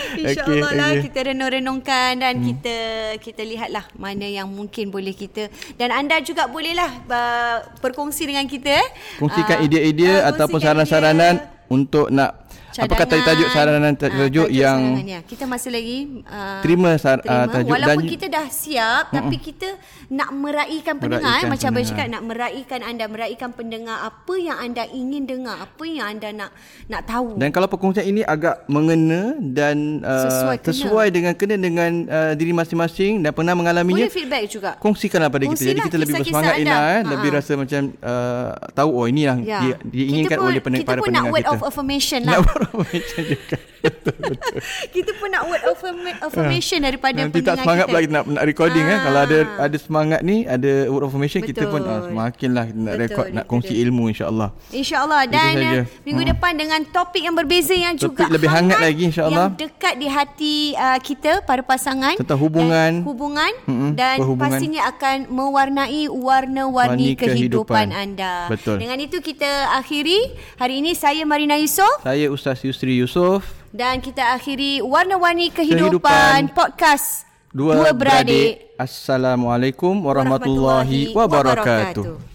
InsyaAllah 0.10 0.71
lah 0.73 0.89
okey. 0.91 1.01
kita 1.05 1.19
renung-renungkan 1.23 2.12
dan 2.17 2.34
hmm. 2.36 2.43
kita 2.43 2.75
kita 3.21 3.41
lihatlah 3.41 3.86
mana 3.93 4.25
yang 4.25 4.49
mungkin 4.49 4.89
boleh 4.89 5.13
kita 5.13 5.47
dan 5.77 5.93
anda 5.93 6.17
juga 6.19 6.49
bolehlah 6.49 6.89
uh, 7.05 7.58
berkongsi 7.79 8.25
dengan 8.25 8.43
kita 8.43 8.73
eh. 8.73 8.88
Kongsikan 9.15 9.58
Ah, 9.58 9.63
idea-idea 9.63 10.25
ah, 10.25 10.34
Ataupun 10.34 10.60
saran-saranan 10.60 11.38
idea. 11.38 11.58
Untuk 11.69 12.10
nak 12.10 12.38
Apakah 12.77 13.05
tadi 13.10 13.21
tajuk 13.25 13.49
saranan 13.49 13.93
tajuk, 13.97 14.13
uh, 14.13 14.21
tajuk 14.29 14.49
yang 14.53 14.79
ya. 15.01 15.19
kita 15.25 15.49
masih 15.49 15.69
lagi 15.73 15.97
uh, 16.29 16.62
terima, 16.62 16.93
sar, 17.01 17.17
terima. 17.19 17.34
Uh, 17.34 17.47
tajuk 17.49 17.71
walaupun 17.73 18.05
dan, 18.05 18.13
kita 18.13 18.25
dah 18.29 18.47
siap 18.47 19.03
uh-uh. 19.10 19.15
tapi 19.17 19.36
kita 19.41 19.69
nak 20.10 20.30
meraihkan 20.34 20.98
pendengar 20.98 21.22
meraihkan 21.22 21.50
macam 21.54 21.69
abang 21.69 21.86
cakap 21.86 22.08
nak 22.10 22.24
meraihkan 22.26 22.80
anda 22.82 23.06
meraihkan 23.06 23.50
pendengar 23.54 23.98
apa 24.02 24.34
yang 24.41 24.58
anda 24.58 24.84
ingin 24.89 25.30
dengar 25.30 25.56
apa 25.62 25.84
yang 25.86 26.06
anda 26.17 26.30
nak 26.34 26.50
nak 26.89 27.02
tahu 27.06 27.38
dan 27.38 27.54
kalau 27.54 27.69
perkongsian 27.69 28.10
ini 28.10 28.26
agak 28.26 28.65
mengena 28.65 29.38
dan 29.38 30.02
uh, 30.02 30.26
sesuai, 30.26 30.56
sesuai 30.65 31.08
dengan 31.13 31.34
kena 31.38 31.62
dengan 31.62 32.10
uh, 32.10 32.34
diri 32.34 32.58
masing-masing 32.58 33.22
dan 33.22 33.38
pernah 33.38 33.54
mengalaminya 33.54 34.10
boleh 34.10 34.13
feedback 34.13 34.43
juga 34.50 34.72
kongsikanlah 34.82 35.30
pada 35.30 35.45
Kongsilah 35.45 35.62
kita 35.62 35.78
jadi 35.78 35.82
kita 35.86 35.98
lebih 36.02 36.13
bersemangat 36.26 36.56
Ina 36.58 36.78
eh, 36.82 37.02
lebih 37.06 37.30
rasa 37.30 37.52
macam 37.54 37.82
uh, 38.02 38.50
tahu 38.74 38.89
oh 38.89 39.06
inilah 39.06 39.38
ya. 39.45 39.60
dia, 39.62 39.74
dia 39.86 40.06
inginkan 40.10 40.38
pun, 40.41 40.50
oleh 40.50 40.62
pendengar 40.62 40.80
pendengar 40.89 40.89
kita. 40.89 40.98
Kita 41.00 41.02
pun 41.06 41.13
nak 41.13 41.26
word 41.30 41.48
of 41.48 41.62
affirmation 41.63 42.19
lah. 42.26 42.34
Nak 42.34 42.39
word 42.45 42.62
of 42.62 42.72
affirmation 42.74 43.22
juga. 43.30 43.58
kita 44.95 45.12
pun 45.15 45.28
nak 45.32 45.43
word 45.48 45.63
of 45.63 45.78
affirmation 46.28 46.80
daripada 46.84 47.15
Nanti 47.15 47.39
pendengar 47.39 47.56
kita. 47.56 47.56
Nanti 47.56 47.60
tak 47.60 47.63
semangat 47.63 47.86
pula 47.88 48.00
kita 48.04 48.13
nak, 48.13 48.24
nak 48.28 48.43
recording 48.43 48.86
ha. 48.86 48.91
eh. 48.91 49.00
Kalau 49.00 49.19
ada 49.19 49.39
ada 49.60 49.78
semangat 49.78 49.98
ni, 50.23 50.47
ada 50.47 50.88
word 50.88 51.03
of 51.05 51.12
affirmation, 51.12 51.41
betul. 51.43 51.51
kita 51.51 51.63
pun 51.67 51.81
ah, 51.83 52.07
semakin 52.07 52.49
lah 52.55 52.65
nak 52.69 52.93
betul, 52.95 53.01
record, 53.03 53.27
nak 53.35 53.45
kongsi 53.49 53.73
betul. 53.75 53.83
ilmu 53.88 54.03
insyaAllah. 54.13 54.49
InsyaAllah. 54.71 55.21
Dan 55.27 55.53
uh, 55.59 55.83
minggu 56.07 56.23
hmm. 56.23 56.31
depan 56.35 56.51
dengan 56.55 56.79
topik 56.88 57.21
yang 57.23 57.35
berbeza 57.35 57.75
yang 57.75 57.95
topik 57.99 58.25
juga 58.25 58.33
lebih 58.33 58.49
hangat, 58.49 58.77
hangat 58.77 58.88
lagi 58.88 59.03
insyaAllah. 59.12 59.47
Yang 59.51 59.59
dekat 59.67 59.93
di 59.99 60.07
hati 60.07 60.55
uh, 60.77 60.99
kita, 60.99 61.31
para 61.43 61.62
pasangan. 61.62 62.15
Tentang 62.15 62.39
hubungan. 62.39 62.91
Dan 63.01 63.07
hubungan. 63.07 63.51
Hmm, 63.67 63.91
dan 63.97 64.17
perhubungan. 64.21 64.51
pastinya 64.55 64.81
akan 64.89 65.17
mewarnai 65.27 66.03
warna-warni 66.07 67.17
kehidupan, 67.17 67.35
kehidupan 67.35 67.88
anda. 67.91 68.47
Betul. 68.47 68.77
Dengan 68.79 68.97
itu 69.01 69.19
kita 69.19 69.75
akhiri. 69.77 70.35
Hari 70.57 70.81
ini 70.81 70.91
saya 70.95 71.23
Marina 71.27 71.59
Yusof. 71.59 72.03
Saya 72.03 72.31
Ustaz 72.31 72.63
Yusri 72.65 72.97
Yusof. 72.99 73.45
Dan 73.69 74.01
kita 74.01 74.33
akhiri 74.33 74.81
Warna-Warni 74.81 75.53
Kehidupan, 75.53 76.01
Kehidupan 76.01 76.57
Podcast 76.57 77.29
Dua, 77.49 77.81
Dua 77.81 77.91
Beradik. 77.97 78.77
Assalamualaikum 78.77 80.05
warahmatullahi, 80.05 81.09
warahmatullahi 81.09 81.17
wabarakatuh. 81.17 82.05
wabarakatuh. 82.05 82.27